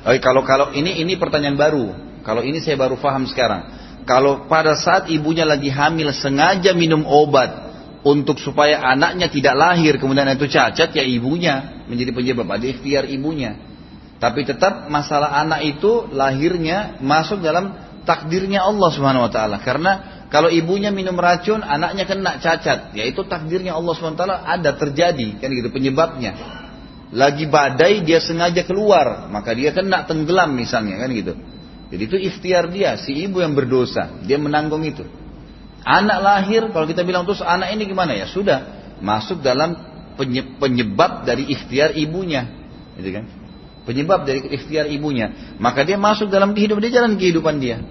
Oh, 0.00 0.16
kalau 0.16 0.40
kalau 0.48 0.72
ini 0.72 1.04
ini 1.04 1.20
pertanyaan 1.20 1.58
baru. 1.60 1.86
Kalau 2.24 2.40
ini 2.40 2.64
saya 2.64 2.80
baru 2.80 2.96
faham 2.96 3.28
sekarang 3.28 3.79
kalau 4.10 4.50
pada 4.50 4.74
saat 4.74 5.06
ibunya 5.06 5.46
lagi 5.46 5.70
hamil 5.70 6.10
sengaja 6.10 6.74
minum 6.74 7.06
obat 7.06 7.70
untuk 8.02 8.42
supaya 8.42 8.82
anaknya 8.82 9.30
tidak 9.30 9.54
lahir 9.54 10.02
kemudian 10.02 10.26
itu 10.34 10.50
cacat 10.50 10.90
ya 10.90 11.06
ibunya 11.06 11.86
menjadi 11.86 12.10
penyebab 12.10 12.50
ada 12.50 12.66
ikhtiar 12.66 13.06
ibunya. 13.06 13.54
Tapi 14.18 14.42
tetap 14.42 14.90
masalah 14.90 15.38
anak 15.38 15.62
itu 15.62 16.10
lahirnya 16.10 16.98
masuk 16.98 17.38
dalam 17.38 17.70
takdirnya 18.02 18.66
Allah 18.66 18.90
Subhanahu 18.90 19.30
wa 19.30 19.32
taala 19.32 19.62
karena 19.62 20.26
kalau 20.26 20.50
ibunya 20.50 20.90
minum 20.90 21.14
racun 21.14 21.62
anaknya 21.62 22.02
kena 22.10 22.42
cacat 22.42 22.90
yaitu 22.98 23.22
takdirnya 23.30 23.78
Allah 23.78 23.94
Subhanahu 23.94 24.18
wa 24.18 24.22
taala 24.26 24.38
ada 24.42 24.74
terjadi 24.74 25.38
kan 25.38 25.54
gitu 25.54 25.70
penyebabnya. 25.70 26.34
Lagi 27.14 27.46
badai 27.46 28.02
dia 28.02 28.18
sengaja 28.18 28.66
keluar 28.66 29.30
maka 29.30 29.54
dia 29.54 29.70
kena 29.70 30.02
tenggelam 30.02 30.50
misalnya 30.50 30.98
kan 30.98 31.14
gitu. 31.14 31.38
Jadi 31.90 32.02
itu 32.06 32.16
ikhtiar 32.16 32.70
dia, 32.70 32.94
si 32.94 33.10
ibu 33.26 33.42
yang 33.42 33.52
berdosa, 33.52 34.22
dia 34.22 34.38
menanggung 34.38 34.86
itu. 34.86 35.02
Anak 35.82 36.18
lahir, 36.22 36.70
kalau 36.70 36.86
kita 36.86 37.02
bilang 37.02 37.26
terus 37.26 37.42
anak 37.42 37.74
ini 37.74 37.82
gimana 37.90 38.14
ya? 38.14 38.30
Sudah 38.30 38.62
masuk 39.02 39.42
dalam 39.42 39.74
penyebab 40.60 41.26
dari 41.26 41.50
ikhtiar 41.50 41.98
ibunya, 41.98 42.46
gitu 42.94 43.10
kan? 43.10 43.24
Penyebab 43.82 44.22
dari 44.22 44.44
ikhtiar 44.54 44.86
ibunya, 44.86 45.56
maka 45.58 45.82
dia 45.82 45.98
masuk 45.98 46.30
dalam 46.30 46.54
kehidupan 46.54 46.84
dia 46.84 46.94
jalan 47.02 47.18
kehidupan 47.18 47.58
dia. 47.58 47.82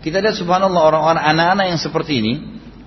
Kita 0.00 0.24
lihat 0.24 0.40
subhanallah 0.40 0.80
orang-orang 0.80 1.24
anak-anak 1.36 1.66
yang 1.68 1.80
seperti 1.80 2.24
ini, 2.24 2.32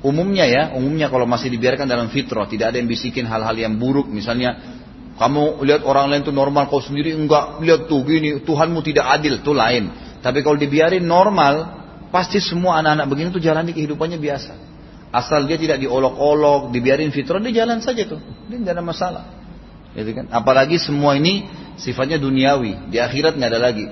umumnya 0.02 0.50
ya, 0.50 0.64
umumnya 0.74 1.12
kalau 1.12 1.30
masih 1.30 1.54
dibiarkan 1.54 1.86
dalam 1.86 2.10
fitrah, 2.10 2.50
tidak 2.50 2.74
ada 2.74 2.82
yang 2.82 2.90
bisikin 2.90 3.30
hal-hal 3.30 3.54
yang 3.54 3.78
buruk, 3.78 4.10
misalnya 4.10 4.58
kamu 5.18 5.66
lihat 5.66 5.82
orang 5.86 6.14
lain 6.14 6.22
itu 6.26 6.34
normal, 6.34 6.70
kau 6.70 6.82
sendiri 6.82 7.14
enggak, 7.14 7.62
lihat 7.62 7.90
tuh 7.90 8.06
gini, 8.06 8.42
Tuhanmu 8.42 8.80
tidak 8.86 9.06
adil, 9.06 9.42
itu 9.42 9.52
lain. 9.54 10.07
Tapi 10.28 10.44
kalau 10.44 10.60
dibiarin 10.60 11.08
normal, 11.08 11.72
pasti 12.12 12.44
semua 12.44 12.84
anak-anak 12.84 13.08
begini 13.08 13.28
tuh 13.32 13.40
jalani 13.40 13.72
kehidupannya 13.72 14.20
biasa. 14.20 14.54
Asal 15.08 15.48
dia 15.48 15.56
tidak 15.56 15.80
diolok-olok, 15.80 16.76
dibiarin 16.76 17.16
fitrah, 17.16 17.40
dia 17.40 17.64
jalan 17.64 17.80
saja 17.80 18.04
tuh. 18.04 18.20
Dia 18.52 18.60
tidak 18.60 18.76
ada 18.76 18.84
masalah. 18.84 19.24
Gitu 19.96 20.12
kan? 20.12 20.28
Apalagi 20.28 20.84
semua 20.84 21.16
ini 21.16 21.48
sifatnya 21.80 22.20
duniawi. 22.20 22.92
Di 22.92 23.00
akhirat 23.00 23.40
nggak 23.40 23.52
ada 23.56 23.62
lagi. 23.72 23.88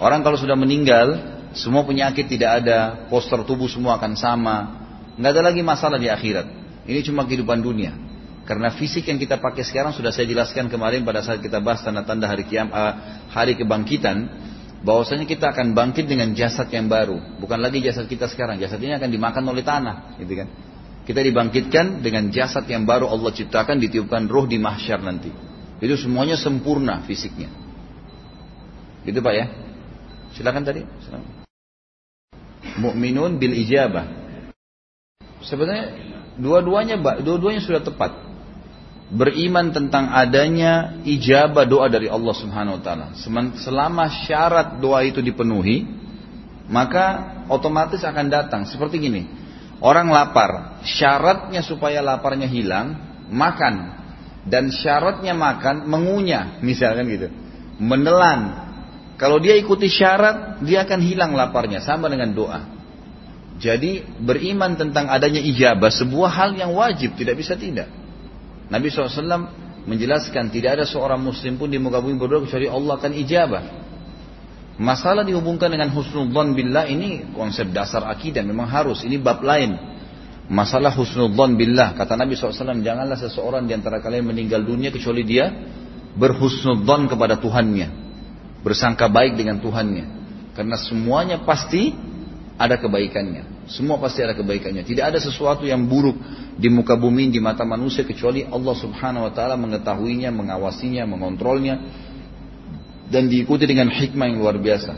Orang 0.00 0.24
kalau 0.24 0.40
sudah 0.40 0.56
meninggal, 0.56 1.20
semua 1.52 1.84
penyakit 1.84 2.24
tidak 2.24 2.64
ada, 2.64 3.04
poster 3.12 3.44
tubuh 3.44 3.68
semua 3.68 4.00
akan 4.00 4.16
sama. 4.16 4.56
Nggak 5.20 5.36
ada 5.36 5.42
lagi 5.52 5.60
masalah 5.60 6.00
di 6.00 6.08
akhirat. 6.08 6.48
Ini 6.88 7.04
cuma 7.04 7.28
kehidupan 7.28 7.60
dunia. 7.60 7.92
Karena 8.48 8.72
fisik 8.72 9.04
yang 9.04 9.20
kita 9.20 9.36
pakai 9.36 9.68
sekarang 9.68 9.92
sudah 9.92 10.16
saya 10.16 10.24
jelaskan 10.24 10.72
kemarin 10.72 11.04
pada 11.04 11.20
saat 11.20 11.44
kita 11.44 11.60
bahas 11.60 11.84
tanda-tanda 11.84 12.24
hari 12.24 12.48
kiam, 12.48 12.72
uh, 12.72 13.28
hari 13.28 13.52
kebangkitan 13.52 14.48
bahwasanya 14.80 15.28
kita 15.28 15.52
akan 15.52 15.76
bangkit 15.76 16.08
dengan 16.08 16.32
jasad 16.32 16.68
yang 16.72 16.88
baru, 16.88 17.40
bukan 17.40 17.58
lagi 17.60 17.84
jasad 17.84 18.08
kita 18.08 18.28
sekarang. 18.28 18.56
Jasad 18.56 18.80
ini 18.80 18.96
akan 18.96 19.10
dimakan 19.12 19.44
oleh 19.52 19.64
tanah, 19.64 20.16
gitu 20.16 20.32
kan. 20.40 20.48
Kita 21.04 21.20
dibangkitkan 21.20 22.04
dengan 22.04 22.28
jasad 22.30 22.64
yang 22.70 22.86
baru 22.86 23.08
Allah 23.08 23.32
ciptakan, 23.34 23.80
ditiupkan 23.82 24.30
roh 24.30 24.46
di 24.46 24.60
mahsyar 24.60 25.00
nanti. 25.02 25.32
Itu 25.80 25.96
semuanya 25.96 26.36
sempurna 26.36 27.00
fisiknya. 27.08 27.48
Itu 29.02 29.24
Pak 29.24 29.34
ya. 29.34 29.46
Silakan 30.36 30.62
tadi. 30.62 30.84
Mu'minun 32.78 33.40
bil 33.40 33.56
ijabah. 33.56 34.06
Sebenarnya 35.40 35.96
dua-duanya 36.36 37.00
dua-duanya 37.00 37.64
sudah 37.64 37.80
tepat. 37.80 38.29
Beriman 39.10 39.74
tentang 39.74 40.14
adanya 40.14 41.02
ijabah 41.02 41.66
doa 41.66 41.90
dari 41.90 42.06
Allah 42.06 42.30
Subhanahu 42.30 42.78
wa 42.78 42.82
taala. 42.82 43.06
Selama 43.58 44.06
syarat 44.06 44.78
doa 44.78 45.02
itu 45.02 45.18
dipenuhi, 45.18 45.82
maka 46.70 47.42
otomatis 47.50 48.06
akan 48.06 48.30
datang 48.30 48.62
seperti 48.70 49.02
gini. 49.02 49.26
Orang 49.82 50.14
lapar, 50.14 50.78
syaratnya 50.86 51.58
supaya 51.66 51.98
laparnya 51.98 52.46
hilang, 52.46 52.94
makan. 53.34 53.98
Dan 54.46 54.70
syaratnya 54.70 55.34
makan 55.34 55.90
mengunyah, 55.90 56.62
misalkan 56.62 57.10
gitu. 57.10 57.28
Menelan, 57.82 58.70
kalau 59.18 59.42
dia 59.42 59.58
ikuti 59.58 59.90
syarat, 59.90 60.62
dia 60.62 60.86
akan 60.86 61.00
hilang 61.02 61.34
laparnya. 61.34 61.82
Sama 61.82 62.06
dengan 62.06 62.30
doa. 62.30 62.62
Jadi 63.60 64.00
beriman 64.22 64.78
tentang 64.78 65.12
adanya 65.12 65.42
ijabah 65.42 65.92
sebuah 65.92 66.30
hal 66.30 66.50
yang 66.56 66.72
wajib, 66.72 67.18
tidak 67.18 67.36
bisa 67.36 67.58
tidak. 67.58 67.99
Nabi 68.70 68.86
SAW 68.88 69.50
menjelaskan 69.84 70.54
tidak 70.54 70.80
ada 70.80 70.84
seorang 70.86 71.18
muslim 71.18 71.58
pun 71.58 71.66
di 71.66 71.76
muka 71.82 71.98
bumi 71.98 72.16
berdoa 72.16 72.46
kecuali 72.46 72.70
Allah 72.70 72.94
akan 72.96 73.12
ijabah. 73.26 73.64
Masalah 74.80 75.26
dihubungkan 75.28 75.68
dengan 75.68 75.92
husnudzon 75.92 76.56
billah 76.56 76.88
ini 76.88 77.36
konsep 77.36 77.68
dasar 77.68 78.08
akidah 78.08 78.40
memang 78.40 78.70
harus. 78.70 79.04
Ini 79.04 79.20
bab 79.20 79.44
lain. 79.44 79.76
Masalah 80.48 80.94
husnudzon 80.94 81.58
billah 81.58 81.92
kata 81.98 82.16
Nabi 82.16 82.38
SAW 82.38 82.80
janganlah 82.80 83.18
seseorang 83.20 83.68
di 83.68 83.76
antara 83.76 84.00
kalian 84.00 84.30
meninggal 84.30 84.64
dunia 84.64 84.88
kecuali 84.88 85.26
dia 85.26 85.52
berhusnudzon 86.16 87.10
kepada 87.10 87.36
Tuhannya 87.36 88.10
bersangka 88.60 89.08
baik 89.08 89.36
dengan 89.36 89.58
Tuhannya. 89.60 90.06
Karena 90.56 90.76
semuanya 90.76 91.40
pasti 91.44 91.92
ada 92.60 92.76
kebaikannya. 92.76 93.59
Semua 93.70 94.02
pasti 94.02 94.18
ada 94.18 94.34
kebaikannya. 94.34 94.82
Tidak 94.82 95.14
ada 95.14 95.18
sesuatu 95.22 95.62
yang 95.62 95.86
buruk 95.86 96.18
di 96.58 96.66
muka 96.66 96.98
bumi 96.98 97.30
di 97.30 97.38
mata 97.38 97.62
manusia 97.62 98.02
kecuali 98.02 98.42
Allah 98.42 98.74
Subhanahu 98.74 99.30
wa 99.30 99.32
taala 99.32 99.54
mengetahuinya, 99.54 100.34
mengawasinya, 100.34 101.06
mengontrolnya 101.06 101.78
dan 103.06 103.30
diikuti 103.30 103.70
dengan 103.70 103.86
hikmah 103.86 104.26
yang 104.26 104.38
luar 104.42 104.58
biasa. 104.58 104.92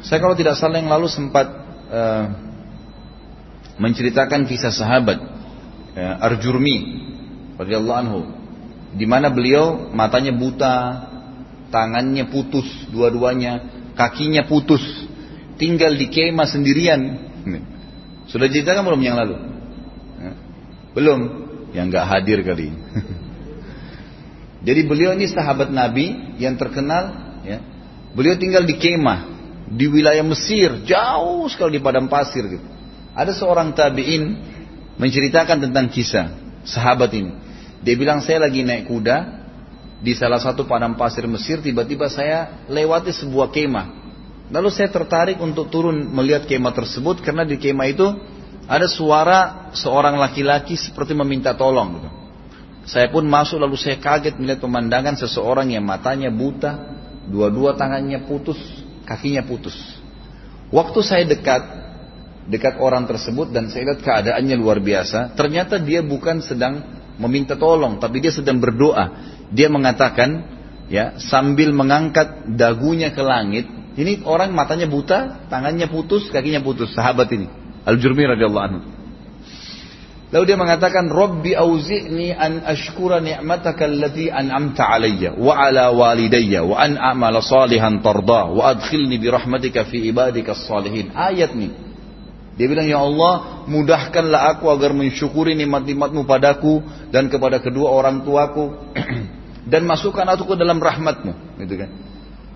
Saya 0.00 0.18
kalau 0.24 0.32
tidak 0.32 0.56
salah 0.56 0.80
yang 0.80 0.88
lalu 0.88 1.12
sempat 1.12 1.46
uh, 1.92 2.24
menceritakan 3.76 4.48
kisah 4.48 4.72
sahabat 4.72 5.18
uh, 5.92 6.24
Arjurmi 6.24 6.76
radhiyallahu 7.60 7.98
anhu 8.00 8.20
di 8.96 9.04
mana 9.04 9.28
beliau 9.28 9.92
matanya 9.92 10.32
buta, 10.32 10.76
tangannya 11.68 12.32
putus 12.32 12.64
dua-duanya, 12.88 13.60
kakinya 13.92 14.48
putus, 14.48 14.80
tinggal 15.60 15.92
di 15.92 16.08
kemah 16.08 16.48
sendirian. 16.48 17.27
Sudah 18.28 18.46
ceritakan 18.50 18.84
belum 18.84 19.00
yang 19.00 19.16
lalu? 19.16 19.36
Belum, 20.92 21.20
yang 21.72 21.88
nggak 21.88 22.04
hadir 22.04 22.42
kali. 22.42 22.74
Jadi 24.66 24.80
beliau 24.84 25.14
ini 25.14 25.30
sahabat 25.30 25.70
Nabi 25.70 26.36
yang 26.42 26.58
terkenal, 26.58 27.38
ya. 27.46 27.62
Beliau 28.12 28.34
tinggal 28.34 28.66
di 28.66 28.74
kemah 28.74 29.38
di 29.68 29.86
wilayah 29.86 30.24
Mesir, 30.24 30.82
jauh 30.88 31.44
sekali 31.52 31.76
di 31.76 31.80
padang 31.84 32.08
pasir 32.08 32.42
gitu. 32.48 32.64
Ada 33.12 33.36
seorang 33.36 33.76
tabiin 33.76 34.24
menceritakan 34.96 35.68
tentang 35.68 35.92
kisah 35.92 36.32
sahabat 36.64 37.12
ini. 37.14 37.32
Dia 37.84 37.94
bilang 37.94 38.24
saya 38.24 38.48
lagi 38.48 38.64
naik 38.64 38.88
kuda, 38.88 39.38
di 39.98 40.14
salah 40.14 40.38
satu 40.38 40.64
padang 40.64 40.94
pasir 40.94 41.26
Mesir 41.26 41.58
tiba-tiba 41.58 42.06
saya 42.06 42.66
lewati 42.70 43.10
sebuah 43.10 43.50
kemah. 43.50 43.97
Lalu 44.48 44.68
saya 44.72 44.88
tertarik 44.88 45.36
untuk 45.44 45.68
turun 45.68 46.08
melihat 46.08 46.48
kemah 46.48 46.72
tersebut 46.72 47.20
karena 47.20 47.44
di 47.44 47.60
kemah 47.60 47.88
itu 47.88 48.06
ada 48.68 48.88
suara 48.88 49.72
seorang 49.76 50.16
laki-laki 50.16 50.76
seperti 50.76 51.12
meminta 51.12 51.52
tolong. 51.52 52.00
Gitu. 52.00 52.08
Saya 52.88 53.12
pun 53.12 53.28
masuk 53.28 53.60
lalu 53.60 53.76
saya 53.76 54.00
kaget 54.00 54.40
melihat 54.40 54.64
pemandangan 54.64 55.20
seseorang 55.20 55.68
yang 55.68 55.84
matanya 55.84 56.32
buta, 56.32 56.96
dua-dua 57.28 57.76
tangannya 57.76 58.24
putus, 58.24 58.56
kakinya 59.04 59.44
putus. 59.44 59.76
Waktu 60.72 61.00
saya 61.04 61.24
dekat, 61.28 61.62
dekat 62.48 62.80
orang 62.80 63.04
tersebut 63.04 63.52
dan 63.52 63.68
saya 63.68 63.92
lihat 63.92 64.00
keadaannya 64.00 64.56
luar 64.56 64.80
biasa, 64.80 65.36
ternyata 65.36 65.76
dia 65.76 66.00
bukan 66.00 66.40
sedang 66.40 66.80
meminta 67.20 67.60
tolong, 67.60 68.00
tapi 68.00 68.24
dia 68.24 68.32
sedang 68.32 68.56
berdoa. 68.56 69.36
Dia 69.52 69.68
mengatakan 69.68 70.44
ya 70.88 71.20
sambil 71.20 71.76
mengangkat 71.76 72.48
dagunya 72.56 73.12
ke 73.12 73.20
langit. 73.20 73.77
Ini 73.98 74.22
orang 74.22 74.54
matanya 74.54 74.86
buta, 74.86 75.50
tangannya 75.50 75.90
putus, 75.90 76.30
kakinya 76.30 76.62
putus. 76.62 76.94
Sahabat 76.94 77.26
ini 77.34 77.50
Al-Jurmi 77.82 78.22
radhiyallahu 78.30 78.66
anhu. 78.70 78.80
Lalu 80.28 80.44
dia 80.44 80.58
mengatakan, 80.60 81.08
Rabbi 81.08 81.56
auzi'ni 81.56 82.36
an 82.36 82.62
ashkura 82.62 83.18
ni'mataka 83.18 83.88
allati 83.88 84.28
an'amta 84.28 84.86
alayya 84.86 85.34
wa 85.34 85.56
ala 85.56 85.90
walidayya 85.90 86.62
wa 86.62 86.76
an 86.78 87.00
a'mala 87.00 87.42
salihan 87.42 87.98
tarda 88.04 88.52
wa 88.52 88.70
adkhilni 88.70 89.18
bi 89.18 89.26
rahmatika 89.32 89.88
fi 89.88 90.04
ibadika 90.06 90.54
salihin. 90.54 91.16
Ayat 91.16 91.56
nih. 91.58 91.72
Dia 92.60 92.66
bilang, 92.70 92.86
Ya 92.86 93.00
Allah, 93.02 93.66
mudahkanlah 93.66 94.52
aku 94.54 94.68
agar 94.70 94.94
mensyukuri 94.94 95.58
nikmat-nikmatmu 95.58 96.22
padaku 96.28 96.84
dan 97.10 97.32
kepada 97.32 97.58
kedua 97.58 97.90
orang 97.90 98.22
tuaku. 98.22 98.94
dan 99.68 99.84
masukkan 99.84 100.24
aku 100.24 100.48
ke 100.48 100.54
dalam 100.56 100.80
rahmatmu 100.80 101.60
gitu 101.60 101.74
kan 101.84 101.90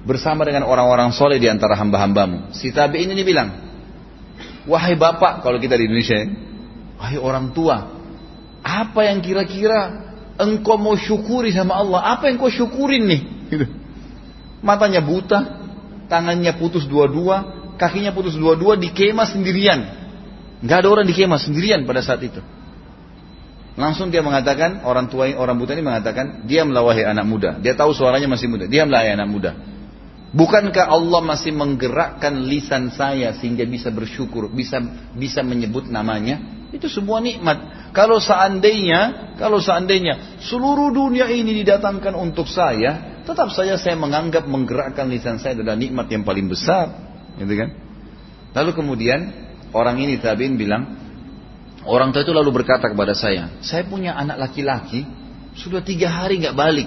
bersama 0.02 0.42
dengan 0.42 0.66
orang-orang 0.66 1.14
soleh 1.14 1.38
di 1.38 1.46
antara 1.46 1.78
hamba-hambamu 1.78 2.50
si 2.54 2.74
tabi'in 2.74 3.10
ini 3.14 3.22
bilang 3.22 3.48
wahai 4.66 4.98
bapak 4.98 5.42
kalau 5.46 5.58
kita 5.62 5.78
di 5.78 5.86
Indonesia 5.86 6.18
ya, 6.18 6.26
wahai 6.98 7.18
orang 7.18 7.54
tua 7.54 7.76
apa 8.62 9.00
yang 9.06 9.22
kira-kira 9.22 10.10
engkau 10.38 10.78
mau 10.78 10.98
syukuri 10.98 11.54
sama 11.54 11.78
Allah 11.78 12.18
apa 12.18 12.30
yang 12.30 12.38
kau 12.38 12.50
syukurin 12.50 13.06
nih 13.06 13.22
gitu. 13.50 13.66
matanya 14.62 15.02
buta 15.02 15.62
tangannya 16.10 16.54
putus 16.58 16.86
dua-dua 16.86 17.70
kakinya 17.78 18.10
putus 18.10 18.34
dua-dua 18.34 18.78
di 18.78 18.90
kemah 18.90 19.26
sendirian 19.30 19.80
nggak 20.62 20.78
ada 20.82 20.88
orang 20.90 21.06
di 21.06 21.14
kemah 21.14 21.38
sendirian 21.38 21.86
pada 21.86 22.02
saat 22.02 22.22
itu 22.22 22.42
Langsung 23.72 24.12
dia 24.12 24.20
mengatakan, 24.20 24.84
orang 24.84 25.08
tua 25.08 25.32
orang 25.32 25.56
buta 25.56 25.72
ini 25.72 25.80
mengatakan, 25.80 26.44
dia 26.44 26.60
wahai 26.60 27.08
anak 27.08 27.24
muda. 27.24 27.56
Dia 27.56 27.72
tahu 27.72 27.96
suaranya 27.96 28.28
masih 28.28 28.52
muda. 28.52 28.68
dia 28.68 28.84
wahai 28.84 29.16
anak 29.16 29.28
muda. 29.32 29.56
Bukankah 30.32 30.88
Allah 30.88 31.20
masih 31.20 31.52
menggerakkan 31.52 32.40
lisan 32.48 32.88
saya 32.88 33.36
sehingga 33.36 33.68
bisa 33.68 33.92
bersyukur, 33.92 34.48
bisa 34.48 34.80
bisa 35.12 35.44
menyebut 35.44 35.92
namanya? 35.92 36.40
Itu 36.72 36.88
sebuah 36.88 37.20
nikmat. 37.20 37.92
Kalau 37.92 38.16
seandainya, 38.16 39.36
kalau 39.36 39.60
seandainya 39.60 40.40
seluruh 40.40 40.88
dunia 40.88 41.28
ini 41.28 41.60
didatangkan 41.60 42.16
untuk 42.16 42.48
saya, 42.48 43.20
tetap 43.28 43.52
saja 43.52 43.76
saya 43.76 43.92
menganggap 43.92 44.48
menggerakkan 44.48 45.12
lisan 45.12 45.36
saya 45.36 45.52
adalah 45.60 45.76
nikmat 45.76 46.08
yang 46.08 46.24
paling 46.24 46.48
besar, 46.48 46.88
gitu 47.36 47.52
kan? 47.52 47.68
Lalu 48.56 48.70
kemudian 48.72 49.20
orang 49.76 50.00
ini 50.00 50.16
tabiin 50.16 50.56
bilang, 50.56 51.02
Orang 51.82 52.14
tua 52.14 52.22
itu 52.22 52.30
lalu 52.30 52.62
berkata 52.62 52.86
kepada 52.86 53.10
saya, 53.10 53.58
saya 53.58 53.82
punya 53.82 54.14
anak 54.14 54.38
laki-laki, 54.38 55.02
sudah 55.58 55.82
tiga 55.82 56.14
hari 56.14 56.38
nggak 56.38 56.54
balik. 56.54 56.86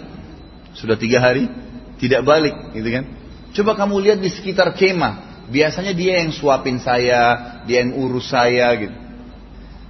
Sudah 0.72 0.96
tiga 0.96 1.20
hari 1.20 1.52
tidak 2.00 2.24
balik, 2.24 2.56
gitu 2.72 2.88
kan? 2.96 3.04
Coba 3.56 3.72
kamu 3.80 4.04
lihat 4.04 4.20
di 4.20 4.28
sekitar 4.28 4.76
kemah, 4.76 5.48
biasanya 5.48 5.96
dia 5.96 6.20
yang 6.20 6.36
suapin 6.36 6.84
saya, 6.84 7.63
dia 7.63 7.88
yang 7.88 7.96
urus 7.96 8.28
saya, 8.28 8.68
gitu. 8.76 8.96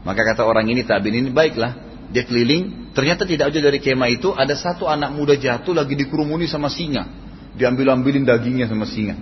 Maka 0.06 0.22
kata 0.22 0.46
orang 0.46 0.70
ini 0.70 0.86
tabin 0.86 1.18
ini 1.18 1.34
baiklah, 1.34 1.74
dia 2.14 2.22
keliling, 2.30 2.94
ternyata 2.94 3.26
tidak 3.26 3.50
jauh 3.50 3.66
dari 3.66 3.82
kemah 3.82 4.10
itu 4.14 4.30
ada 4.38 4.54
satu 4.54 4.86
anak 4.86 5.10
muda 5.18 5.34
jatuh 5.34 5.74
lagi 5.74 5.98
dikerumuni 5.98 6.46
sama 6.46 6.70
singa, 6.70 7.10
diambil-ambilin 7.58 8.22
dagingnya 8.22 8.70
sama 8.70 8.86
singa. 8.86 9.18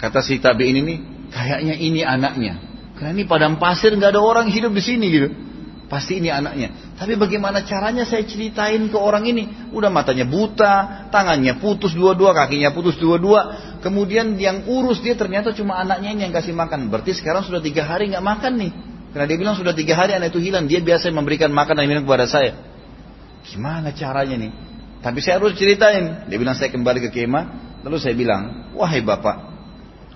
Kata 0.00 0.24
si 0.24 0.40
tabiin 0.40 0.80
ini, 0.80 0.94
kayaknya 1.28 1.76
ini 1.76 2.00
anaknya. 2.00 2.54
Karena 2.96 3.20
ini 3.20 3.24
padang 3.28 3.60
pasir 3.60 3.92
nggak 3.92 4.16
ada 4.16 4.22
orang 4.24 4.48
hidup 4.48 4.72
di 4.72 4.80
sini 4.80 5.06
gitu. 5.12 5.28
Pasti 5.92 6.24
ini 6.24 6.32
anaknya. 6.32 6.96
Tapi 6.96 7.20
bagaimana 7.20 7.68
caranya 7.68 8.08
saya 8.08 8.24
ceritain 8.24 8.88
ke 8.88 8.96
orang 8.96 9.28
ini? 9.28 9.68
Udah 9.76 9.92
matanya 9.92 10.24
buta, 10.24 11.04
tangannya 11.12 11.60
putus 11.60 11.92
dua-dua, 11.92 12.32
kakinya 12.32 12.72
putus 12.72 12.96
dua-dua. 12.96 13.76
Kemudian 13.84 14.40
yang 14.40 14.64
urus 14.64 15.04
dia 15.04 15.12
ternyata 15.12 15.52
cuma 15.52 15.76
anaknya 15.76 16.16
ini 16.16 16.24
yang 16.24 16.32
kasih 16.32 16.56
makan. 16.56 16.88
Berarti 16.88 17.12
sekarang 17.12 17.44
sudah 17.44 17.60
tiga 17.60 17.84
hari 17.84 18.08
nggak 18.08 18.24
makan 18.24 18.52
nih. 18.56 18.72
Karena 19.12 19.26
dia 19.28 19.36
bilang 19.36 19.52
sudah 19.52 19.76
tiga 19.76 19.92
hari 19.92 20.16
anak 20.16 20.32
itu 20.32 20.40
hilang. 20.40 20.64
Dia 20.64 20.80
biasa 20.80 21.12
memberikan 21.12 21.52
makan 21.52 21.76
dan 21.76 21.84
minum 21.84 22.08
kepada 22.08 22.24
saya. 22.24 22.56
Gimana 23.44 23.92
caranya 23.92 24.48
nih? 24.48 24.52
Tapi 25.04 25.20
saya 25.20 25.36
harus 25.36 25.52
ceritain. 25.60 26.24
Dia 26.24 26.38
bilang 26.40 26.56
saya 26.56 26.72
kembali 26.72 27.04
ke 27.04 27.12
kemah. 27.12 27.44
Lalu 27.84 28.00
saya 28.00 28.16
bilang, 28.16 28.72
wahai 28.72 29.04
bapak, 29.04 29.36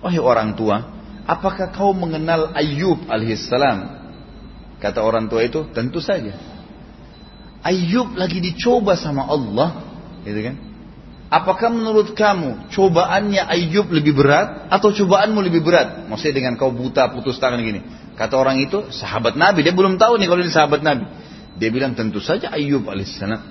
wahai 0.01 0.23
orang 0.23 0.55
tua, 0.57 0.97
Apakah 1.27 1.75
kau 1.75 1.91
mengenal 1.91 2.55
Ayub 2.55 3.11
alaihissalam? 3.11 4.06
Kata 4.87 5.03
orang 5.03 5.27
tua 5.27 5.43
itu, 5.43 5.67
tentu 5.75 5.99
saja. 5.99 6.31
Ayub 7.67 8.15
lagi 8.15 8.39
dicoba 8.39 8.95
sama 8.95 9.27
Allah, 9.27 9.83
gitu 10.23 10.39
kan? 10.47 10.57
Apakah 11.27 11.75
menurut 11.75 12.15
kamu 12.15 12.71
cobaannya 12.71 13.43
Ayub 13.51 13.91
lebih 13.91 14.15
berat 14.15 14.71
atau 14.71 14.95
cobaanmu 14.95 15.43
lebih 15.43 15.67
berat? 15.67 16.07
Maksudnya 16.07 16.39
dengan 16.39 16.55
kau 16.55 16.71
buta 16.71 17.11
putus 17.11 17.43
tangan 17.43 17.59
gini. 17.59 17.83
Kata 18.15 18.39
orang 18.39 18.63
itu 18.63 18.95
sahabat 18.95 19.35
Nabi, 19.35 19.67
dia 19.67 19.75
belum 19.75 19.99
tahu 19.99 20.23
nih 20.23 20.27
kalau 20.31 20.41
ini 20.47 20.55
sahabat 20.55 20.87
Nabi. 20.87 21.05
Dia 21.59 21.75
bilang 21.75 21.99
tentu 21.99 22.23
saja 22.23 22.55
Ayub 22.55 22.87
alaihissalam. 22.87 23.43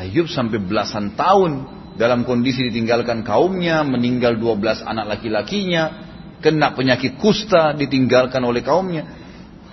Ayub 0.00 0.32
sampai 0.32 0.56
belasan 0.56 1.12
tahun 1.20 1.68
dalam 2.00 2.24
kondisi 2.24 2.72
ditinggalkan 2.72 3.28
kaumnya, 3.28 3.84
meninggal 3.84 4.40
12 4.40 4.80
anak 4.80 5.04
laki-lakinya, 5.04 6.08
kena 6.40 6.72
penyakit 6.72 7.20
kusta, 7.20 7.76
ditinggalkan 7.76 8.40
oleh 8.40 8.64
kaumnya. 8.64 9.19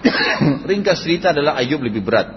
Ringkas 0.69 1.01
cerita 1.01 1.33
adalah 1.33 1.57
Ayub 1.57 1.81
lebih 1.81 2.05
berat. 2.05 2.27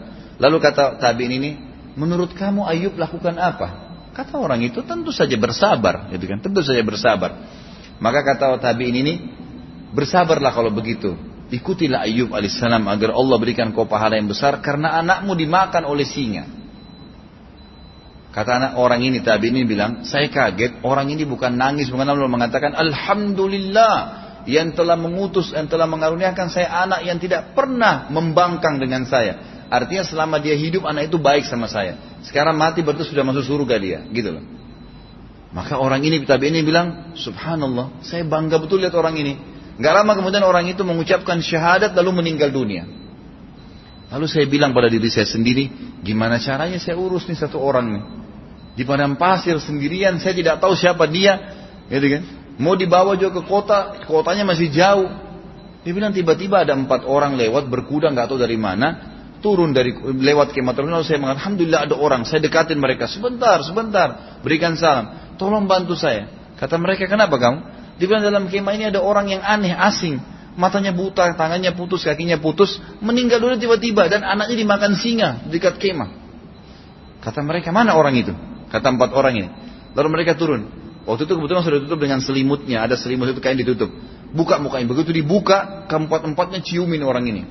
Lalu 0.41 0.57
kata 0.61 0.97
tabiin 0.97 1.33
ini, 1.37 1.51
menurut 1.97 2.33
kamu 2.33 2.65
Ayub 2.65 2.97
lakukan 2.97 3.37
apa? 3.37 3.93
Kata 4.17 4.41
orang 4.41 4.65
itu 4.65 4.83
tentu 4.83 5.13
saja 5.13 5.37
bersabar, 5.37 6.09
gitu 6.11 6.25
kan? 6.27 6.41
Tentu 6.41 6.61
saja 6.65 6.81
bersabar. 6.81 7.37
Maka 8.01 8.21
kata 8.25 8.57
tabiin 8.59 8.97
ini, 9.05 9.15
bersabarlah 9.93 10.51
kalau 10.51 10.73
begitu. 10.73 11.15
Ikutilah 11.51 12.07
Ayub 12.07 12.31
alaihissalam 12.31 12.87
agar 12.87 13.11
Allah 13.11 13.37
berikan 13.43 13.75
kau 13.75 13.85
pahala 13.85 14.15
yang 14.15 14.31
besar 14.31 14.63
karena 14.63 15.03
anakmu 15.03 15.35
dimakan 15.35 15.83
oleh 15.83 16.07
singa. 16.07 16.47
Kata 18.31 18.51
anak 18.63 18.73
orang 18.79 19.03
ini 19.03 19.19
tabi 19.27 19.51
ini 19.51 19.67
bilang, 19.67 20.07
saya 20.07 20.31
kaget 20.31 20.87
orang 20.87 21.11
ini 21.11 21.27
bukan 21.27 21.51
nangis, 21.51 21.91
bukan 21.91 22.07
lalu 22.07 22.31
mengatakan 22.31 22.79
Alhamdulillah 22.79 24.20
yang 24.49 24.72
telah 24.72 24.97
mengutus, 24.97 25.53
yang 25.53 25.68
telah 25.68 25.88
mengaruniakan 25.88 26.49
saya 26.49 26.68
anak 26.84 27.05
yang 27.05 27.18
tidak 27.20 27.53
pernah 27.53 28.09
membangkang 28.09 28.80
dengan 28.80 29.05
saya. 29.05 29.64
Artinya 29.70 30.03
selama 30.03 30.43
dia 30.43 30.59
hidup 30.59 30.82
anak 30.86 31.12
itu 31.12 31.18
baik 31.20 31.47
sama 31.47 31.70
saya. 31.70 31.97
Sekarang 32.26 32.59
mati 32.59 32.82
berarti 32.82 33.07
sudah 33.07 33.22
masuk 33.22 33.47
surga 33.47 33.76
dia, 33.78 33.99
gitu 34.11 34.34
loh. 34.34 34.45
Maka 35.51 35.78
orang 35.78 36.03
ini 36.07 36.22
tabi 36.26 36.51
ini 36.51 36.62
bilang, 36.62 37.14
Subhanallah, 37.18 38.03
saya 38.07 38.22
bangga 38.22 38.59
betul 38.62 38.82
lihat 38.82 38.95
orang 38.95 39.18
ini. 39.18 39.34
Gak 39.80 39.95
lama 39.97 40.12
kemudian 40.14 40.45
orang 40.45 40.68
itu 40.68 40.84
mengucapkan 40.84 41.41
syahadat 41.41 41.97
lalu 41.97 42.22
meninggal 42.22 42.53
dunia. 42.53 42.84
Lalu 44.11 44.26
saya 44.26 44.47
bilang 44.51 44.74
pada 44.74 44.91
diri 44.91 45.07
saya 45.07 45.26
sendiri, 45.26 45.70
gimana 46.03 46.43
caranya 46.43 46.82
saya 46.82 46.99
urus 46.99 47.30
nih 47.30 47.38
satu 47.38 47.62
orang 47.62 47.86
nih. 47.95 48.05
Di 48.74 48.82
padang 48.82 49.14
pasir 49.14 49.59
sendirian, 49.62 50.18
saya 50.18 50.34
tidak 50.34 50.59
tahu 50.59 50.74
siapa 50.74 51.07
dia, 51.07 51.38
gitu 51.86 52.07
kan. 52.18 52.22
Mau 52.61 52.77
dibawa 52.77 53.17
juga 53.17 53.41
ke 53.41 53.43
kota, 53.49 54.05
kotanya 54.05 54.45
masih 54.45 54.69
jauh. 54.69 55.09
Dia 55.81 55.93
bilang 55.97 56.13
tiba-tiba 56.13 56.61
ada 56.61 56.77
empat 56.77 57.09
orang 57.09 57.41
lewat 57.41 57.73
berkuda 57.73 58.13
nggak 58.13 58.29
tahu 58.29 58.37
dari 58.37 58.61
mana 58.61 59.11
turun 59.41 59.73
dari 59.73 59.97
lewat 59.97 60.53
kemah 60.53 60.77
terminal. 60.77 61.01
Saya 61.01 61.17
mengatakan 61.17 61.57
alhamdulillah 61.57 61.81
ada 61.89 61.97
orang. 61.97 62.29
Saya 62.29 62.45
dekatin 62.45 62.77
mereka 62.77 63.09
sebentar 63.09 63.65
sebentar 63.65 64.39
berikan 64.45 64.77
salam. 64.77 65.35
Tolong 65.41 65.65
bantu 65.65 65.97
saya. 65.97 66.29
Kata 66.61 66.77
mereka 66.77 67.09
kenapa 67.09 67.41
kamu? 67.41 67.59
Di 67.97 68.05
dalam 68.05 68.49
kemah 68.53 68.73
ini 68.77 68.85
ada 68.93 69.01
orang 69.01 69.33
yang 69.33 69.41
aneh 69.41 69.73
asing. 69.73 70.21
Matanya 70.61 70.93
buta 70.93 71.33
tangannya 71.41 71.73
putus 71.73 72.05
kakinya 72.05 72.37
putus 72.37 72.77
meninggal 73.01 73.41
dulu 73.41 73.57
tiba-tiba 73.57 74.13
dan 74.13 74.21
anaknya 74.21 74.61
dimakan 74.61 74.93
singa 75.01 75.49
dekat 75.49 75.81
kemah. 75.81 76.13
Kata 77.25 77.41
mereka 77.41 77.73
mana 77.73 77.97
orang 77.97 78.13
itu? 78.21 78.37
Kata 78.69 78.93
empat 78.93 79.17
orang 79.17 79.35
ini. 79.41 79.49
Lalu 79.97 80.09
mereka 80.13 80.37
turun 80.37 80.80
waktu 81.11 81.27
itu 81.27 81.35
kebetulan 81.37 81.63
sudah 81.67 81.79
ditutup 81.83 82.01
dengan 82.01 82.19
selimutnya. 82.23 82.87
Ada 82.87 82.95
selimut 82.95 83.35
itu 83.35 83.43
kain 83.43 83.59
ditutup. 83.59 83.91
Buka 84.31 84.63
mukanya. 84.63 84.87
Begitu 84.87 85.11
dibuka 85.11 85.87
keempat 85.91 86.23
empatnya 86.23 86.63
ciumin 86.63 87.03
orang 87.03 87.27
ini. 87.27 87.43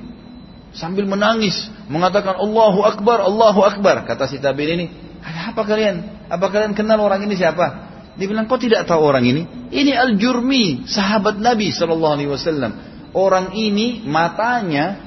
Sambil 0.71 1.03
menangis. 1.03 1.67
Mengatakan 1.91 2.39
Allahu 2.39 2.81
Akbar 2.87 3.19
Allahu 3.21 3.61
Akbar. 3.67 4.07
Kata 4.07 4.31
si 4.31 4.39
tabiin 4.39 4.71
ini 4.79 4.85
apa 5.19 5.61
kalian? 5.67 6.27
Apa 6.31 6.47
kalian 6.47 6.71
kenal 6.71 7.03
orang 7.03 7.27
ini 7.27 7.35
siapa? 7.35 7.91
Dia 8.15 8.27
bilang 8.27 8.47
kau 8.47 8.59
tidak 8.59 8.87
tahu 8.87 8.99
orang 9.03 9.23
ini? 9.27 9.43
Ini 9.71 9.95
Al 9.95 10.15
Jurmi 10.19 10.87
sahabat 10.87 11.39
Nabi 11.39 11.71
Shallallahu 11.71 12.13
Alaihi 12.15 12.31
Wasallam. 12.31 12.71
Orang 13.11 13.55
ini 13.55 14.03
matanya 14.07 14.99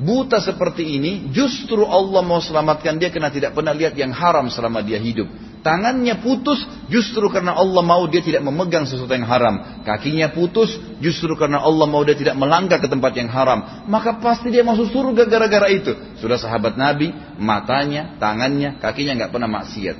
buta 0.00 0.40
seperti 0.40 0.96
ini. 0.96 1.28
Justru 1.32 1.84
Allah 1.84 2.24
mau 2.24 2.40
selamatkan 2.40 2.96
dia 2.96 3.12
karena 3.12 3.28
tidak 3.28 3.52
pernah 3.56 3.72
lihat 3.76 3.96
yang 3.96 4.12
haram 4.12 4.48
selama 4.48 4.80
dia 4.80 5.00
hidup 5.00 5.47
Tangannya 5.58 6.22
putus 6.22 6.62
justru 6.86 7.26
karena 7.28 7.54
Allah 7.58 7.82
mau 7.82 8.06
dia 8.06 8.22
tidak 8.22 8.46
memegang 8.46 8.86
sesuatu 8.86 9.10
yang 9.10 9.26
haram. 9.26 9.82
Kakinya 9.82 10.30
putus 10.30 10.78
justru 11.02 11.34
karena 11.34 11.58
Allah 11.58 11.86
mau 11.90 12.02
dia 12.06 12.14
tidak 12.14 12.38
melangkah 12.38 12.78
ke 12.78 12.86
tempat 12.86 13.12
yang 13.18 13.26
haram. 13.28 13.86
Maka 13.90 14.22
pasti 14.22 14.54
dia 14.54 14.62
masuk 14.62 14.90
surga 14.94 15.26
gara-gara 15.26 15.66
itu. 15.68 15.94
Sudah 16.22 16.38
sahabat 16.38 16.78
Nabi, 16.78 17.10
matanya, 17.36 18.14
tangannya, 18.22 18.78
kakinya 18.78 19.18
nggak 19.24 19.32
pernah 19.34 19.50
maksiat. 19.50 19.96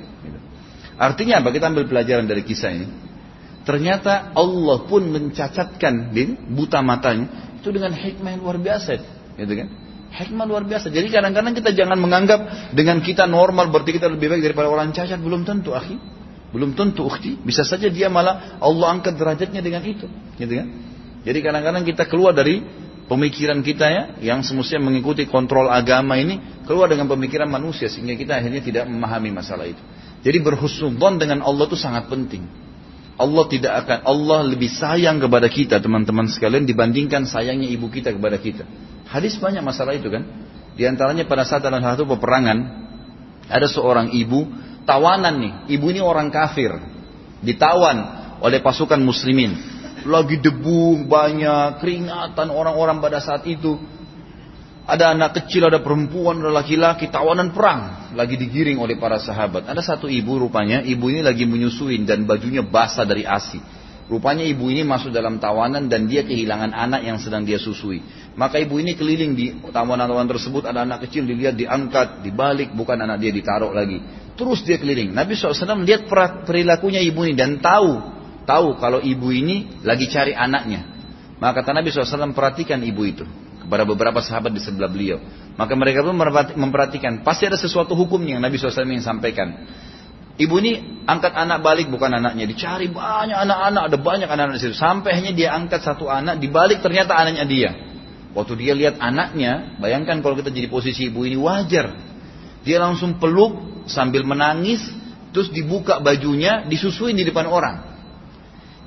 Artinya 0.99 1.39
apa? 1.43 1.49
Kita 1.51 1.71
ambil 1.71 1.87
pelajaran 1.87 2.27
dari 2.27 2.43
kisah 2.43 2.71
ini. 2.75 2.87
Ternyata 3.63 4.31
Allah 4.35 4.77
pun 4.87 5.03
mencacatkan 5.11 6.15
din, 6.15 6.55
buta 6.55 6.79
matanya 6.79 7.55
itu 7.59 7.69
dengan 7.75 7.91
hikmah 7.91 8.35
yang 8.35 8.41
luar 8.41 8.57
biasa. 8.59 8.99
Gitu 9.35 9.53
kan? 9.55 9.88
Hikmah 10.09 10.45
luar 10.49 10.65
biasa. 10.65 10.89
Jadi 10.89 11.13
kadang-kadang 11.13 11.53
kita 11.53 11.69
jangan 11.71 11.97
menganggap 12.01 12.73
dengan 12.73 12.97
kita 12.99 13.29
normal 13.29 13.69
berarti 13.69 13.93
kita 13.93 14.09
lebih 14.09 14.33
baik 14.33 14.41
daripada 14.41 14.67
orang 14.73 14.89
cacat. 14.89 15.21
Belum 15.21 15.45
tentu, 15.45 15.77
akhi. 15.77 15.97
Belum 16.49 16.73
tentu, 16.73 17.05
ukhti. 17.05 17.37
Bisa 17.45 17.61
saja 17.61 17.85
dia 17.93 18.09
malah 18.09 18.57
Allah 18.57 18.97
angkat 18.97 19.13
derajatnya 19.13 19.61
dengan 19.61 19.85
itu. 19.85 20.09
Gitu 20.33 20.49
kan? 20.49 20.67
Jadi 21.21 21.39
kadang-kadang 21.45 21.83
kita 21.85 22.09
keluar 22.09 22.33
dari 22.33 22.65
pemikiran 23.05 23.61
kita 23.61 23.85
ya, 23.85 24.03
yang 24.21 24.41
semestinya 24.41 24.89
mengikuti 24.89 25.29
kontrol 25.29 25.69
agama 25.69 26.17
ini, 26.17 26.41
keluar 26.65 26.89
dengan 26.89 27.05
pemikiran 27.05 27.45
manusia 27.45 27.85
sehingga 27.85 28.17
kita 28.17 28.41
akhirnya 28.41 28.65
tidak 28.65 28.83
memahami 28.89 29.29
masalah 29.29 29.69
itu. 29.69 29.81
Jadi 30.25 30.37
berhusnudzon 30.41 31.21
dengan 31.21 31.45
Allah 31.45 31.69
itu 31.69 31.77
sangat 31.77 32.09
penting. 32.09 32.43
Allah 33.19 33.43
tidak 33.51 33.73
akan 33.83 33.99
Allah 34.07 34.39
lebih 34.47 34.71
sayang 34.71 35.19
kepada 35.19 35.51
kita 35.51 35.83
teman-teman 35.83 36.31
sekalian 36.31 36.63
dibandingkan 36.63 37.27
sayangnya 37.27 37.67
ibu 37.67 37.91
kita 37.91 38.15
kepada 38.15 38.39
kita. 38.39 38.63
Hadis 39.09 39.41
banyak 39.41 39.65
masalah 39.65 39.97
itu 39.97 40.07
kan. 40.13 40.21
Di 40.77 40.85
antaranya 40.85 41.25
pada 41.25 41.43
saat 41.43 41.65
dalam 41.65 41.81
satu 41.81 42.05
peperangan 42.05 42.57
ada 43.49 43.65
seorang 43.65 44.13
ibu 44.13 44.45
tawanan 44.85 45.35
nih. 45.41 45.53
Ibu 45.75 45.85
ini 45.97 46.01
orang 46.01 46.29
kafir. 46.29 46.77
Ditawan 47.41 47.97
oleh 48.39 48.61
pasukan 48.61 49.01
muslimin. 49.01 49.57
Lagi 50.07 50.39
debu 50.39 51.09
banyak, 51.09 51.83
keringatan 51.83 52.47
orang-orang 52.53 53.03
pada 53.03 53.19
saat 53.19 53.43
itu. 53.49 53.75
Ada 54.89 55.13
anak 55.13 55.43
kecil, 55.43 55.69
ada 55.69 55.85
perempuan, 55.85 56.41
ada 56.41 56.49
laki-laki, 56.49 57.11
tawanan 57.13 57.53
perang. 57.53 58.13
Lagi 58.17 58.39
digiring 58.39 58.79
oleh 58.81 58.97
para 58.97 59.21
sahabat. 59.21 59.69
Ada 59.69 59.85
satu 59.85 60.09
ibu 60.09 60.39
rupanya, 60.39 60.81
ibu 60.81 61.13
ini 61.13 61.21
lagi 61.21 61.45
menyusuin 61.45 62.09
dan 62.09 62.25
bajunya 62.25 62.65
basah 62.65 63.05
dari 63.05 63.21
asi. 63.21 63.61
Rupanya 64.09 64.41
ibu 64.41 64.73
ini 64.73 64.81
masuk 64.81 65.13
dalam 65.13 65.37
tawanan 65.37 65.85
dan 65.85 66.09
dia 66.09 66.25
kehilangan 66.25 66.73
anak 66.73 67.05
yang 67.05 67.21
sedang 67.21 67.45
dia 67.45 67.61
susui. 67.61 68.01
Maka 68.33 68.57
ibu 68.57 68.81
ini 68.81 68.97
keliling 68.97 69.37
di 69.37 69.53
tawanan-tawanan 69.69 70.33
tersebut 70.33 70.65
ada 70.65 70.81
anak 70.81 71.05
kecil 71.05 71.29
dilihat 71.29 71.53
diangkat, 71.53 72.25
dibalik, 72.25 72.73
bukan 72.73 72.97
anak 73.05 73.21
dia 73.21 73.29
ditaruh 73.29 73.69
lagi. 73.69 74.01
Terus 74.33 74.65
dia 74.65 74.81
keliling. 74.81 75.13
Nabi 75.13 75.37
SAW 75.37 75.85
lihat 75.85 76.09
perilakunya 76.41 77.05
ibu 77.05 77.21
ini 77.21 77.37
dan 77.37 77.61
tahu, 77.61 78.01
tahu 78.49 78.81
kalau 78.81 78.97
ibu 78.97 79.29
ini 79.29 79.77
lagi 79.85 80.09
cari 80.09 80.33
anaknya. 80.33 80.89
Maka 81.37 81.61
kata 81.61 81.77
Nabi 81.77 81.93
SAW 81.93 82.33
perhatikan 82.33 82.81
ibu 82.81 83.05
itu 83.05 83.29
kepada 83.61 83.85
beberapa 83.85 84.25
sahabat 84.25 84.49
di 84.49 84.61
sebelah 84.65 84.89
beliau. 84.89 85.21
Maka 85.53 85.77
mereka 85.77 86.01
pun 86.01 86.17
memperhatikan, 86.57 87.21
pasti 87.21 87.45
ada 87.45 87.61
sesuatu 87.61 87.93
hukumnya 87.93 88.41
yang 88.41 88.43
Nabi 88.43 88.57
SAW 88.57 88.89
ingin 88.89 89.05
sampaikan. 89.05 89.53
Ibu 90.39 90.55
ini 90.63 91.03
angkat 91.03 91.35
anak 91.35 91.59
balik 91.59 91.91
bukan 91.91 92.15
anaknya, 92.15 92.47
dicari 92.47 92.87
banyak 92.87 93.35
anak-anak, 93.35 93.91
ada 93.91 93.97
banyak 93.99 94.29
anak-anak 94.31 94.55
di 94.55 94.61
situ. 94.63 94.77
Sampai 94.79 95.19
hanya 95.19 95.35
dia 95.35 95.51
angkat 95.51 95.83
satu 95.83 96.07
anak, 96.07 96.39
dibalik 96.39 96.79
ternyata 96.79 97.11
anaknya 97.11 97.43
dia. 97.43 97.71
Waktu 98.31 98.55
dia 98.55 98.71
lihat 98.71 99.03
anaknya, 99.03 99.75
bayangkan 99.83 100.23
kalau 100.23 100.39
kita 100.39 100.47
jadi 100.47 100.71
posisi 100.71 101.11
ibu 101.11 101.27
ini 101.27 101.35
wajar. 101.35 101.91
Dia 102.63 102.79
langsung 102.79 103.19
peluk 103.19 103.83
sambil 103.91 104.23
menangis, 104.23 104.79
terus 105.35 105.51
dibuka 105.51 105.99
bajunya, 105.99 106.63
disusuin 106.71 107.19
di 107.19 107.27
depan 107.27 107.43
orang. 107.43 107.75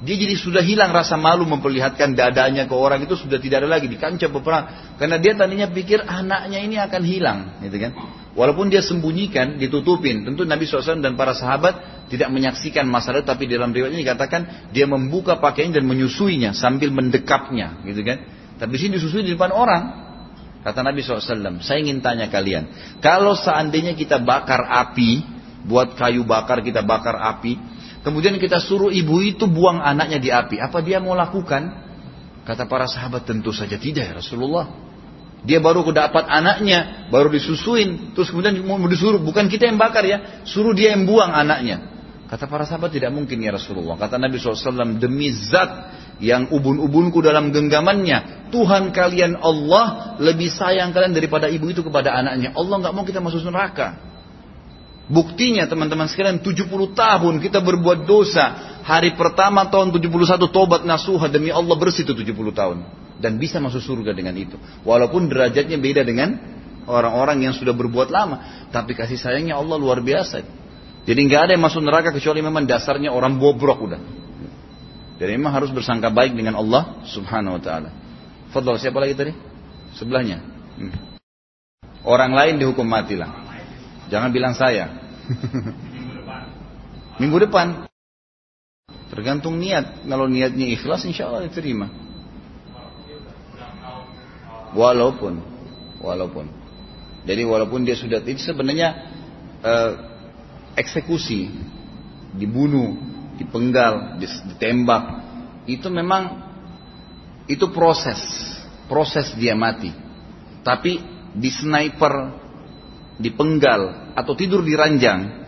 Dia 0.02 0.16
jadi 0.16 0.34
sudah 0.34 0.64
hilang 0.64 0.88
rasa 0.88 1.20
malu 1.20 1.44
memperlihatkan 1.44 2.16
dadanya 2.16 2.64
ke 2.64 2.74
orang 2.74 3.04
itu 3.04 3.12
sudah 3.12 3.36
tidak 3.36 3.60
ada 3.62 3.76
lagi 3.76 3.92
di 3.92 4.00
kancah 4.00 4.32
peperang. 4.32 4.96
Karena 4.96 5.20
dia 5.20 5.36
tadinya 5.36 5.68
pikir 5.68 6.00
anaknya 6.00 6.58
ini 6.64 6.80
akan 6.80 7.02
hilang, 7.04 7.38
gitu 7.60 7.76
kan? 7.76 7.92
Walaupun 8.32 8.72
dia 8.72 8.80
sembunyikan, 8.80 9.60
ditutupin. 9.60 10.24
Tentu 10.24 10.48
Nabi 10.48 10.64
SAW 10.64 11.04
dan 11.04 11.20
para 11.20 11.36
sahabat 11.36 12.06
tidak 12.08 12.32
menyaksikan 12.32 12.88
masalah 12.88 13.20
tapi 13.20 13.44
dalam 13.44 13.76
riwayat 13.76 13.92
ini 13.92 14.08
dikatakan 14.08 14.72
dia 14.72 14.88
membuka 14.88 15.36
pakaian 15.36 15.68
dan 15.68 15.84
menyusuinya 15.84 16.56
sambil 16.56 16.88
mendekapnya, 16.88 17.84
gitu 17.84 18.00
kan? 18.00 18.24
Tapi 18.56 18.74
sini 18.80 18.96
disusui 18.96 19.24
di 19.24 19.36
depan 19.36 19.52
orang. 19.52 19.82
Kata 20.62 20.80
Nabi 20.80 21.02
SAW, 21.02 21.60
saya 21.60 21.78
ingin 21.82 22.00
tanya 22.00 22.30
kalian, 22.30 22.70
kalau 23.02 23.34
seandainya 23.34 23.98
kita 23.98 24.22
bakar 24.22 24.62
api, 24.64 25.26
buat 25.66 25.98
kayu 25.98 26.22
bakar 26.22 26.62
kita 26.62 26.86
bakar 26.86 27.18
api, 27.18 27.58
Kemudian 28.02 28.34
kita 28.42 28.58
suruh 28.58 28.90
ibu 28.90 29.22
itu 29.22 29.46
buang 29.46 29.78
anaknya 29.78 30.18
di 30.18 30.30
api. 30.34 30.58
Apa 30.58 30.82
dia 30.82 30.98
mau 30.98 31.14
lakukan? 31.14 31.70
Kata 32.42 32.66
para 32.66 32.90
sahabat 32.90 33.22
tentu 33.22 33.54
saja 33.54 33.78
tidak 33.78 34.10
ya 34.10 34.14
Rasulullah. 34.18 34.81
Dia 35.42 35.58
baru 35.58 35.82
dapat 35.90 36.30
anaknya, 36.30 37.10
baru 37.10 37.26
disusuin, 37.26 38.14
terus 38.14 38.30
kemudian 38.30 38.54
mau 38.62 38.78
disuruh, 38.86 39.18
bukan 39.18 39.50
kita 39.50 39.66
yang 39.66 39.74
bakar 39.74 40.06
ya, 40.06 40.46
suruh 40.46 40.70
dia 40.70 40.94
yang 40.94 41.02
buang 41.02 41.34
anaknya. 41.34 41.90
Kata 42.30 42.46
para 42.46 42.62
sahabat 42.62 42.94
tidak 42.94 43.10
mungkin 43.10 43.42
ya 43.42 43.52
Rasulullah. 43.52 43.98
Kata 43.98 44.16
Nabi 44.22 44.38
SAW, 44.38 44.96
demi 45.02 45.34
zat 45.34 45.92
yang 46.22 46.46
ubun-ubunku 46.48 47.18
dalam 47.20 47.50
genggamannya, 47.50 48.48
Tuhan 48.54 48.94
kalian 48.94 49.42
Allah 49.42 50.16
lebih 50.22 50.48
sayang 50.48 50.94
kalian 50.94 51.12
daripada 51.12 51.50
ibu 51.50 51.66
itu 51.68 51.82
kepada 51.82 52.14
anaknya. 52.14 52.54
Allah 52.54 52.78
nggak 52.78 52.94
mau 52.94 53.04
kita 53.04 53.18
masuk 53.18 53.42
neraka. 53.50 53.98
Buktinya 55.10 55.66
teman-teman 55.66 56.06
sekalian 56.06 56.40
70 56.40 56.70
tahun 56.94 57.34
kita 57.42 57.58
berbuat 57.60 58.06
dosa. 58.06 58.78
Hari 58.86 59.18
pertama 59.18 59.66
tahun 59.68 59.90
71 59.90 60.38
tobat 60.54 60.86
nasuha 60.86 61.26
demi 61.26 61.50
Allah 61.50 61.74
bersih 61.74 62.06
itu 62.06 62.14
70 62.14 62.32
tahun 62.54 63.01
dan 63.22 63.38
bisa 63.38 63.62
masuk 63.62 63.78
surga 63.78 64.10
dengan 64.10 64.34
itu. 64.34 64.58
Walaupun 64.82 65.30
derajatnya 65.30 65.78
beda 65.78 66.02
dengan 66.02 66.34
orang-orang 66.90 67.46
yang 67.46 67.54
sudah 67.54 67.70
berbuat 67.70 68.10
lama, 68.10 68.66
tapi 68.74 68.98
kasih 68.98 69.14
sayangnya 69.14 69.54
Allah 69.54 69.78
luar 69.78 70.02
biasa. 70.02 70.42
Jadi 71.06 71.20
nggak 71.30 71.40
ada 71.46 71.52
yang 71.54 71.62
masuk 71.62 71.82
neraka 71.82 72.10
kecuali 72.10 72.42
memang 72.42 72.66
dasarnya 72.66 73.14
orang 73.14 73.38
bobrok 73.38 73.78
udah. 73.86 74.00
Jadi 75.22 75.30
memang 75.38 75.54
harus 75.54 75.70
bersangka 75.70 76.10
baik 76.10 76.34
dengan 76.34 76.58
Allah 76.58 76.98
Subhanahu 77.06 77.58
wa 77.58 77.62
taala. 77.62 77.90
Fadl 78.50 78.74
siapa 78.74 78.98
lagi 78.98 79.14
tadi? 79.14 79.32
Sebelahnya. 79.94 80.42
Hmm. 80.82 80.92
Orang 82.02 82.34
lain 82.34 82.58
dihukum 82.58 82.82
mati 82.82 83.14
lah. 83.14 83.30
Jangan 84.10 84.34
bilang 84.34 84.58
saya. 84.58 84.90
Minggu 87.22 87.38
depan. 87.46 87.86
Tergantung 89.14 89.62
niat. 89.62 90.02
Kalau 90.02 90.26
niatnya 90.26 90.74
ikhlas 90.74 91.06
insya 91.06 91.30
Allah 91.30 91.46
diterima. 91.46 92.01
Walaupun, 94.72 95.34
walaupun. 96.00 96.46
Jadi 97.22 97.42
walaupun 97.46 97.86
dia 97.86 97.94
sudah 97.94 98.18
itu 98.24 98.40
sebenarnya 98.40 98.88
eh, 99.62 99.92
eksekusi, 100.74 101.52
dibunuh, 102.34 102.96
dipenggal, 103.36 104.18
ditembak, 104.18 105.02
itu 105.68 105.86
memang 105.92 106.42
itu 107.46 107.68
proses, 107.70 108.18
proses 108.88 109.30
dia 109.36 109.54
mati. 109.54 109.92
Tapi 110.64 110.98
di 111.36 111.50
sniper, 111.52 112.32
dipenggal 113.20 114.14
atau 114.16 114.32
tidur 114.34 114.64
di 114.64 114.74
ranjang, 114.74 115.46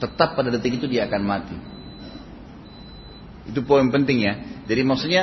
tetap 0.00 0.38
pada 0.38 0.48
detik 0.48 0.80
itu 0.80 0.86
dia 0.88 1.04
akan 1.10 1.22
mati. 1.26 1.56
Itu 3.50 3.66
poin 3.66 3.90
penting 3.90 4.18
ya. 4.24 4.34
Jadi 4.64 4.82
maksudnya 4.86 5.22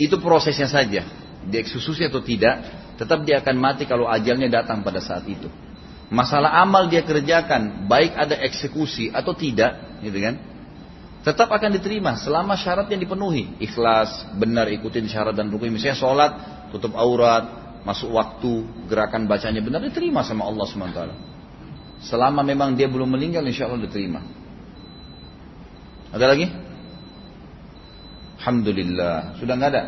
itu 0.00 0.16
prosesnya 0.16 0.66
saja 0.66 1.19
dieksekusi 1.48 2.04
atau 2.10 2.20
tidak, 2.20 2.60
tetap 3.00 3.24
dia 3.24 3.40
akan 3.40 3.56
mati 3.56 3.88
kalau 3.88 4.04
ajalnya 4.04 4.50
datang 4.60 4.84
pada 4.84 5.00
saat 5.00 5.24
itu. 5.24 5.48
Masalah 6.10 6.58
amal 6.60 6.90
dia 6.90 7.06
kerjakan, 7.06 7.86
baik 7.86 8.18
ada 8.18 8.34
eksekusi 8.42 9.14
atau 9.14 9.30
tidak, 9.32 10.02
gitu 10.02 10.18
kan? 10.18 10.34
Tetap 11.20 11.52
akan 11.52 11.76
diterima 11.76 12.16
selama 12.16 12.56
syaratnya 12.56 12.96
dipenuhi. 12.96 13.60
Ikhlas, 13.60 14.34
benar 14.40 14.66
ikutin 14.72 15.06
syarat 15.06 15.36
dan 15.36 15.52
rukun. 15.52 15.70
Misalnya 15.70 15.94
sholat, 15.94 16.32
tutup 16.72 16.96
aurat, 16.96 17.76
masuk 17.84 18.10
waktu, 18.16 18.64
gerakan 18.88 19.28
bacanya 19.28 19.60
benar 19.60 19.84
diterima 19.84 20.24
sama 20.24 20.48
Allah 20.48 20.64
SWT. 20.64 21.00
Selama 22.00 22.40
memang 22.40 22.72
dia 22.72 22.88
belum 22.88 23.06
meninggal, 23.06 23.44
insya 23.44 23.68
Allah 23.68 23.84
diterima. 23.84 24.24
Ada 26.10 26.26
lagi? 26.26 26.48
Alhamdulillah. 28.40 29.36
Sudah 29.36 29.54
nggak 29.60 29.70
ada? 29.76 29.82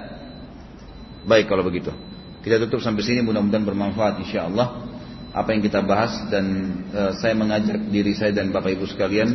Baik 1.22 1.46
kalau 1.46 1.62
begitu. 1.62 1.90
Kita 2.42 2.58
tutup 2.66 2.82
sampai 2.82 3.06
sini 3.06 3.22
mudah-mudahan 3.22 3.62
bermanfaat 3.62 4.18
insya 4.26 4.50
Allah 4.50 4.90
apa 5.32 5.48
yang 5.56 5.64
kita 5.64 5.80
bahas 5.80 6.28
dan 6.28 6.44
uh, 6.92 7.12
saya 7.16 7.32
mengajak 7.32 7.88
diri 7.88 8.12
saya 8.12 8.36
dan 8.36 8.52
Bapak 8.52 8.76
Ibu 8.76 8.84
sekalian 8.84 9.30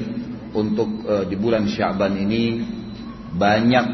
untuk 0.53 1.07
uh, 1.07 1.25
di 1.25 1.33
bulan 1.33 1.65
Syaban 1.65 2.13
ini 2.21 2.61
banyak 3.33 3.85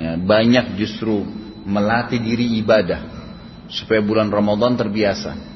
ya, 0.00 0.12
banyak 0.16 0.80
justru 0.80 1.26
melatih 1.68 2.18
diri 2.24 2.56
ibadah 2.62 3.04
supaya 3.68 4.00
bulan 4.00 4.32
Ramadan 4.32 4.80
terbiasa. 4.80 5.52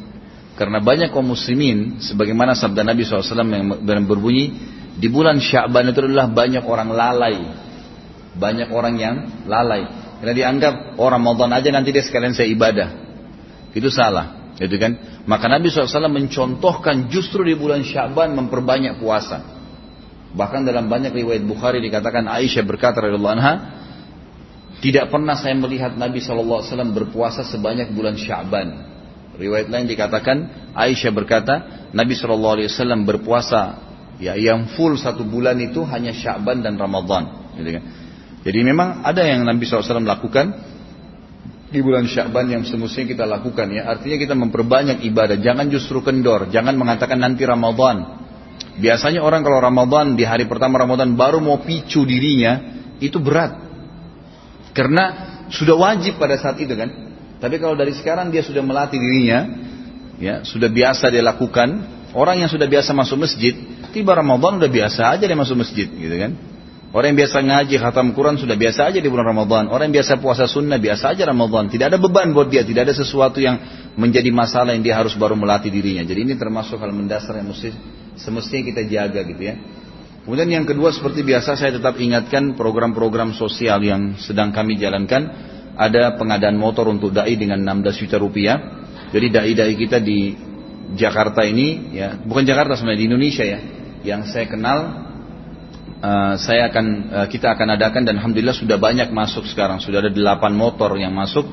Karena 0.56 0.80
banyak 0.80 1.12
kaum 1.12 1.36
muslimin 1.36 2.00
sebagaimana 2.00 2.56
sabda 2.56 2.80
Nabi 2.80 3.04
SAW 3.04 3.44
yang 3.44 4.08
berbunyi 4.08 4.56
di 4.96 5.08
bulan 5.12 5.36
Syaban 5.36 5.92
itu 5.92 6.00
adalah 6.00 6.32
banyak 6.32 6.64
orang 6.64 6.88
lalai. 6.96 7.36
Banyak 8.36 8.68
orang 8.72 8.94
yang 8.96 9.16
lalai. 9.44 9.84
Karena 10.20 10.32
dianggap 10.32 10.96
oh 10.96 11.08
Ramadan 11.08 11.52
aja 11.52 11.68
nanti 11.72 11.92
dia 11.92 12.04
sekalian 12.04 12.32
saya 12.32 12.48
ibadah. 12.48 12.88
Itu 13.76 13.92
salah. 13.92 14.56
Gitu 14.56 14.80
kan? 14.80 15.22
Maka 15.28 15.52
Nabi 15.52 15.68
SAW 15.68 16.08
mencontohkan 16.08 17.12
justru 17.12 17.44
di 17.44 17.52
bulan 17.52 17.84
Syaban 17.84 18.32
memperbanyak 18.32 18.96
puasa. 18.96 19.44
Bahkan 20.32 20.64
dalam 20.64 20.88
banyak 20.88 21.12
riwayat 21.12 21.44
Bukhari 21.44 21.84
dikatakan 21.84 22.24
Aisyah 22.24 22.64
berkata 22.64 23.04
radhiyallahu 23.04 23.36
anha, 23.36 23.54
tidak 24.80 25.08
pernah 25.12 25.36
saya 25.36 25.56
melihat 25.56 25.96
Nabi 25.96 26.20
SAW 26.20 26.64
berpuasa 26.92 27.44
sebanyak 27.44 27.92
bulan 27.92 28.16
Syaban. 28.16 28.96
Riwayat 29.36 29.68
lain 29.68 29.84
dikatakan 29.84 30.72
Aisyah 30.72 31.12
berkata 31.12 31.54
Nabi 31.92 32.16
SAW 32.16 33.04
berpuasa 33.04 33.84
ya 34.16 34.32
yang 34.36 34.72
full 34.72 34.96
satu 34.96 35.24
bulan 35.24 35.60
itu 35.60 35.84
hanya 35.84 36.16
Syaban 36.16 36.64
dan 36.64 36.80
Ramadan. 36.80 37.52
Gitu 37.60 37.76
kan? 37.76 37.84
Jadi 38.46 38.62
memang 38.62 39.02
ada 39.02 39.26
yang 39.26 39.42
Nabi 39.42 39.66
SAW 39.66 40.06
lakukan 40.06 40.54
di 41.66 41.82
bulan 41.82 42.06
Syakban 42.06 42.46
yang 42.46 42.62
semestinya 42.62 43.10
kita 43.10 43.24
lakukan 43.26 43.66
ya. 43.74 43.90
Artinya 43.90 44.14
kita 44.22 44.38
memperbanyak 44.38 45.02
ibadah. 45.02 45.34
Jangan 45.42 45.66
justru 45.66 45.98
kendor. 45.98 46.46
Jangan 46.54 46.78
mengatakan 46.78 47.18
nanti 47.18 47.42
Ramadan. 47.42 48.22
Biasanya 48.78 49.26
orang 49.26 49.42
kalau 49.42 49.58
Ramadan 49.58 50.14
di 50.14 50.22
hari 50.22 50.46
pertama 50.46 50.78
Ramadan 50.78 51.18
baru 51.18 51.42
mau 51.42 51.58
picu 51.58 52.06
dirinya 52.06 52.62
itu 53.02 53.18
berat. 53.18 53.66
Karena 54.70 55.04
sudah 55.50 55.74
wajib 55.74 56.22
pada 56.22 56.38
saat 56.38 56.54
itu 56.62 56.70
kan. 56.78 57.18
Tapi 57.42 57.58
kalau 57.58 57.74
dari 57.74 57.98
sekarang 57.98 58.30
dia 58.30 58.46
sudah 58.46 58.62
melatih 58.62 59.02
dirinya, 59.02 59.38
ya 60.22 60.46
sudah 60.46 60.70
biasa 60.70 61.10
dia 61.10 61.24
lakukan. 61.26 61.98
Orang 62.14 62.40
yang 62.40 62.48
sudah 62.48 62.64
biasa 62.64 62.96
masuk 62.96 63.28
masjid, 63.28 63.52
tiba 63.92 64.16
Ramadan 64.16 64.56
udah 64.56 64.70
biasa 64.72 65.18
aja 65.18 65.24
dia 65.28 65.36
masuk 65.36 65.60
masjid, 65.60 65.84
gitu 65.84 66.16
kan. 66.16 66.32
Orang 66.96 67.12
yang 67.12 67.28
biasa 67.28 67.44
ngaji 67.44 67.76
khatam 67.76 68.16
Quran 68.16 68.40
sudah 68.40 68.56
biasa 68.56 68.88
aja 68.88 69.04
di 69.04 69.08
bulan 69.12 69.28
Ramadan. 69.28 69.68
Orang 69.68 69.92
yang 69.92 70.00
biasa 70.00 70.16
puasa 70.16 70.48
sunnah 70.48 70.80
biasa 70.80 71.12
aja 71.12 71.28
Ramadan. 71.28 71.68
Tidak 71.68 71.92
ada 71.92 72.00
beban 72.00 72.32
buat 72.32 72.48
dia. 72.48 72.64
Tidak 72.64 72.88
ada 72.88 72.96
sesuatu 72.96 73.36
yang 73.36 73.60
menjadi 74.00 74.32
masalah 74.32 74.72
yang 74.72 74.80
dia 74.80 74.96
harus 74.96 75.12
baru 75.12 75.36
melatih 75.36 75.68
dirinya. 75.68 76.00
Jadi 76.08 76.24
ini 76.24 76.40
termasuk 76.40 76.80
hal 76.80 76.96
mendasar 76.96 77.36
yang 77.36 77.52
mesti 77.52 77.68
semestinya 78.16 78.72
kita 78.72 78.82
jaga 78.88 79.20
gitu 79.28 79.42
ya. 79.44 79.60
Kemudian 80.24 80.48
yang 80.48 80.64
kedua 80.64 80.88
seperti 80.88 81.20
biasa 81.20 81.60
saya 81.60 81.76
tetap 81.76 82.00
ingatkan 82.00 82.56
program-program 82.56 83.36
sosial 83.36 83.76
yang 83.84 84.16
sedang 84.16 84.56
kami 84.56 84.80
jalankan. 84.80 85.52
Ada 85.76 86.16
pengadaan 86.16 86.56
motor 86.56 86.88
untuk 86.88 87.12
dai 87.12 87.36
dengan 87.36 87.60
16 87.60 88.08
juta 88.08 88.16
rupiah. 88.16 88.56
Jadi 89.12 89.26
dai-dai 89.28 89.76
kita 89.76 90.00
di 90.00 90.32
Jakarta 90.96 91.44
ini 91.44 91.92
ya 91.92 92.16
bukan 92.24 92.48
Jakarta 92.48 92.72
sebenarnya 92.72 93.00
di 93.04 93.08
Indonesia 93.12 93.44
ya. 93.44 93.60
Yang 94.00 94.32
saya 94.32 94.48
kenal 94.48 95.05
Eh, 95.96 96.34
saya 96.36 96.68
akan 96.68 96.86
uh, 97.08 97.26
kita 97.32 97.56
akan 97.56 97.72
adakan 97.72 98.04
dan 98.04 98.20
alhamdulillah 98.20 98.52
sudah 98.52 98.76
banyak 98.76 99.08
masuk 99.16 99.48
sekarang. 99.48 99.80
Sudah 99.80 100.04
ada 100.04 100.12
delapan 100.12 100.52
motor 100.52 100.92
yang 101.00 101.16
masuk 101.16 101.48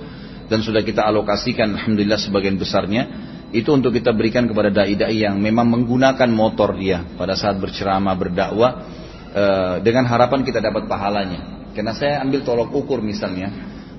dan 0.51 0.59
sudah 0.59 0.83
kita 0.83 0.99
alokasikan 0.99 1.71
alhamdulillah 1.79 2.19
sebagian 2.19 2.59
besarnya. 2.59 3.07
Itu 3.55 3.71
untuk 3.71 3.95
kita 3.95 4.11
berikan 4.11 4.43
kepada 4.43 4.67
dai-dai 4.67 5.23
yang 5.23 5.39
memang 5.39 5.71
menggunakan 5.71 6.27
motor 6.27 6.75
dia 6.75 7.07
pada 7.15 7.39
saat 7.39 7.55
berceramah 7.55 8.11
berdakwah 8.19 8.71
uh, 9.31 9.75
dengan 9.79 10.03
harapan 10.11 10.43
kita 10.43 10.59
dapat 10.59 10.91
pahalanya. 10.91 11.71
Karena 11.71 11.95
saya 11.95 12.19
ambil 12.19 12.43
tolok 12.43 12.75
ukur 12.75 12.99
misalnya 12.99 13.47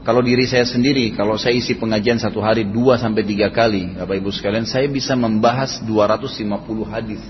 kalau 0.04 0.20
diri 0.20 0.44
saya 0.44 0.68
sendiri 0.68 1.16
kalau 1.16 1.40
saya 1.40 1.56
isi 1.56 1.80
pengajian 1.80 2.20
satu 2.20 2.44
hari 2.44 2.68
dua 2.68 3.00
sampai 3.00 3.24
tiga 3.24 3.48
kali 3.48 3.96
Bapak 3.96 4.20
Ibu 4.20 4.28
sekalian 4.28 4.68
saya 4.68 4.92
bisa 4.92 5.16
membahas 5.16 5.80
250 5.88 6.44
hadis. 6.84 7.24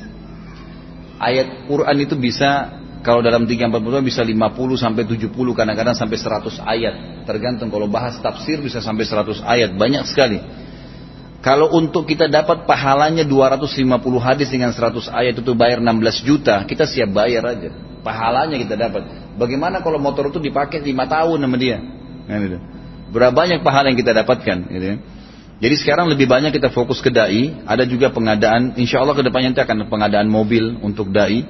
Ayat 1.23 1.71
Quran 1.71 1.97
itu 2.03 2.19
bisa 2.19 2.83
kalau 3.05 3.21
dalam 3.21 3.45
340 3.45 4.01
bisa 4.01 4.25
50 4.25 4.81
sampai 4.81 5.05
70 5.05 5.29
kadang-kadang 5.53 5.93
sampai 5.93 6.17
100 6.17 6.57
ayat. 6.65 6.95
Tergantung 7.29 7.69
kalau 7.69 7.85
bahas 7.85 8.17
tafsir 8.17 8.65
bisa 8.65 8.81
sampai 8.81 9.05
100 9.05 9.45
ayat, 9.45 9.77
banyak 9.77 10.09
sekali. 10.09 10.41
Kalau 11.45 11.69
untuk 11.77 12.09
kita 12.09 12.33
dapat 12.33 12.65
pahalanya 12.65 13.21
250 13.29 13.77
hadis 14.17 14.49
dengan 14.49 14.73
100 14.73 15.13
ayat 15.13 15.37
itu 15.37 15.53
bayar 15.53 15.85
16 15.85 16.25
juta, 16.25 16.65
kita 16.65 16.89
siap 16.89 17.13
bayar 17.13 17.45
aja. 17.53 17.69
Pahalanya 18.01 18.57
kita 18.57 18.73
dapat. 18.73 19.37
Bagaimana 19.37 19.85
kalau 19.85 20.01
motor 20.01 20.33
itu 20.33 20.41
dipakai 20.41 20.81
5 20.81 20.89
tahun 21.05 21.39
sama 21.45 21.57
dia? 21.61 21.85
Nah, 22.25 22.41
gitu. 22.41 22.57
Berapa 23.13 23.37
banyak 23.37 23.61
pahala 23.61 23.93
yang 23.93 24.01
kita 24.01 24.17
dapatkan? 24.17 24.59
Gitu 24.73 24.87
ya. 24.89 24.97
Jadi 25.61 25.75
sekarang 25.77 26.09
lebih 26.09 26.25
banyak 26.25 26.57
kita 26.57 26.73
fokus 26.73 27.05
ke 27.05 27.13
dai. 27.13 27.53
Ada 27.69 27.85
juga 27.85 28.09
pengadaan, 28.09 28.81
insya 28.81 29.05
Allah 29.05 29.13
ke 29.13 29.21
depannya 29.21 29.53
nanti 29.53 29.61
akan 29.61 29.93
pengadaan 29.93 30.33
mobil 30.33 30.81
untuk 30.81 31.13
dai 31.13 31.45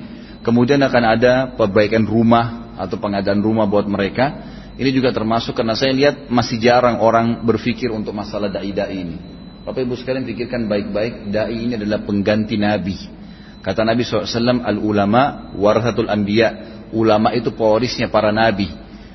Kemudian 0.44 0.84
akan 0.84 1.04
ada 1.08 1.32
perbaikan 1.56 2.04
rumah 2.04 2.76
atau 2.76 3.00
pengadaan 3.00 3.40
rumah 3.40 3.64
buat 3.64 3.88
mereka. 3.88 4.52
Ini 4.76 4.90
juga 4.92 5.08
termasuk 5.14 5.56
karena 5.56 5.72
saya 5.72 5.96
lihat 5.96 6.28
masih 6.28 6.60
jarang 6.60 7.00
orang 7.00 7.40
berpikir 7.46 7.88
untuk 7.88 8.12
masalah 8.12 8.52
dai-dai 8.52 8.92
ini. 8.92 9.16
Bapak 9.64 9.80
Ibu 9.80 9.96
sekalian 9.96 10.28
pikirkan 10.28 10.68
baik-baik, 10.68 11.32
dai 11.32 11.56
ini 11.56 11.80
adalah 11.80 12.04
pengganti 12.04 12.60
Nabi. 12.60 12.96
Kata 13.64 13.80
Nabi 13.80 14.04
SAW, 14.04 14.60
al-ulama 14.60 15.56
warathatul 15.56 16.12
anbiya. 16.12 16.76
Ulama 16.92 17.32
itu 17.32 17.48
pewarisnya 17.56 18.12
para 18.12 18.28
Nabi. 18.28 18.68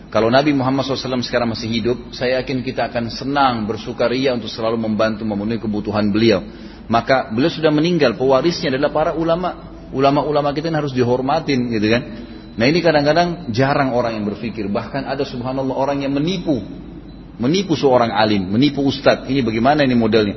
Kalau 0.09 0.33
Nabi 0.33 0.57
Muhammad 0.57 0.89
SAW 0.89 1.21
sekarang 1.21 1.53
masih 1.53 1.69
hidup, 1.69 1.97
saya 2.17 2.41
yakin 2.41 2.65
kita 2.65 2.89
akan 2.89 3.13
senang, 3.13 3.69
bersukaria 3.69 4.33
untuk 4.33 4.49
selalu 4.49 4.81
membantu 4.81 5.21
memenuhi 5.21 5.61
kebutuhan 5.61 6.09
beliau. 6.09 6.41
Maka 6.89 7.29
beliau 7.29 7.53
sudah 7.53 7.69
meninggal, 7.69 8.17
pewarisnya 8.17 8.73
adalah 8.73 8.89
para 8.89 9.11
ulama. 9.13 9.68
Ulama-ulama 9.91 10.53
kita 10.53 10.69
harus 10.69 10.93
dihormatin 10.93 11.69
gitu 11.73 11.87
kan. 11.89 12.03
Nah 12.59 12.65
ini 12.67 12.83
kadang-kadang 12.83 13.49
jarang 13.55 13.95
orang 13.95 14.19
yang 14.19 14.25
berpikir. 14.27 14.67
Bahkan 14.67 15.07
ada 15.07 15.23
subhanallah 15.23 15.73
orang 15.73 16.03
yang 16.03 16.11
menipu 16.11 16.59
Menipu 17.39 17.79
seorang 17.79 18.11
alim, 18.11 18.51
menipu 18.51 18.83
ustadz. 18.83 19.31
Ini 19.31 19.39
bagaimana 19.47 19.87
ini 19.87 19.95
modelnya? 19.95 20.35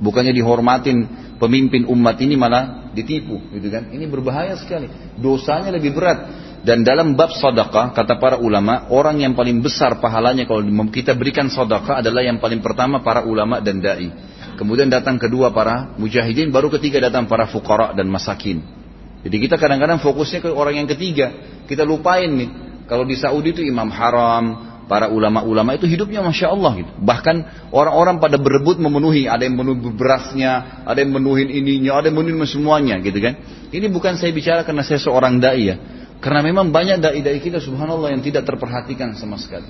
Bukannya 0.00 0.32
dihormatin 0.32 0.96
pemimpin 1.36 1.84
umat 1.92 2.16
ini 2.24 2.40
malah 2.40 2.88
ditipu, 2.96 3.52
gitu 3.52 3.68
kan? 3.68 3.92
Ini 3.92 4.08
berbahaya 4.08 4.56
sekali. 4.56 4.88
Dosanya 5.20 5.76
lebih 5.76 5.92
berat. 5.92 6.48
Dan 6.64 6.82
dalam 6.88 7.14
bab 7.14 7.36
sedekah 7.36 7.92
kata 7.92 8.16
para 8.16 8.40
ulama, 8.40 8.88
orang 8.88 9.20
yang 9.20 9.36
paling 9.36 9.60
besar 9.60 10.00
pahalanya 10.00 10.48
kalau 10.48 10.64
kita 10.88 11.12
berikan 11.12 11.52
sedekah 11.52 12.00
adalah 12.00 12.24
yang 12.24 12.40
paling 12.40 12.64
pertama 12.64 13.04
para 13.04 13.28
ulama 13.28 13.60
dan 13.60 13.84
dai. 13.84 14.08
Kemudian 14.56 14.88
datang 14.88 15.20
kedua 15.20 15.52
para 15.52 15.94
mujahidin, 16.00 16.48
baru 16.48 16.72
ketiga 16.72 17.12
datang 17.12 17.28
para 17.28 17.44
fukara 17.44 17.92
dan 17.92 18.08
masakin. 18.08 18.77
Jadi 19.22 19.36
kita 19.42 19.58
kadang-kadang 19.58 19.98
fokusnya 19.98 20.44
ke 20.44 20.48
orang 20.50 20.84
yang 20.84 20.88
ketiga. 20.88 21.34
Kita 21.66 21.82
lupain 21.82 22.30
nih. 22.30 22.50
Kalau 22.88 23.04
di 23.04 23.18
Saudi 23.18 23.52
itu 23.52 23.60
imam 23.60 23.90
haram, 23.92 24.68
para 24.88 25.12
ulama-ulama 25.12 25.76
itu 25.76 25.84
hidupnya 25.84 26.24
masya 26.24 26.48
Allah 26.48 26.80
gitu. 26.80 26.92
Bahkan 27.04 27.36
orang-orang 27.70 28.16
pada 28.18 28.40
berebut 28.40 28.80
memenuhi, 28.80 29.28
ada 29.28 29.44
yang 29.44 29.60
memenuhi 29.60 29.92
berasnya, 29.92 30.82
ada 30.88 30.98
yang 30.98 31.12
memenuhi 31.12 31.44
ininya, 31.44 32.00
ada 32.00 32.08
yang 32.08 32.16
memenuhi 32.16 32.48
semuanya 32.48 32.96
gitu 33.04 33.20
kan. 33.20 33.36
Ini 33.68 33.86
bukan 33.92 34.16
saya 34.16 34.32
bicara 34.32 34.64
karena 34.64 34.80
saya 34.80 34.98
seorang 34.98 35.36
dai 35.38 35.68
ya. 35.68 35.76
Karena 36.18 36.42
memang 36.42 36.74
banyak 36.74 36.98
dai-dai 36.98 37.38
kita 37.38 37.62
subhanallah 37.62 38.10
yang 38.10 38.24
tidak 38.24 38.42
terperhatikan 38.48 39.14
sama 39.14 39.38
sekali. 39.38 39.68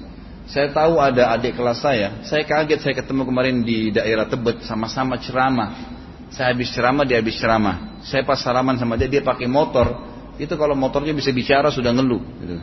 Saya 0.49 0.73
tahu 0.73 0.97
ada 0.97 1.37
adik 1.37 1.61
kelas 1.61 1.85
saya, 1.85 2.25
saya 2.25 2.41
kaget 2.49 2.81
saya 2.81 2.95
ketemu 2.97 3.29
kemarin 3.29 3.61
di 3.61 3.93
daerah 3.93 4.25
Tebet 4.25 4.65
sama-sama 4.65 5.21
ceramah. 5.21 5.77
Saya 6.33 6.57
habis 6.57 6.73
ceramah, 6.73 7.05
dia 7.05 7.21
habis 7.21 7.37
ceramah. 7.37 7.98
Saya 8.03 8.23
pas 8.23 8.39
salaman 8.39 8.79
sama 8.79 8.95
dia, 8.95 9.11
dia 9.11 9.23
pakai 9.23 9.51
motor. 9.51 10.07
Itu 10.39 10.55
kalau 10.55 10.79
motornya 10.79 11.11
bisa 11.15 11.35
bicara 11.35 11.71
sudah 11.75 11.91
ngeluh. 11.91 12.23
Gitu. 12.43 12.57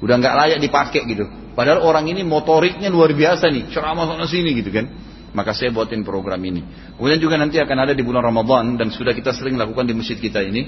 Udah 0.00 0.14
nggak 0.20 0.34
layak 0.34 0.58
dipakai 0.60 1.04
gitu. 1.08 1.24
Padahal 1.54 1.86
orang 1.86 2.10
ini 2.10 2.26
motoriknya 2.26 2.90
luar 2.90 3.14
biasa 3.14 3.46
nih, 3.48 3.70
ceramah 3.70 4.10
sana 4.10 4.26
sini 4.26 4.52
gitu 4.58 4.74
kan. 4.74 4.90
Maka 5.34 5.50
saya 5.50 5.74
buatin 5.74 6.06
program 6.06 6.38
ini. 6.46 6.62
Kemudian 6.94 7.18
juga 7.18 7.34
nanti 7.38 7.58
akan 7.58 7.78
ada 7.88 7.92
di 7.92 8.02
bulan 8.06 8.22
Ramadan 8.22 8.78
dan 8.78 8.94
sudah 8.94 9.10
kita 9.10 9.34
sering 9.34 9.58
lakukan 9.58 9.82
di 9.86 9.94
masjid 9.94 10.18
kita 10.18 10.42
ini. 10.42 10.62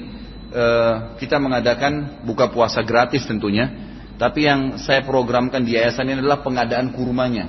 Uh, 0.47 1.19
kita 1.19 1.43
mengadakan 1.43 2.23
buka 2.23 2.51
puasa 2.51 2.83
gratis 2.83 3.27
tentunya. 3.27 3.71
Tapi 4.17 4.49
yang 4.49 4.81
saya 4.81 5.05
programkan 5.05 5.63
di 5.63 5.77
yayasan 5.77 6.09
ini 6.09 6.25
adalah 6.25 6.41
pengadaan 6.41 6.91
kurmanya. 6.97 7.47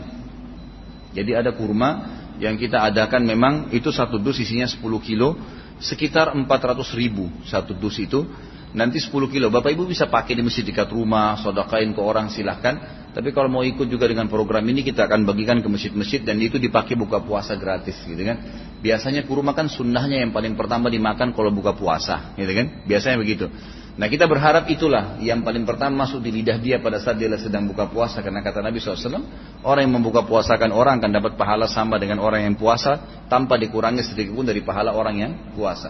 Jadi 1.15 1.31
ada 1.33 1.55
kurma 1.55 2.19
yang 2.37 2.53
kita 2.59 2.85
adakan 2.85 3.25
memang 3.25 3.53
itu 3.73 3.89
satu 3.89 4.21
dus 4.21 4.37
isinya 4.37 4.69
10 4.69 4.83
kilo 5.01 5.33
sekitar 5.77 6.33
400 6.33 6.47
ribu 6.97 7.29
satu 7.45 7.77
dus 7.77 7.97
itu 8.01 8.25
nanti 8.75 8.99
10 8.99 9.31
kilo. 9.31 9.47
Bapak 9.47 9.71
Ibu 9.71 9.87
bisa 9.87 10.05
pakai 10.09 10.35
di 10.35 10.43
masjid 10.43 10.65
dekat 10.65 10.91
rumah, 10.91 11.39
sodakain 11.39 11.89
ke 11.95 12.01
orang 12.01 12.27
silahkan. 12.29 13.07
Tapi 13.15 13.33
kalau 13.33 13.49
mau 13.49 13.65
ikut 13.65 13.89
juga 13.89 14.05
dengan 14.05 14.29
program 14.29 14.61
ini 14.69 14.85
kita 14.85 15.09
akan 15.09 15.25
bagikan 15.25 15.57
ke 15.63 15.65
masjid-masjid 15.65 16.21
dan 16.21 16.37
itu 16.37 16.61
dipakai 16.61 16.93
buka 16.93 17.17
puasa 17.17 17.57
gratis 17.57 17.97
gitu 18.05 18.21
kan. 18.21 18.37
Biasanya 18.77 19.25
kurma 19.25 19.57
kan 19.57 19.65
sunnahnya 19.65 20.21
yang 20.21 20.29
paling 20.29 20.53
pertama 20.53 20.93
dimakan 20.93 21.33
kalau 21.33 21.49
buka 21.49 21.73
puasa 21.73 22.37
gitu 22.37 22.51
kan. 22.53 22.85
Biasanya 22.85 23.17
begitu. 23.17 23.49
Nah 23.97 24.05
kita 24.05 24.29
berharap 24.29 24.69
itulah 24.69 25.17
yang 25.17 25.41
paling 25.41 25.65
pertama 25.65 26.05
masuk 26.05 26.21
di 26.21 26.29
lidah 26.29 26.61
dia 26.61 26.77
pada 26.77 27.01
saat 27.01 27.17
dia 27.17 27.33
sedang 27.33 27.65
buka 27.65 27.89
puasa. 27.89 28.21
Karena 28.21 28.45
kata 28.45 28.61
Nabi 28.61 28.77
SAW, 28.77 29.25
orang 29.65 29.81
yang 29.89 29.93
membuka 29.97 30.21
puasakan 30.21 30.69
orang 30.69 31.01
akan 31.01 31.11
dapat 31.17 31.33
pahala 31.33 31.65
sama 31.65 31.97
dengan 31.97 32.21
orang 32.21 32.45
yang 32.45 32.53
puasa 32.53 33.25
tanpa 33.25 33.57
dikurangi 33.57 34.05
sedikit 34.05 34.37
pun 34.37 34.45
dari 34.45 34.61
pahala 34.61 34.93
orang 34.93 35.15
yang 35.17 35.31
puasa. 35.57 35.89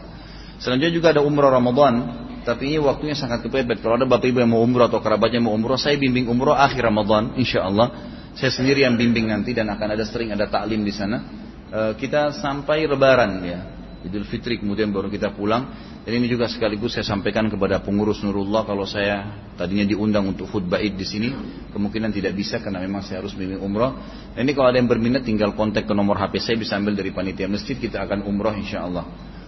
Selanjutnya 0.58 0.94
juga 0.96 1.08
ada 1.12 1.22
umrah 1.22 1.52
Ramadan 1.52 2.28
tapi 2.48 2.72
ini 2.72 2.80
waktunya 2.80 3.12
sangat 3.12 3.44
kepepet. 3.44 3.84
Kalau 3.84 4.00
ada 4.00 4.08
bapak 4.08 4.32
ibu 4.32 4.40
yang 4.40 4.56
mau 4.56 4.64
umroh 4.64 4.88
atau 4.88 5.04
kerabatnya 5.04 5.44
mau 5.44 5.52
umroh, 5.52 5.76
saya 5.76 6.00
bimbing 6.00 6.32
umroh 6.32 6.56
akhir 6.56 6.80
Ramadan, 6.80 7.36
insya 7.36 7.68
Allah. 7.68 7.92
Saya 8.40 8.56
sendiri 8.56 8.88
yang 8.88 8.96
bimbing 8.96 9.28
nanti 9.28 9.52
dan 9.52 9.68
akan 9.68 10.00
ada 10.00 10.08
sering 10.08 10.32
ada 10.32 10.48
taklim 10.48 10.88
di 10.88 10.96
sana. 10.96 11.28
E, 11.68 11.80
kita 12.00 12.32
sampai 12.40 12.88
Lebaran 12.88 13.44
ya, 13.44 13.77
Idul 14.06 14.30
Fitri 14.30 14.62
kemudian 14.62 14.94
baru 14.94 15.10
kita 15.10 15.34
pulang. 15.34 15.74
Dan 16.06 16.24
ini 16.24 16.30
juga 16.30 16.46
sekaligus 16.46 16.94
saya 16.94 17.04
sampaikan 17.04 17.50
kepada 17.50 17.82
pengurus 17.82 18.22
Nurullah 18.22 18.64
kalau 18.64 18.86
saya 18.86 19.50
tadinya 19.58 19.84
diundang 19.84 20.30
untuk 20.30 20.48
khutbah 20.48 20.80
id 20.80 20.96
di 20.96 21.04
sini, 21.04 21.30
kemungkinan 21.74 22.14
tidak 22.14 22.38
bisa 22.38 22.62
karena 22.62 22.80
memang 22.80 23.04
saya 23.04 23.26
harus 23.26 23.34
bimbing 23.34 23.60
umroh. 23.60 23.98
Dan 24.38 24.48
ini 24.48 24.54
kalau 24.54 24.72
ada 24.72 24.78
yang 24.80 24.88
berminat 24.88 25.26
tinggal 25.26 25.58
kontak 25.58 25.90
ke 25.90 25.94
nomor 25.98 26.16
HP 26.22 26.40
saya 26.40 26.56
bisa 26.56 26.78
ambil 26.78 26.96
dari 26.96 27.12
panitia 27.12 27.50
masjid 27.50 27.76
kita 27.76 28.06
akan 28.06 28.24
umroh 28.24 28.54
insya 28.56 28.86
Allah. 28.86 29.04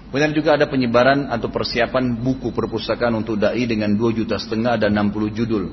Kemudian 0.10 0.34
juga 0.34 0.58
ada 0.58 0.66
penyebaran 0.66 1.30
atau 1.30 1.54
persiapan 1.54 2.18
buku 2.18 2.50
perpustakaan 2.50 3.14
untuk 3.14 3.38
dai 3.38 3.62
dengan 3.70 3.94
2 3.94 4.18
juta 4.18 4.42
setengah 4.42 4.82
dan 4.82 4.98
60 4.98 5.38
judul. 5.38 5.70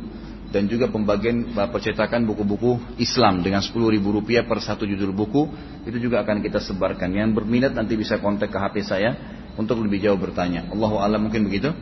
Dan 0.47 0.71
juga 0.71 0.87
pembagian 0.87 1.53
percetakan 1.53 2.23
buku-buku 2.25 2.99
Islam 3.03 3.43
dengan 3.43 3.61
10 3.61 3.75
ribu 3.75 4.15
rupiah 4.15 4.47
per 4.47 4.63
satu 4.63 4.87
judul 4.87 5.11
buku. 5.11 5.43
Itu 5.85 5.99
juga 5.99 6.23
akan 6.23 6.43
kita 6.43 6.63
sebarkan. 6.63 7.13
Yang 7.13 7.43
berminat 7.43 7.75
nanti 7.75 7.99
bisa 7.99 8.23
kontak 8.23 8.55
ke 8.55 8.59
HP 8.59 8.87
saya 8.87 9.15
untuk 9.59 9.83
lebih 9.83 10.01
jauh 10.01 10.19
bertanya. 10.19 10.71
Allahu 10.71 11.03
alam 11.03 11.27
mungkin 11.27 11.49
begitu. 11.51 11.75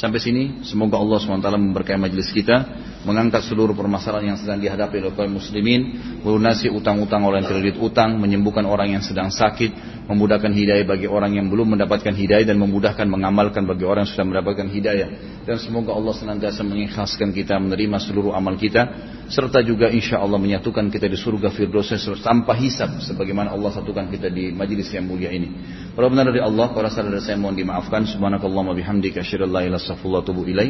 Sampai 0.00 0.16
sini, 0.16 0.64
semoga 0.64 0.96
Allah 0.96 1.20
SWT 1.20 1.44
memberkahi 1.44 2.00
majelis 2.00 2.32
kita, 2.32 2.56
mengangkat 3.04 3.44
seluruh 3.44 3.76
permasalahan 3.76 4.32
yang 4.32 4.38
sedang 4.40 4.56
dihadapi 4.56 4.96
oleh 4.96 5.12
kaum 5.12 5.36
muslimin, 5.36 5.92
melunasi 6.24 6.72
utang-utang 6.72 7.20
yang 7.20 7.44
kredit 7.44 7.76
utang, 7.76 8.16
menyembuhkan 8.16 8.64
orang 8.64 8.96
yang 8.96 9.04
sedang 9.04 9.28
sakit, 9.28 10.00
memudahkan 10.08 10.56
hidayah 10.56 10.88
bagi 10.88 11.04
orang 11.04 11.36
yang 11.36 11.52
belum 11.52 11.76
mendapatkan 11.76 12.16
hidayah 12.16 12.48
dan 12.48 12.56
memudahkan 12.56 13.04
mengamalkan 13.12 13.68
bagi 13.68 13.84
orang 13.84 14.08
yang 14.08 14.12
sudah 14.16 14.24
mendapatkan 14.24 14.72
hidayah. 14.72 15.08
Dan 15.44 15.60
semoga 15.60 15.92
Allah 15.92 16.16
senantiasa 16.16 16.64
mengikhlaskan 16.64 17.36
kita 17.36 17.60
menerima 17.60 18.00
seluruh 18.00 18.32
amal 18.32 18.56
kita, 18.56 18.88
serta 19.28 19.60
juga 19.60 19.92
insya 19.92 20.16
Allah 20.16 20.40
menyatukan 20.40 20.88
kita 20.88 21.12
di 21.12 21.20
surga 21.20 21.52
Firdaus 21.52 21.92
tanpa 22.24 22.56
hisab, 22.56 23.04
sebagaimana 23.04 23.52
Allah 23.52 23.68
satukan 23.68 24.08
kita 24.08 24.32
di 24.32 24.48
majelis 24.48 24.88
yang 24.96 25.04
mulia 25.04 25.28
ini. 25.28 25.48
Kalau 25.92 26.08
benar 26.08 26.32
dari 26.32 26.40
Allah, 26.40 26.72
para 26.72 26.88
saudara 26.88 27.20
saya 27.20 27.36
mohon 27.36 27.52
dimaafkan. 27.52 28.08
Subhanakallahumma 28.08 28.72
bihamdika 28.72 29.20
asyhadu 29.20 29.44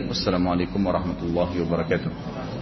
Wassalamualaikum 0.09 0.81
warahmatullahi 0.81 1.61
wabarakatuh. 1.61 2.60